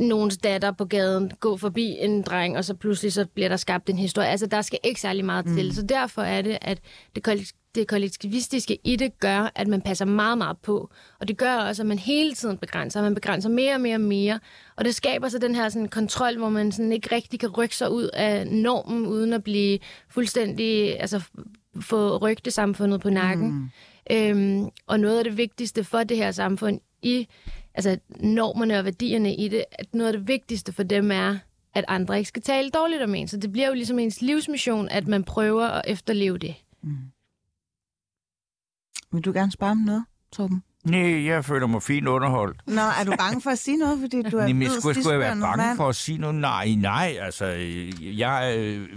nogens 0.00 0.36
datter 0.36 0.72
på 0.72 0.84
gaden 0.84 1.32
gå 1.40 1.56
forbi 1.56 1.96
en 2.00 2.22
dreng, 2.22 2.56
og 2.56 2.64
så 2.64 2.74
pludselig 2.74 3.12
så 3.12 3.26
bliver 3.34 3.48
der 3.48 3.56
skabt 3.56 3.90
en 3.90 3.98
historie. 3.98 4.28
Altså, 4.28 4.46
der 4.46 4.62
skal 4.62 4.78
ikke 4.84 5.00
særlig 5.00 5.24
meget 5.24 5.44
til. 5.56 5.74
Så 5.74 5.82
derfor 5.82 6.22
er 6.22 6.42
det, 6.42 6.58
at 6.60 6.80
det, 7.16 7.52
det 7.74 7.88
kollektivistiske 7.88 8.78
i 8.84 8.96
det 8.96 9.20
gør, 9.20 9.50
at 9.54 9.68
man 9.68 9.82
passer 9.82 10.04
meget, 10.04 10.38
meget 10.38 10.56
på. 10.62 10.90
Og 11.20 11.28
det 11.28 11.36
gør 11.36 11.54
også, 11.54 11.82
at 11.82 11.86
man 11.86 11.98
hele 11.98 12.34
tiden 12.34 12.58
begrænser. 12.58 13.02
Man 13.02 13.14
begrænser 13.14 13.48
mere 13.48 13.74
og 13.74 13.80
mere 13.80 13.94
og 13.94 14.00
mere. 14.00 14.40
Og 14.76 14.84
det 14.84 14.94
skaber 14.94 15.28
så 15.28 15.38
den 15.38 15.54
her 15.54 15.68
sådan, 15.68 15.88
kontrol, 15.88 16.38
hvor 16.38 16.48
man 16.48 16.72
sådan 16.72 16.92
ikke 16.92 17.14
rigtig 17.14 17.40
kan 17.40 17.48
rykke 17.48 17.76
sig 17.76 17.90
ud 17.90 18.10
af 18.12 18.46
normen, 18.46 19.06
uden 19.06 19.32
at 19.32 19.44
blive 19.44 19.78
fuldstændig... 20.08 21.00
Altså, 21.00 21.22
få 21.80 22.16
rygtesamfundet 22.16 23.00
på 23.00 23.10
nakken. 23.10 23.48
Mm. 23.48 23.70
Øhm, 24.10 24.68
og 24.86 25.00
noget 25.00 25.18
af 25.18 25.24
det 25.24 25.36
vigtigste 25.36 25.84
for 25.84 26.04
det 26.04 26.16
her 26.16 26.30
samfund 26.30 26.80
i 27.02 27.28
altså 27.76 27.98
normerne 28.20 28.78
og 28.78 28.84
værdierne 28.84 29.34
i 29.34 29.48
det, 29.48 29.64
at 29.72 29.94
noget 29.94 30.12
af 30.12 30.18
det 30.18 30.28
vigtigste 30.28 30.72
for 30.72 30.82
dem 30.82 31.10
er, 31.10 31.38
at 31.74 31.84
andre 31.88 32.18
ikke 32.18 32.28
skal 32.28 32.42
tale 32.42 32.70
dårligt 32.70 33.02
om 33.02 33.14
en. 33.14 33.28
Så 33.28 33.36
det 33.36 33.52
bliver 33.52 33.68
jo 33.68 33.74
ligesom 33.74 33.98
ens 33.98 34.22
livsmission, 34.22 34.88
at 34.88 35.08
man 35.08 35.24
prøver 35.24 35.66
at 35.66 35.82
efterleve 35.86 36.38
det. 36.38 36.54
Vil 39.12 39.22
du 39.24 39.32
gerne 39.32 39.52
spørge 39.52 39.70
om 39.72 39.78
noget, 39.78 40.04
Torben? 40.32 40.62
Nej, 40.84 41.24
jeg 41.24 41.44
føler 41.44 41.66
mig 41.66 41.82
fint 41.82 42.08
underholdt. 42.08 42.60
Nå, 42.66 42.80
er 43.00 43.04
du 43.04 43.12
bange 43.18 43.40
for 43.40 43.50
at 43.50 43.58
sige 43.58 43.76
noget, 43.76 44.00
fordi 44.00 44.22
du 44.22 44.38
er 44.38 44.54
hvid, 44.54 44.68
skulle, 44.80 44.94
skulle 44.94 45.12
jeg 45.12 45.20
være 45.20 45.40
bange 45.40 45.56
mand? 45.56 45.76
for 45.76 45.88
at 45.88 45.96
sige 45.96 46.18
noget? 46.18 46.34
Nej, 46.34 46.74
nej. 46.78 47.16
Altså, 47.20 47.44
jeg 48.00 48.54
øh, 48.58 48.88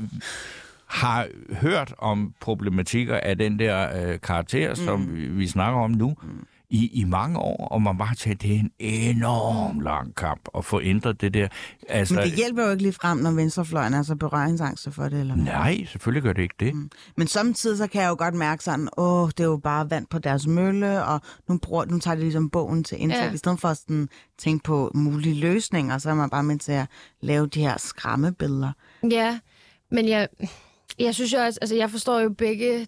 har 0.85 1.27
hørt 1.53 1.93
om 1.97 2.33
problematikker 2.39 3.17
af 3.17 3.37
den 3.37 3.59
der 3.59 4.05
øh, 4.11 4.19
karakter, 4.19 4.69
mm. 4.69 4.75
som 4.75 5.15
vi, 5.15 5.27
vi 5.27 5.47
snakker 5.47 5.79
om 5.79 5.91
nu, 5.91 6.15
mm. 6.23 6.45
I, 6.69 6.87
i 6.93 7.03
mange 7.03 7.39
år, 7.39 7.67
og 7.67 7.81
man 7.81 7.97
bare 7.97 8.15
tænker, 8.15 8.37
det 8.47 8.55
er 8.55 8.59
en 8.59 8.71
enorm 8.79 9.79
lang 9.79 10.15
kamp 10.15 10.49
at 10.57 10.65
få 10.65 10.81
ændret 10.81 11.21
det 11.21 11.33
der. 11.33 11.47
Altså, 11.89 12.13
Men 12.13 12.23
det 12.23 12.31
hjælper 12.31 12.65
jo 12.65 12.71
ikke 12.71 12.83
lige 12.83 12.93
frem, 12.93 13.17
når 13.17 13.31
venstrefløjen 13.31 13.93
er 13.93 14.03
så 14.03 14.15
berøringsangst 14.15 14.87
for 14.91 15.09
det, 15.09 15.19
eller 15.19 15.35
hvad? 15.35 15.43
Nej, 15.43 15.85
selvfølgelig 15.85 16.23
gør 16.23 16.33
det 16.33 16.41
ikke 16.41 16.55
det. 16.59 16.75
Mm. 16.75 16.89
Men 17.17 17.27
samtidig 17.27 17.77
så 17.77 17.87
kan 17.87 18.01
jeg 18.01 18.09
jo 18.09 18.15
godt 18.17 18.33
mærke 18.35 18.63
sådan, 18.63 18.89
åh, 18.97 19.29
det 19.29 19.39
er 19.39 19.43
jo 19.43 19.57
bare 19.57 19.89
vand 19.89 20.05
på 20.09 20.19
deres 20.19 20.47
mølle, 20.47 21.03
og 21.05 21.21
nu, 21.47 21.57
bruger, 21.57 21.85
nu 21.85 21.99
tager 21.99 22.15
de 22.15 22.21
ligesom 22.21 22.49
bogen 22.49 22.83
til 22.83 23.01
indtægt, 23.01 23.23
ja. 23.23 23.31
i 23.33 23.37
stedet 23.37 23.59
for 23.59 23.67
at 23.67 23.77
sådan, 23.77 24.09
tænke 24.37 24.63
på 24.63 24.91
mulige 24.93 25.35
løsninger, 25.35 25.97
så 25.97 26.09
er 26.09 26.13
man 26.13 26.29
bare 26.29 26.43
med 26.43 26.57
til 26.57 26.71
at 26.71 26.87
lave 27.21 27.47
de 27.47 27.59
her 27.59 27.77
skræmmebilleder. 27.77 28.71
Ja, 29.11 29.39
men 29.91 30.09
jeg, 30.09 30.27
jeg 30.99 31.15
synes 31.15 31.33
jo 31.33 31.37
også, 31.37 31.59
altså 31.61 31.75
jeg 31.75 31.89
forstår 31.89 32.19
jo 32.19 32.29
begge, 32.29 32.87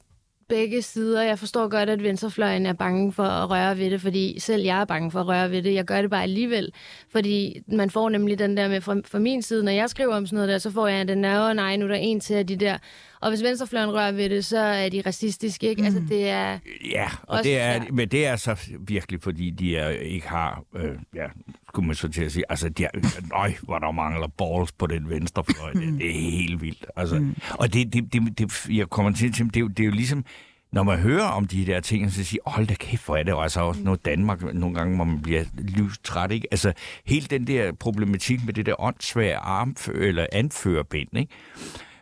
begge 0.52 0.82
sider. 0.82 1.22
Jeg 1.22 1.40
forstår 1.40 1.68
godt, 1.68 1.90
at 1.90 2.04
venstrefløjen 2.04 2.66
er 2.66 2.74
bange 2.74 3.14
for 3.14 3.24
at 3.24 3.50
røre 3.50 3.78
ved 3.78 3.92
det, 3.92 4.02
fordi 4.02 4.40
selv 4.40 4.64
jeg 4.64 4.82
er 4.82 4.86
bange 4.86 5.12
for 5.12 5.20
at 5.20 5.28
røre 5.28 5.52
ved 5.52 5.62
det. 5.62 5.74
Jeg 5.74 5.86
gør 5.86 6.02
det 6.02 6.10
bare 6.10 6.24
alligevel, 6.24 6.74
fordi 7.10 7.62
man 7.68 7.90
får 7.90 8.10
nemlig 8.10 8.40
den 8.40 8.58
der 8.58 8.68
med 8.68 8.82
fra, 8.82 8.96
fra 9.06 9.20
min 9.20 9.42
side, 9.42 9.64
når 9.64 9.72
jeg 9.72 9.90
skriver 9.90 10.16
om 10.16 10.26
sådan 10.26 10.36
noget 10.36 10.50
der, 10.50 10.58
så 10.58 10.72
får 10.72 10.88
jeg 10.88 11.08
den 11.08 11.24
der, 11.24 11.50
åh 11.50 11.56
nej, 11.56 11.76
nu 11.76 11.86
er 11.86 11.90
der 11.90 11.96
en 11.96 12.20
til 12.20 12.34
af 12.34 12.48
de 12.48 12.56
der. 12.56 12.78
Og 13.22 13.30
hvis 13.30 13.44
venstrefløjen 13.44 13.94
rører 13.94 14.12
ved 14.12 14.30
det, 14.30 14.46
så 14.46 14.58
er 14.60 14.90
de 14.90 15.02
racistiske, 15.06 15.70
ikke? 15.70 15.82
Mm. 15.82 15.86
Altså 15.86 16.02
det 16.10 16.30
er... 16.30 16.60
Ja, 16.92 17.08
og 17.24 17.44
det 17.44 17.60
er, 17.60 17.82
men 17.94 18.08
det 18.10 18.26
er 18.26 18.36
så 18.36 18.56
virkelig, 18.80 19.22
fordi 19.22 19.50
de 19.50 19.78
er, 19.78 19.90
ikke 19.90 20.28
har, 20.30 20.64
øh, 20.76 20.92
ja, 21.16 21.26
skulle 21.70 21.88
man 21.88 21.96
så 21.96 22.08
til 22.10 22.24
at 22.24 22.32
sige, 22.32 22.44
altså, 22.50 22.70
de 22.70 22.84
er, 22.84 22.90
nøj, 23.30 23.54
hvor 23.62 23.80
der 23.80 23.92
mangler 23.92 24.28
balls 24.28 24.72
på 24.72 24.88
den 24.88 25.10
venstre 25.10 25.44
fløj, 25.44 25.72
det, 25.74 25.94
det 26.00 26.10
er 26.10 26.32
helt 26.32 26.62
vildt. 26.62 26.86
Altså, 26.96 27.16
mm. 27.20 27.36
Og 27.52 27.74
det, 27.74 27.94
det, 27.94 28.14
det, 28.14 28.38
det, 28.40 28.70
jeg 28.70 28.88
kommer 28.90 29.12
til 29.12 29.28
at 29.28 29.34
tænke, 29.34 29.52
det, 29.52 29.58
er 29.58 29.62
jo- 29.62 29.68
det 29.68 29.80
er 29.80 29.86
jo 29.88 29.92
ligesom, 29.92 30.26
når 30.72 30.84
man 30.84 31.00
hører 31.00 31.24
om 31.28 31.48
de 31.48 31.66
der 31.66 31.80
ting, 31.80 32.12
så 32.12 32.24
siger 32.24 32.42
hold 32.46 32.68
da 32.68 32.74
kæft, 32.74 33.06
hvor 33.06 33.18
er 33.18 33.24
det 33.24 33.32
jo 33.32 33.42
altså 33.42 33.62
også 33.62 33.82
noget 33.84 34.06
Danmark, 34.06 34.54
nogle 34.54 34.76
gange, 34.76 34.96
hvor 34.96 35.06
man 35.06 35.22
bliver 35.22 35.44
livstræt, 35.58 36.32
ikke? 36.32 36.48
Altså, 36.52 36.74
hele 37.06 37.26
den 37.30 37.48
der 37.48 37.72
problematik 37.72 38.46
med 38.46 38.54
det 38.54 38.66
der 38.66 38.82
åndssvage 38.82 39.36
armfø- 39.38 39.98
eller 39.98 40.26
anførerbind, 40.32 41.18
ikke? 41.18 41.32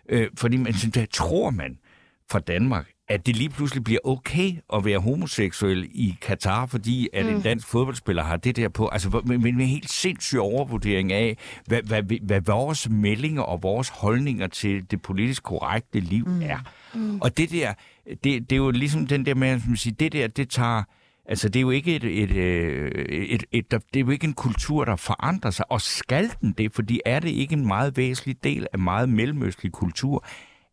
Øh, 0.09 0.27
fordi 0.37 0.57
man 0.57 0.73
synes, 0.73 0.93
der 0.93 1.05
tror 1.05 1.49
man 1.49 1.77
fra 2.31 2.39
Danmark, 2.39 2.87
at 3.07 3.25
det 3.25 3.35
lige 3.35 3.49
pludselig 3.49 3.83
bliver 3.83 3.99
okay 4.03 4.53
at 4.73 4.85
være 4.85 4.99
homoseksuel 4.99 5.89
i 5.91 6.17
Katar, 6.21 6.65
fordi 6.65 7.07
at 7.13 7.25
mm. 7.25 7.35
en 7.35 7.41
dansk 7.41 7.67
fodboldspiller 7.67 8.23
har 8.23 8.37
det 8.37 8.55
der 8.55 8.69
på. 8.69 8.87
Altså 8.87 9.21
med 9.25 9.45
en 9.45 9.59
helt 9.59 9.91
sindssyg 9.91 10.39
overvurdering 10.39 11.11
af, 11.11 11.37
hvad, 11.65 11.81
hvad, 11.81 12.03
hvad, 12.03 12.17
hvad 12.21 12.41
vores 12.41 12.89
meldinger 12.89 13.41
og 13.41 13.63
vores 13.63 13.89
holdninger 13.89 14.47
til 14.47 14.91
det 14.91 15.01
politisk 15.01 15.43
korrekte 15.43 15.99
liv 15.99 16.27
mm. 16.27 16.41
er. 16.41 16.57
Mm. 16.93 17.21
Og 17.21 17.37
det 17.37 17.51
der, 17.51 17.73
det, 18.05 18.23
det 18.23 18.51
er 18.51 18.57
jo 18.57 18.71
ligesom 18.71 19.07
den 19.07 19.25
der 19.25 19.35
med, 19.35 19.47
at 19.47 19.61
man 19.67 19.77
siger, 19.77 19.95
det 19.95 20.11
der, 20.11 20.27
det 20.27 20.49
tager... 20.49 20.83
Altså, 21.31 21.49
det 21.49 21.59
er 21.59 21.61
jo 21.61 21.69
ikke 21.69 21.95
et, 21.95 22.03
et, 22.03 22.31
øh, 22.31 22.91
et, 23.09 23.43
et, 23.51 23.71
der, 23.71 23.77
det 23.93 23.99
er 23.99 24.03
jo 24.03 24.09
ikke 24.11 24.27
en 24.27 24.33
kultur, 24.33 24.85
der 24.85 24.95
forandrer 24.95 25.51
sig, 25.51 25.71
og 25.71 25.81
skal 25.81 26.31
den 26.41 26.55
det, 26.57 26.73
fordi 26.75 27.01
er 27.05 27.19
det 27.19 27.29
ikke 27.29 27.53
en 27.53 27.67
meget 27.67 27.97
væsentlig 27.97 28.43
del 28.43 28.67
af 28.73 28.79
meget 28.79 29.09
mellemøstlig 29.09 29.71
kultur, 29.71 30.25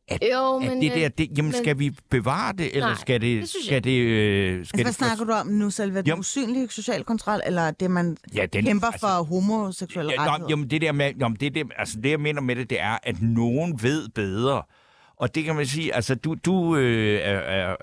at, 0.08 0.22
Jo, 0.32 0.56
at 0.56 0.68
men, 0.68 0.82
det 0.82 0.92
øh, 0.92 0.98
der, 1.00 1.08
det, 1.08 1.28
jamen 1.38 1.52
men- 1.52 1.62
skal 1.64 1.78
vi 1.78 1.90
bevare 2.10 2.52
det, 2.52 2.70
eller 2.76 2.86
Nej, 2.88 2.96
skal 2.96 3.20
det, 3.20 3.40
det 3.40 3.48
skal 3.48 3.72
jeg 3.74 3.84
det, 3.84 3.90
øh, 4.00 4.06
skal 4.46 4.58
Altså, 4.58 4.76
hvad 4.76 4.84
det 4.84 4.94
snakker 4.94 5.24
du 5.24 5.32
om 5.32 5.46
nu 5.46 5.70
selv? 5.70 5.94
Den 6.04 6.18
usynlige 6.18 6.68
social 6.70 7.04
kontrol, 7.04 7.40
eller 7.46 7.70
det, 7.70 7.90
man 7.90 8.16
Ja, 8.34 8.46
den- 8.46 8.64
kæmper 8.64 8.86
altså- 8.86 9.00
for 9.06 9.22
homoseksuelle 9.24 10.12
Ja, 10.12 10.20
rettigheder? 10.20 10.50
jamen, 10.50 10.70
det 10.70 10.80
der 10.80 10.92
med, 10.92 11.12
jamen, 11.20 11.36
det, 11.40 11.54
der, 11.54 11.64
altså, 11.78 12.00
det, 12.00 12.10
jeg 12.10 12.20
mener 12.20 12.40
med 12.40 12.56
det, 12.56 12.70
det 12.70 12.80
er, 12.80 12.98
at 13.02 13.22
nogen 13.22 13.82
ved 13.82 14.08
bedre. 14.08 14.62
Og 15.18 15.34
det 15.34 15.44
kan 15.44 15.54
man 15.54 15.66
sige, 15.66 15.94
altså 15.94 16.14
du, 16.14 16.36
du 16.44 16.76
øh, 16.76 17.20
er, 17.22 17.38
er, 17.38 17.76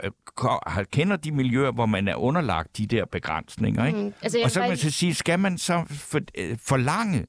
kender 0.92 1.16
de 1.16 1.32
miljøer, 1.32 1.72
hvor 1.72 1.86
man 1.86 2.08
er 2.08 2.16
underlagt 2.16 2.78
de 2.78 2.88
der 2.88 3.06
begrænsninger, 3.06 3.86
ikke? 3.86 4.00
Mm, 4.00 4.14
altså, 4.22 4.38
og 4.44 4.52
så 4.52 4.60
kan 4.60 4.70
man 4.70 4.78
så 4.78 4.92
sige, 4.92 5.14
skal 5.14 5.40
man 5.40 5.58
så 5.58 5.84
for, 5.90 6.20
øh, 6.38 6.58
forlange 6.68 7.26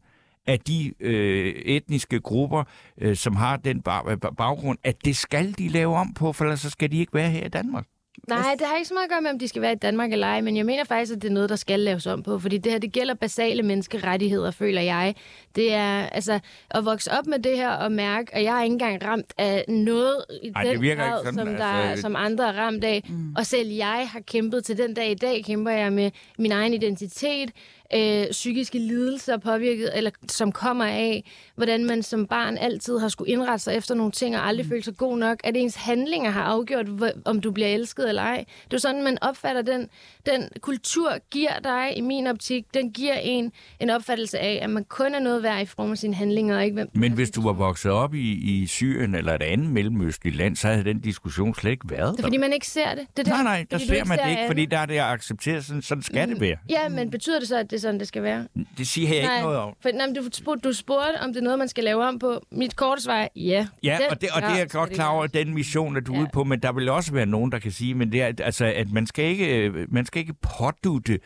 af 0.47 0.61
de 0.61 0.93
øh, 1.01 1.47
etniske 1.55 2.21
grupper, 2.21 2.65
øh, 2.99 3.17
som 3.17 3.37
har 3.37 3.57
den 3.57 3.83
ba- 3.89 4.15
ba- 4.25 4.35
baggrund, 4.35 4.79
at 4.85 5.05
det 5.05 5.17
skal 5.17 5.53
de 5.59 5.69
lave 5.69 5.97
om 5.97 6.15
på, 6.15 6.33
for 6.33 6.45
ellers 6.45 6.61
så 6.61 6.71
skal 6.71 6.93
de 6.93 6.99
ikke 6.99 7.15
være 7.15 7.31
her 7.31 7.47
i 7.47 7.49
Danmark. 7.49 7.87
Nej, 8.29 8.55
det 8.59 8.67
har 8.67 8.77
ikke 8.77 8.89
så 8.89 8.95
meget 8.95 9.05
at 9.05 9.11
gøre 9.11 9.21
med, 9.21 9.31
om 9.31 9.39
de 9.39 9.49
skal 9.49 9.63
være 9.63 9.73
i 9.73 9.77
Danmark 9.77 10.13
eller 10.13 10.27
ej, 10.27 10.41
men 10.41 10.57
jeg 10.57 10.67
mener 10.67 10.85
faktisk, 10.85 11.13
at 11.17 11.23
det 11.23 11.29
er 11.29 11.33
noget, 11.33 11.51
der 11.51 11.57
skal 11.57 11.81
laves 11.81 12.07
om 12.07 12.23
på, 12.23 12.39
fordi 12.39 12.59
det 12.59 12.73
her, 12.73 12.79
det 12.79 12.93
gælder 12.93 13.15
basale 13.15 13.63
menneskerettigheder, 13.63 14.51
føler 14.51 14.81
jeg. 14.81 15.15
Det 15.57 15.75
er, 15.75 16.07
altså, 16.07 16.41
at 16.71 16.85
vokse 16.85 17.13
op 17.19 17.27
med 17.27 17.39
det 17.39 17.57
her 17.57 17.71
og 17.71 17.93
mærke, 17.93 18.35
at 18.35 18.45
jeg 18.45 18.59
er 18.59 18.63
ikke 18.63 18.73
engang 18.73 19.05
ramt 19.05 19.35
af 19.39 19.65
noget 19.69 20.25
i 20.43 20.53
Ej, 20.55 20.65
den 20.65 20.83
det 20.83 20.97
grad, 20.97 21.25
sådan, 21.25 21.35
som, 21.35 21.47
der, 21.47 21.65
altså. 21.65 22.03
som 22.03 22.17
andre 22.17 22.49
er 22.49 22.53
ramt 22.53 22.85
af. 22.85 23.05
Mm. 23.09 23.35
Og 23.37 23.47
selv 23.47 23.69
jeg 23.69 24.09
har 24.13 24.21
kæmpet 24.21 24.65
til 24.65 24.79
den 24.79 24.95
dag 24.95 25.11
i 25.11 25.15
dag, 25.15 25.45
kæmper 25.45 25.71
jeg 25.71 25.93
med 25.93 26.11
min 26.39 26.53
egen 26.53 26.75
identitet, 26.75 27.51
øh, 27.95 28.27
psykiske 28.31 28.79
lidelser 28.79 29.37
påvirket, 29.37 29.91
eller 29.95 30.11
som 30.29 30.53
kommer 30.53 30.85
af, 30.85 31.25
hvordan 31.55 31.85
man 31.85 32.03
som 32.03 32.27
barn 32.27 32.59
altid 32.59 32.99
har 32.99 33.09
skulle 33.09 33.33
indrette 33.33 33.65
sig 33.65 33.77
efter 33.77 33.95
nogle 33.95 34.13
ting, 34.13 34.37
og 34.37 34.47
aldrig 34.47 34.67
mm. 34.67 34.71
føle 34.71 34.83
sig 34.83 34.97
god 34.97 35.19
nok. 35.19 35.41
At 35.45 35.57
ens 35.57 35.75
handlinger 35.75 36.31
har 36.31 36.43
afgjort, 36.43 36.87
om 37.25 37.41
du 37.41 37.51
bliver 37.51 37.69
elsket 37.69 38.09
eller 38.15 38.23
ej. 38.23 38.37
Det 38.37 38.47
er 38.47 38.69
jo 38.73 38.79
sådan, 38.79 39.03
man 39.05 39.19
opfatter 39.23 39.63
den, 39.63 39.89
den 40.27 40.49
kultur, 40.61 41.13
giver 41.31 41.59
dig, 41.65 41.93
i 41.97 42.01
min 42.01 42.27
optik, 42.27 42.65
den 42.75 42.91
giver 42.93 43.15
en 43.15 43.53
en 43.81 43.91
opfattelse 43.91 44.39
af, 44.39 44.59
at 44.63 44.71
man 44.71 44.85
kun 44.85 45.15
er 45.15 45.21
noget 45.21 45.43
værd 45.43 45.63
i 45.63 45.67
form 45.67 45.91
af 45.93 45.99
sine 45.99 46.15
handlinger, 46.15 46.57
og 46.57 46.65
ikke 46.65 46.75
hvem 46.75 46.89
Men 46.95 47.13
hvis 47.13 47.31
du 47.31 47.43
var 47.43 47.53
vokset 47.53 47.91
op 47.93 48.15
i, 48.15 48.33
i 48.63 48.67
Syrien 48.67 49.15
eller 49.15 49.35
et 49.35 49.43
andet 49.43 49.71
mellemøstligt 49.71 50.37
land, 50.37 50.57
så 50.57 50.69
havde 50.69 50.85
den 50.85 51.01
diskussion 51.01 51.55
slet 51.55 51.71
ikke 51.71 51.91
været 51.91 52.01
Det 52.03 52.09
er 52.13 52.17
der. 52.17 52.23
fordi, 52.23 52.37
man 52.37 52.53
ikke 52.53 52.67
ser 52.67 52.95
det. 52.95 53.07
det 53.17 53.29
er 53.29 53.31
Nej, 53.31 53.37
der, 53.37 53.45
nej, 53.45 53.67
der 53.71 53.79
ser 53.79 54.05
man 54.05 54.19
det 54.19 54.31
ikke, 54.31 54.43
fordi 54.47 54.65
der 54.67 54.79
er 54.79 54.87
det 54.87 54.99
accepteret, 54.99 55.65
sådan, 55.65 55.83
sådan 55.83 56.03
skal 56.03 56.29
det 56.29 56.41
være. 56.41 56.57
Ja, 56.71 56.89
men 56.89 57.11
betyder 57.11 57.39
det 57.39 57.49
så, 57.49 57.57
at 57.59 57.71
det 57.71 57.77
er 57.77 57.81
sådan, 57.81 58.01
det 58.01 58.09
skal 58.09 58.23
være? 58.23 58.47
Det 58.79 58.87
siger 58.87 59.09
jeg 59.09 59.17
ikke 59.17 59.43
noget 59.43 59.59
om. 59.59 59.75
For, 59.83 59.89
nej, 59.95 60.07
men 60.07 60.15
du, 60.17 60.23
spurgte, 60.33 60.69
du 60.69 60.73
spurgte, 60.75 61.21
om 61.23 61.29
det 61.33 61.37
er 61.41 61.45
noget, 61.45 61.59
man 61.59 61.69
skal 61.69 61.85
lave 61.85 62.05
om 62.05 62.19
på. 62.19 62.43
Mit 62.53 62.77
korte 62.77 63.03
svar 63.03 63.15
er 63.15 63.29
ja. 63.37 63.67
Ja, 63.83 63.99
Den 64.01 64.11
og 64.11 64.21
det, 64.21 64.29
og 64.35 64.43
det 64.43 64.51
er 64.51 64.57
jeg 64.57 64.71
godt 64.71 64.91
klar 64.91 65.09
over, 65.09 65.25
at 65.25 65.35
den 65.35 65.55
mission 65.55 65.97
er 65.97 66.01
du 66.01 66.15
Ja. 66.15 66.21
ude 66.21 66.29
på, 66.33 66.45
men 66.45 66.61
der 66.61 66.73
vil 66.73 66.89
også 66.89 67.13
være 67.13 67.27
nogen, 67.27 67.53
der 67.53 67.59
kan 67.59 67.71
sige, 67.73 67.95
men 68.05 68.13
det 68.13 68.23
er, 68.23 68.33
altså, 68.45 68.65
at 68.65 68.93
man 68.93 69.07
skal 69.07 69.25
ikke, 69.25 69.59
øh, 69.59 69.93
man 69.93 70.07
skal 70.07 70.21
ikke 70.21 70.35
pådutte 70.59 71.19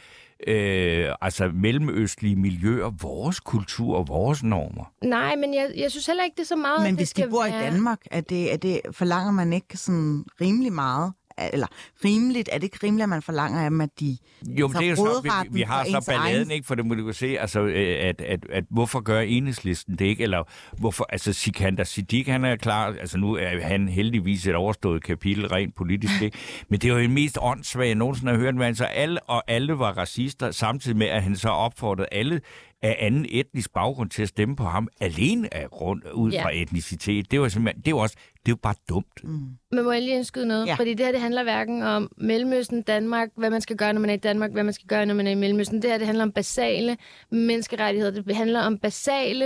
øh, 0.47 1.13
altså 1.21 1.51
mellemøstlige 1.55 2.37
miljøer, 2.37 2.91
vores 3.03 3.41
kultur 3.41 3.97
og 3.97 4.09
vores 4.09 4.43
normer. 4.43 4.93
Nej, 5.05 5.37
men 5.37 5.55
jeg, 5.55 5.71
jeg 5.77 5.91
synes 5.91 6.07
heller 6.07 6.25
ikke, 6.25 6.35
det 6.35 6.43
er 6.43 6.47
så 6.47 6.57
meget, 6.57 6.81
Men 6.81 6.87
at 6.87 6.91
det 6.91 6.99
hvis 6.99 7.09
de 7.09 7.21
skal 7.21 7.31
bor 7.31 7.47
i 7.47 7.51
være... 7.51 7.65
Danmark, 7.71 8.01
er 8.11 8.21
det, 8.21 8.53
er 8.53 8.57
det, 8.57 8.81
forlanger 8.93 9.33
man 9.33 9.53
ikke 9.53 9.77
sådan 9.77 10.25
rimelig 10.41 10.73
meget? 10.73 11.13
Eller 11.53 11.67
rimeligt, 12.05 12.49
er 12.53 12.59
det 12.59 12.65
ikke 12.65 12.79
rimeligt, 12.83 13.03
at 13.03 13.09
man 13.09 13.23
forlanger 13.23 13.61
af 13.61 13.71
dem, 13.71 13.81
at 13.81 13.91
de 14.01 14.19
Jo, 14.47 14.69
men 14.69 14.77
det 14.77 14.85
er 14.87 14.91
jo 14.91 14.97
så, 14.97 15.21
vi, 15.23 15.49
vi 15.51 15.61
har 15.63 15.85
så 15.85 16.05
balladen, 16.09 16.37
egen- 16.37 16.51
ikke? 16.51 16.67
For 16.67 16.75
det 16.75 16.87
må 16.87 16.95
du 16.95 17.07
jo 17.07 17.13
se, 17.13 17.39
altså, 17.39 17.61
øh, 17.61 17.97
at, 18.01 18.21
at, 18.21 18.47
at, 18.53 18.65
hvorfor 18.71 19.01
gør 19.01 19.21
enhedslisten 19.21 19.95
det 19.97 20.05
ikke? 20.05 20.23
Eller 20.23 20.43
hvorfor, 20.79 21.07
altså, 21.09 21.33
Sikander 21.33 21.85
Siddiq, 21.85 22.27
han 22.29 22.45
er 22.45 22.57
klar, 22.57 22.87
altså 23.01 23.19
nu 23.19 23.35
er 23.35 23.61
han 23.63 23.89
heldigvis 23.89 24.47
et 24.47 24.55
overstået 24.55 25.03
kapitel 25.05 25.49
rent 25.49 25.75
politisk, 25.77 26.23
ikke? 26.23 26.39
Men 26.69 26.81
det 26.81 26.89
er 26.91 26.95
jo 26.95 27.01
det 27.01 27.11
mest 27.11 27.39
åndssvage, 27.41 27.89
jeg 27.89 27.95
nogensinde 27.95 28.33
har 28.33 28.39
hørt, 28.39 28.55
men 28.55 28.63
altså 28.63 28.85
alle, 28.85 29.21
og 29.23 29.43
alle 29.49 29.79
var 29.79 29.93
racister, 29.93 30.51
samtidig 30.51 30.97
med, 30.97 31.07
at 31.07 31.23
han 31.23 31.37
så 31.37 31.49
opfordrede 31.49 32.09
alle 32.13 32.41
af 32.83 32.97
anden 33.01 33.27
etnisk 33.29 33.73
baggrund 33.73 34.11
til 34.11 34.23
at 34.23 34.29
stemme 34.29 34.57
på 34.57 34.65
ham, 34.65 34.89
alene 35.01 35.55
af 35.55 35.71
grund, 35.71 36.03
ud 36.15 36.33
Ja. 36.33 36.45
fra 36.45 36.51
etnicitet. 36.55 37.31
Det 37.31 37.41
var 37.41 37.49
simpelthen, 37.49 37.83
det 37.83 37.95
var 37.95 38.01
også, 38.01 38.17
det 38.33 38.49
er 38.49 38.53
jo 38.53 38.57
bare 38.63 38.75
dumt. 38.89 39.25
Mm. 39.25 39.41
Men 39.73 39.85
må 39.85 39.93
jeg 39.93 40.03
lige 40.03 40.15
indskyde 40.17 40.47
noget? 40.47 40.67
Ja. 40.67 40.75
Fordi 40.75 40.95
det 40.95 41.07
her, 41.07 41.13
det 41.13 41.21
handler 41.21 41.43
hverken 41.43 41.83
om 41.83 42.11
Mellemøsten, 42.17 42.83
Danmark, 42.83 43.29
hvad 43.37 43.51
man 43.51 43.61
skal 43.61 43.77
gøre, 43.77 43.93
når 43.93 44.01
man 44.01 44.11
er 44.11 44.15
i 44.15 44.17
Danmark, 44.17 44.51
hvad 44.53 44.65
man 44.65 44.75
skal 44.75 44.87
gøre, 44.87 45.07
når 45.07 45.15
man 45.15 45.27
er 45.27 45.31
i 45.31 45.35
Mellemøsten. 45.35 45.83
Det 45.83 45.91
her, 45.91 45.99
det 45.99 46.07
handler 46.07 46.25
om 46.25 46.33
basale 46.33 46.97
menneskerettigheder. 47.31 48.23
Det 48.23 48.37
handler 48.37 48.61
om 48.61 48.79
basale 48.79 49.45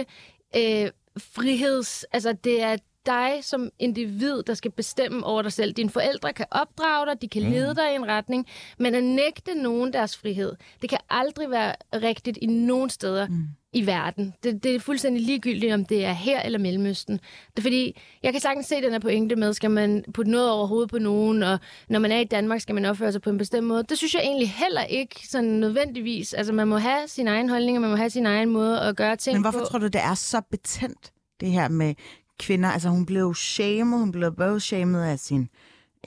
øh, 0.57 0.91
friheds... 1.19 2.05
Altså, 2.13 2.33
det 2.45 2.63
er 2.63 2.77
dig 3.07 3.39
som 3.43 3.71
individ, 3.79 4.43
der 4.43 4.55
skal 4.55 4.71
bestemme 4.71 5.27
over 5.27 5.43
dig 5.43 5.53
selv. 5.53 5.73
Dine 5.73 5.91
forældre 5.91 6.33
kan 6.33 6.47
opdrage 6.51 7.07
dig, 7.07 7.23
de 7.23 7.29
kan 7.29 7.43
lede 7.43 7.75
dig 7.75 7.93
i 7.93 7.95
en 7.95 8.09
retning, 8.09 8.47
men 8.79 8.95
at 8.95 9.05
nægte 9.05 9.55
nogen 9.55 9.93
deres 9.93 10.17
frihed, 10.17 10.53
det 10.83 10.91
kan 10.91 10.99
aldrig 11.11 11.51
være 11.51 11.75
rigtigt 11.95 12.39
i 12.43 12.47
nogen 12.47 12.91
steder 12.91 13.29
mm. 13.29 13.45
i 13.73 13.87
verden. 13.87 14.35
Det, 14.43 14.63
det 14.65 14.75
er 14.75 14.81
fuldstændig 14.81 15.23
ligegyldigt, 15.23 15.75
om 15.75 15.85
det 15.85 16.05
er 16.05 16.13
her 16.13 16.43
eller 16.43 16.59
Mellemøsten. 16.59 17.21
Det 17.51 17.59
er 17.59 17.63
fordi, 17.63 18.01
jeg 18.23 18.33
kan 18.33 18.41
sagtens 18.41 18.67
se 18.67 18.83
den 18.83 18.93
her 18.93 18.99
pointe 18.99 19.37
med, 19.37 19.53
skal 19.53 19.71
man 19.71 20.05
putte 20.15 20.31
noget 20.31 20.51
over 20.51 20.67
hovedet 20.67 20.91
på 20.91 20.99
nogen, 20.99 21.43
og 21.43 21.59
når 21.89 21.99
man 21.99 22.13
er 22.13 22.19
i 22.19 22.25
Danmark, 22.25 22.61
skal 22.61 22.75
man 22.75 22.85
opføre 22.85 23.13
sig 23.13 23.23
på 23.23 23.31
en 23.31 23.39
bestemt 23.39 23.67
måde. 23.67 23.83
Det 23.83 23.99
synes 23.99 24.15
jeg 24.15 24.23
egentlig 24.23 24.51
heller 24.51 24.85
ikke 24.85 25.29
sådan 25.29 25.51
nødvendigvis. 25.51 26.35
Altså, 26.35 26.53
man 26.53 26.69
må 26.69 26.77
have 26.77 27.09
sin 27.09 27.29
egen 27.29 27.49
holdning, 27.49 27.79
og 27.79 27.81
man 27.81 27.91
må 27.91 27.97
have 27.97 28.11
sin 28.11 28.27
egen 28.27 28.49
måde 28.49 28.81
at 28.81 28.97
gøre 28.97 29.17
ting 29.17 29.37
Men 29.37 29.43
hvorfor 29.43 29.59
på. 29.59 29.65
tror 29.65 29.79
du, 29.79 29.87
det 29.87 30.01
er 30.01 30.15
så 30.15 30.41
betændt, 30.51 31.13
det 31.41 31.51
her 31.51 31.69
med 31.69 31.95
kvinder? 32.43 32.69
Altså, 32.69 32.89
hun 32.89 33.07
blev 33.07 33.35
shamed, 33.35 33.99
hun 33.99 34.13
blev 34.13 34.33
både 34.33 34.61
shamed 34.61 35.03
af 35.03 35.19
sin 35.19 35.49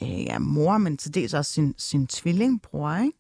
øh, 0.02 0.24
ja, 0.24 0.40
mor, 0.40 0.78
men 0.78 0.98
til 0.98 1.14
dels 1.14 1.34
også 1.34 1.52
sin, 1.52 1.76
sin 1.78 2.08
tvillingbror, 2.08 2.98
ikke? 2.98 3.18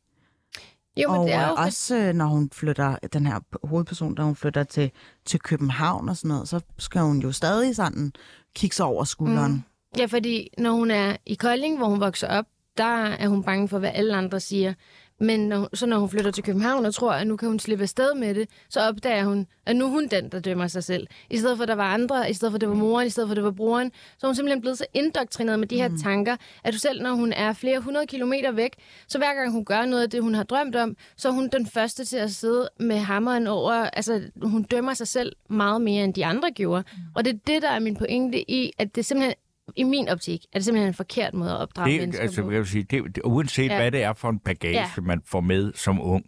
Jo, 0.97 1.11
men 1.11 1.19
og 1.19 1.27
det 1.27 1.33
er 1.33 1.47
jo 1.47 1.55
også 1.55 1.95
øh, 1.95 2.13
når 2.13 2.25
hun 2.25 2.49
flytter, 2.53 2.95
den 3.13 3.27
her 3.27 3.39
hovedperson, 3.67 4.17
der 4.17 4.23
hun 4.23 4.35
flytter 4.35 4.63
til, 4.63 4.91
til 5.25 5.39
København 5.39 6.09
og 6.09 6.17
sådan 6.17 6.29
noget, 6.29 6.49
så 6.49 6.59
skal 6.77 7.01
hun 7.01 7.19
jo 7.19 7.31
stadig 7.31 7.75
sådan 7.75 8.13
kigge 8.55 8.75
sig 8.75 8.85
over 8.85 9.03
skulderen. 9.03 9.51
Mm. 9.51 9.61
Ja, 9.97 10.05
fordi 10.05 10.49
når 10.57 10.71
hun 10.71 10.91
er 10.91 11.15
i 11.25 11.33
Kolding, 11.33 11.77
hvor 11.77 11.87
hun 11.87 11.99
vokser 11.99 12.27
op, 12.27 12.45
der 12.77 13.05
er 13.05 13.27
hun 13.27 13.43
bange 13.43 13.67
for, 13.67 13.79
hvad 13.79 13.91
alle 13.93 14.15
andre 14.15 14.39
siger. 14.39 14.73
Men 15.19 15.39
når, 15.39 15.69
så 15.73 15.85
når 15.85 15.99
hun 15.99 16.09
flytter 16.09 16.31
til 16.31 16.43
København 16.43 16.85
og 16.85 16.93
tror, 16.93 17.11
at 17.11 17.27
nu 17.27 17.37
kan 17.37 17.47
hun 17.47 17.59
slippe 17.59 17.81
afsted 17.81 18.15
med 18.15 18.35
det, 18.35 18.49
så 18.69 18.81
opdager 18.81 19.25
hun, 19.25 19.47
at 19.65 19.75
nu 19.75 19.85
er 19.85 19.89
hun 19.89 20.07
den, 20.07 20.29
der 20.29 20.39
dømmer 20.39 20.67
sig 20.67 20.83
selv. 20.83 21.07
I 21.29 21.37
stedet 21.37 21.57
for, 21.57 21.63
at 21.63 21.67
der 21.67 21.75
var 21.75 21.93
andre, 21.93 22.29
i 22.29 22.33
stedet 22.33 22.51
for, 22.51 22.55
at 22.55 22.61
det 22.61 22.69
var 22.69 22.75
moren, 22.75 23.07
i 23.07 23.09
stedet 23.09 23.27
for, 23.27 23.31
at 23.31 23.35
det 23.35 23.43
var 23.43 23.51
broren, 23.51 23.91
så 24.17 24.27
er 24.27 24.29
hun 24.29 24.35
simpelthen 24.35 24.61
blevet 24.61 24.77
så 24.77 24.85
indoktrineret 24.93 25.59
med 25.59 25.67
de 25.67 25.77
her 25.77 25.89
mm. 25.89 25.97
tanker, 25.97 26.35
at 26.63 26.73
du 26.73 26.79
selv, 26.79 27.01
når 27.01 27.13
hun 27.13 27.33
er 27.33 27.53
flere 27.53 27.79
hundrede 27.79 28.07
kilometer 28.07 28.51
væk, 28.51 28.71
så 29.07 29.17
hver 29.17 29.33
gang 29.33 29.51
hun 29.51 29.65
gør 29.65 29.85
noget 29.85 30.03
af 30.03 30.09
det, 30.09 30.21
hun 30.21 30.33
har 30.33 30.43
drømt 30.43 30.75
om, 30.75 30.95
så 31.17 31.27
er 31.27 31.33
hun 31.33 31.49
den 31.49 31.67
første 31.67 32.05
til 32.05 32.17
at 32.17 32.31
sidde 32.31 32.69
med 32.79 32.97
hammeren 32.97 33.47
over, 33.47 33.73
altså 33.73 34.21
hun 34.41 34.63
dømmer 34.63 34.93
sig 34.93 35.07
selv 35.07 35.35
meget 35.49 35.81
mere, 35.81 36.03
end 36.03 36.13
de 36.13 36.25
andre 36.25 36.51
gjorde. 36.51 36.83
Mm. 36.93 37.01
Og 37.15 37.25
det 37.25 37.33
er 37.33 37.37
det, 37.47 37.61
der 37.61 37.69
er 37.69 37.79
min 37.79 37.95
pointe 37.95 38.51
i, 38.51 38.71
at 38.77 38.95
det 38.95 39.05
simpelthen 39.05 39.35
i 39.75 39.83
min 39.83 40.09
optik 40.09 40.45
er 40.53 40.59
det 40.59 40.65
simpelthen 40.65 40.87
en 40.87 40.93
forkert 40.93 41.33
måde 41.33 41.51
at 41.51 41.57
opdrage 41.57 41.91
Det, 41.91 41.99
mennesker 41.99 42.23
altså, 42.23 42.41
på. 42.41 42.51
jeg 42.51 42.59
vil 42.59 42.67
sige, 42.67 42.83
det, 42.83 43.15
det, 43.15 43.23
uanset 43.23 43.69
ja. 43.69 43.75
Hvad 43.77 43.91
det 43.91 44.03
er 44.03 44.13
for 44.13 44.29
en 44.29 44.39
bagage, 44.39 44.77
ja. 44.77 45.01
Man 45.01 45.21
får 45.25 45.41
med 45.41 45.73
som 45.73 46.01
ung, 46.01 46.25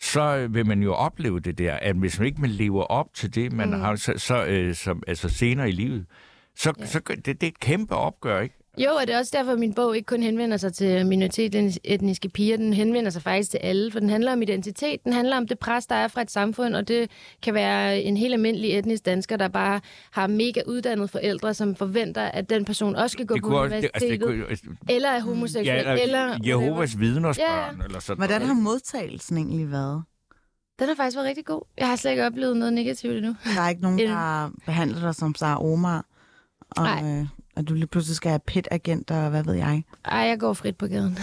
så 0.00 0.48
vil 0.50 0.66
man 0.66 0.82
jo 0.82 0.94
opleve 0.94 1.40
det 1.40 1.58
der, 1.58 1.74
at 1.74 1.96
hvis 1.96 2.18
man 2.18 2.26
ikke 2.26 2.40
man 2.40 2.50
lever 2.50 2.82
op 2.82 3.14
til 3.14 3.34
det, 3.34 3.52
man 3.52 3.68
mm. 3.68 3.80
har 3.80 3.96
så, 3.96 4.12
så, 4.16 4.44
øh, 4.44 4.74
som, 4.74 5.02
altså 5.06 5.28
senere 5.28 5.68
i 5.68 5.72
livet, 5.72 6.06
så, 6.56 6.72
ja. 6.78 6.86
så 6.86 7.00
det, 7.08 7.26
det 7.26 7.42
er 7.42 7.46
et 7.46 7.60
kæmpe 7.60 7.94
opgør, 7.94 8.40
ikke? 8.40 8.61
Jo, 8.78 8.90
og 9.00 9.06
det 9.06 9.14
er 9.14 9.18
også 9.18 9.32
derfor, 9.38 9.52
at 9.52 9.58
min 9.58 9.74
bog 9.74 9.96
ikke 9.96 10.06
kun 10.06 10.22
henvender 10.22 10.56
sig 10.56 10.74
til 10.74 11.06
minoritetsetniske 11.06 12.28
piger, 12.28 12.56
den 12.56 12.72
henvender 12.72 13.10
sig 13.10 13.22
faktisk 13.22 13.50
til 13.50 13.58
alle, 13.58 13.92
for 13.92 14.00
den 14.00 14.10
handler 14.10 14.32
om 14.32 14.42
identitet, 14.42 15.04
den 15.04 15.12
handler 15.12 15.36
om 15.36 15.46
det 15.48 15.58
pres, 15.58 15.86
der 15.86 15.94
er 15.94 16.08
fra 16.08 16.22
et 16.22 16.30
samfund, 16.30 16.76
og 16.76 16.88
det 16.88 17.10
kan 17.42 17.54
være 17.54 18.00
en 18.02 18.16
helt 18.16 18.34
almindelig 18.34 18.78
etnisk 18.78 19.04
dansker, 19.06 19.36
der 19.36 19.48
bare 19.48 19.80
har 20.10 20.26
mega 20.26 20.60
uddannede 20.66 21.08
forældre, 21.08 21.54
som 21.54 21.74
forventer, 21.76 22.22
at 22.22 22.50
den 22.50 22.64
person 22.64 22.96
også 22.96 23.12
skal 23.14 23.26
gå 23.26 23.34
Det 23.34 23.42
på 23.42 23.48
kunne 23.48 23.58
også, 23.58 23.74
det, 23.76 23.90
universitetet, 23.90 24.12
altså, 24.20 24.56
det 24.56 24.76
kunne, 24.86 24.94
eller 24.96 25.08
er 25.08 25.20
homoseksuel, 25.20 25.66
ja, 25.66 25.78
eller, 25.78 26.02
eller... 26.02 26.38
Jehovas 26.44 27.00
vidners 27.00 27.38
Ja. 27.38 27.44
børn, 27.70 27.82
eller 27.82 28.00
sådan 28.00 28.18
Hvordan 28.18 28.40
noget. 28.40 28.54
har 28.56 28.62
modtagelsen 28.62 29.36
egentlig 29.36 29.70
været? 29.72 30.02
Den 30.78 30.88
har 30.88 30.94
faktisk 30.94 31.16
været 31.16 31.28
rigtig 31.28 31.44
god. 31.44 31.62
Jeg 31.78 31.88
har 31.88 31.96
slet 31.96 32.10
ikke 32.10 32.26
oplevet 32.26 32.56
noget 32.56 32.72
negativt 32.72 33.16
endnu. 33.16 33.34
Der 33.56 33.60
er 33.62 33.68
ikke 33.68 33.82
nogen, 33.82 33.98
En- 34.00 34.06
der 34.08 34.14
har 34.14 34.52
behandlet 34.66 35.02
dig 35.02 35.14
som 35.14 35.34
Sara 35.34 35.64
Omar, 35.64 36.04
og 36.70 36.82
Nej. 36.84 37.18
øh, 37.20 37.26
at 37.56 37.68
du 37.68 37.74
lige 37.74 37.86
pludselig 37.86 38.16
skal 38.16 38.30
have 38.30 38.40
pit-agent, 38.46 39.10
og 39.10 39.30
hvad 39.30 39.44
ved 39.44 39.54
jeg. 39.54 39.84
Ej, 40.04 40.18
jeg 40.18 40.38
går 40.38 40.52
frit 40.52 40.76
på 40.76 40.86
gaden. 40.86 41.18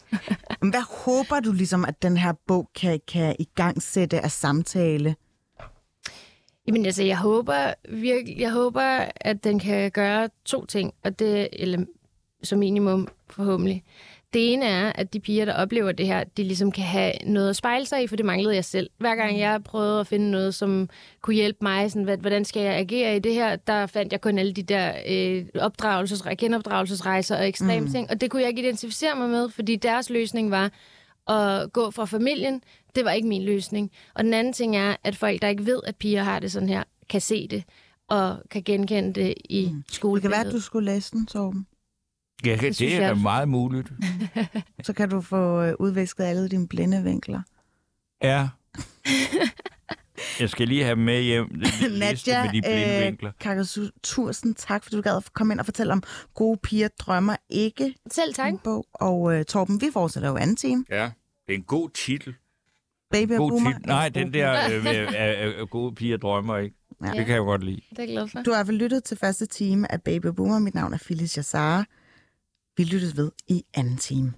Men 0.60 0.70
hvad 0.70 1.04
håber 1.04 1.40
du 1.40 1.52
ligesom, 1.52 1.84
at 1.84 2.02
den 2.02 2.16
her 2.16 2.32
bog 2.46 2.70
kan, 2.74 3.00
kan 3.08 3.36
i 3.38 3.48
gang 3.54 3.82
sætte 3.82 4.20
af 4.20 4.30
samtale? 4.30 5.16
Jamen 6.66 6.86
altså, 6.86 7.02
jeg 7.02 7.18
håber 7.18 7.74
virkelig, 7.88 8.38
jeg 8.38 8.52
håber, 8.52 9.08
at 9.16 9.44
den 9.44 9.58
kan 9.58 9.90
gøre 9.90 10.28
to 10.44 10.66
ting, 10.66 10.94
og 11.04 11.18
det, 11.18 11.48
eller 11.52 11.84
som 12.42 12.58
minimum 12.58 13.08
forhåbentlig. 13.30 13.84
Det 14.34 14.52
ene 14.52 14.64
er, 14.64 14.92
at 14.94 15.12
de 15.12 15.20
piger, 15.20 15.44
der 15.44 15.54
oplever 15.54 15.92
det 15.92 16.06
her, 16.06 16.24
de 16.24 16.42
ligesom 16.44 16.72
kan 16.72 16.84
have 16.84 17.12
noget 17.26 17.50
at 17.50 17.56
spejle 17.56 17.86
sig 17.86 18.02
i, 18.02 18.06
for 18.06 18.16
det 18.16 18.26
manglede 18.26 18.54
jeg 18.54 18.64
selv. 18.64 18.90
Hver 18.98 19.14
gang 19.14 19.38
jeg 19.38 19.64
prøvede 19.64 20.00
at 20.00 20.06
finde 20.06 20.30
noget, 20.30 20.54
som 20.54 20.88
kunne 21.20 21.36
hjælpe 21.36 21.58
mig, 21.62 21.90
sådan, 21.90 22.20
hvordan 22.20 22.44
skal 22.44 22.62
jeg 22.62 22.74
agere 22.74 23.16
i 23.16 23.18
det 23.18 23.34
her, 23.34 23.56
der 23.56 23.86
fandt 23.86 24.12
jeg 24.12 24.20
kun 24.20 24.38
alle 24.38 24.52
de 24.52 24.62
der 24.62 24.92
øh, 25.08 25.46
opdragelses, 25.60 26.22
genopdragelsesrejser 26.38 27.36
og 27.36 27.48
ekstreme 27.48 27.86
mm. 27.86 27.92
ting, 27.92 28.10
og 28.10 28.20
det 28.20 28.30
kunne 28.30 28.42
jeg 28.42 28.48
ikke 28.48 28.62
identificere 28.62 29.16
mig 29.16 29.30
med, 29.30 29.48
fordi 29.48 29.76
deres 29.76 30.10
løsning 30.10 30.50
var 30.50 30.70
at 31.28 31.72
gå 31.72 31.90
fra 31.90 32.04
familien. 32.04 32.62
Det 32.94 33.04
var 33.04 33.10
ikke 33.10 33.28
min 33.28 33.42
løsning. 33.42 33.90
Og 34.14 34.24
den 34.24 34.34
anden 34.34 34.52
ting 34.52 34.76
er, 34.76 34.96
at 35.04 35.16
folk, 35.16 35.42
der 35.42 35.48
ikke 35.48 35.66
ved, 35.66 35.80
at 35.86 35.96
piger 35.96 36.22
har 36.22 36.38
det 36.38 36.52
sådan 36.52 36.68
her, 36.68 36.82
kan 37.08 37.20
se 37.20 37.48
det 37.48 37.64
og 38.08 38.36
kan 38.50 38.62
genkende 38.62 39.12
det 39.12 39.34
i 39.44 39.68
mm. 39.72 39.82
Det 39.86 39.94
skolen. 39.94 40.22
kan 40.22 40.30
være, 40.30 40.46
at 40.46 40.52
du 40.52 40.60
skulle 40.60 40.92
læse 40.92 41.10
den, 41.12 41.26
Torben. 41.26 41.66
Ja, 42.44 42.52
det, 42.52 42.60
synes 42.60 42.78
det 42.78 42.94
er 42.94 43.00
jeg- 43.00 43.08
da 43.08 43.14
meget 43.14 43.48
muligt. 43.48 43.92
Så 44.82 44.92
kan 44.92 45.08
du 45.10 45.20
få 45.20 45.62
øh, 45.62 45.74
udvisket 45.78 46.24
alle 46.24 46.48
dine 46.48 46.68
blinde 46.68 47.02
vinkler. 47.02 47.42
Ja. 48.22 48.48
Jeg 50.40 50.50
skal 50.50 50.68
lige 50.68 50.84
have 50.84 50.96
med 50.96 51.22
hjem 51.22 51.46
Nadja 52.00 52.44
med 52.44 52.52
de 52.52 52.62
blinde 52.62 52.96
øh, 52.96 53.04
vinkler. 53.04 53.32
Kakasu-Tursen, 53.40 54.54
tak 54.54 54.82
fordi 54.84 54.96
du 54.96 55.02
gad 55.02 55.16
at 55.16 55.32
komme 55.32 55.54
ind 55.54 55.60
og 55.60 55.64
fortælle 55.64 55.92
om 55.92 56.02
Gode 56.34 56.58
piger 56.62 56.88
drømmer 56.98 57.36
ikke 57.48 57.94
Selv 58.12 58.34
tak. 58.34 58.52
bog. 58.64 58.86
Og 58.94 59.34
øh, 59.34 59.44
Torben, 59.44 59.80
vi 59.80 59.86
fortsætter 59.92 60.28
jo 60.28 60.36
anden 60.36 60.56
time. 60.56 60.84
Ja, 60.90 61.10
det 61.46 61.52
er 61.54 61.58
en 61.58 61.62
god 61.62 61.90
titel. 61.90 62.34
Baby 63.10 63.36
God 63.36 63.50
Boomer. 63.50 63.70
titel. 63.72 63.86
Nej, 63.86 64.08
den 64.08 64.34
der 64.34 64.58
øh, 64.72 64.84
med, 64.84 64.94
af, 64.96 65.52
af, 65.60 65.68
gode 65.70 65.94
piger 65.94 66.16
drømmer 66.16 66.56
ikke. 66.56 66.76
Ja. 67.04 67.08
Det 67.10 67.26
kan 67.26 67.34
jeg 67.34 67.40
godt 67.42 67.64
lide. 67.64 67.80
Det 67.90 67.98
er 67.98 68.06
glad 68.06 68.28
for. 68.28 68.42
Du 68.42 68.50
har 68.50 68.56
i 68.56 68.58
hvert 68.58 68.66
fald 68.66 68.76
lyttet 68.78 69.04
til 69.04 69.16
første 69.16 69.46
time 69.46 69.92
af 69.92 70.02
Baby 70.02 70.26
Boomer. 70.26 70.58
Mit 70.58 70.74
navn 70.74 70.92
er 70.94 70.98
Phyllis 70.98 71.36
Jassara. 71.36 71.84
Vi 72.76 72.84
lyttes 72.84 73.16
ved 73.16 73.30
i 73.48 73.64
anden 73.74 73.96
time. 73.96 74.32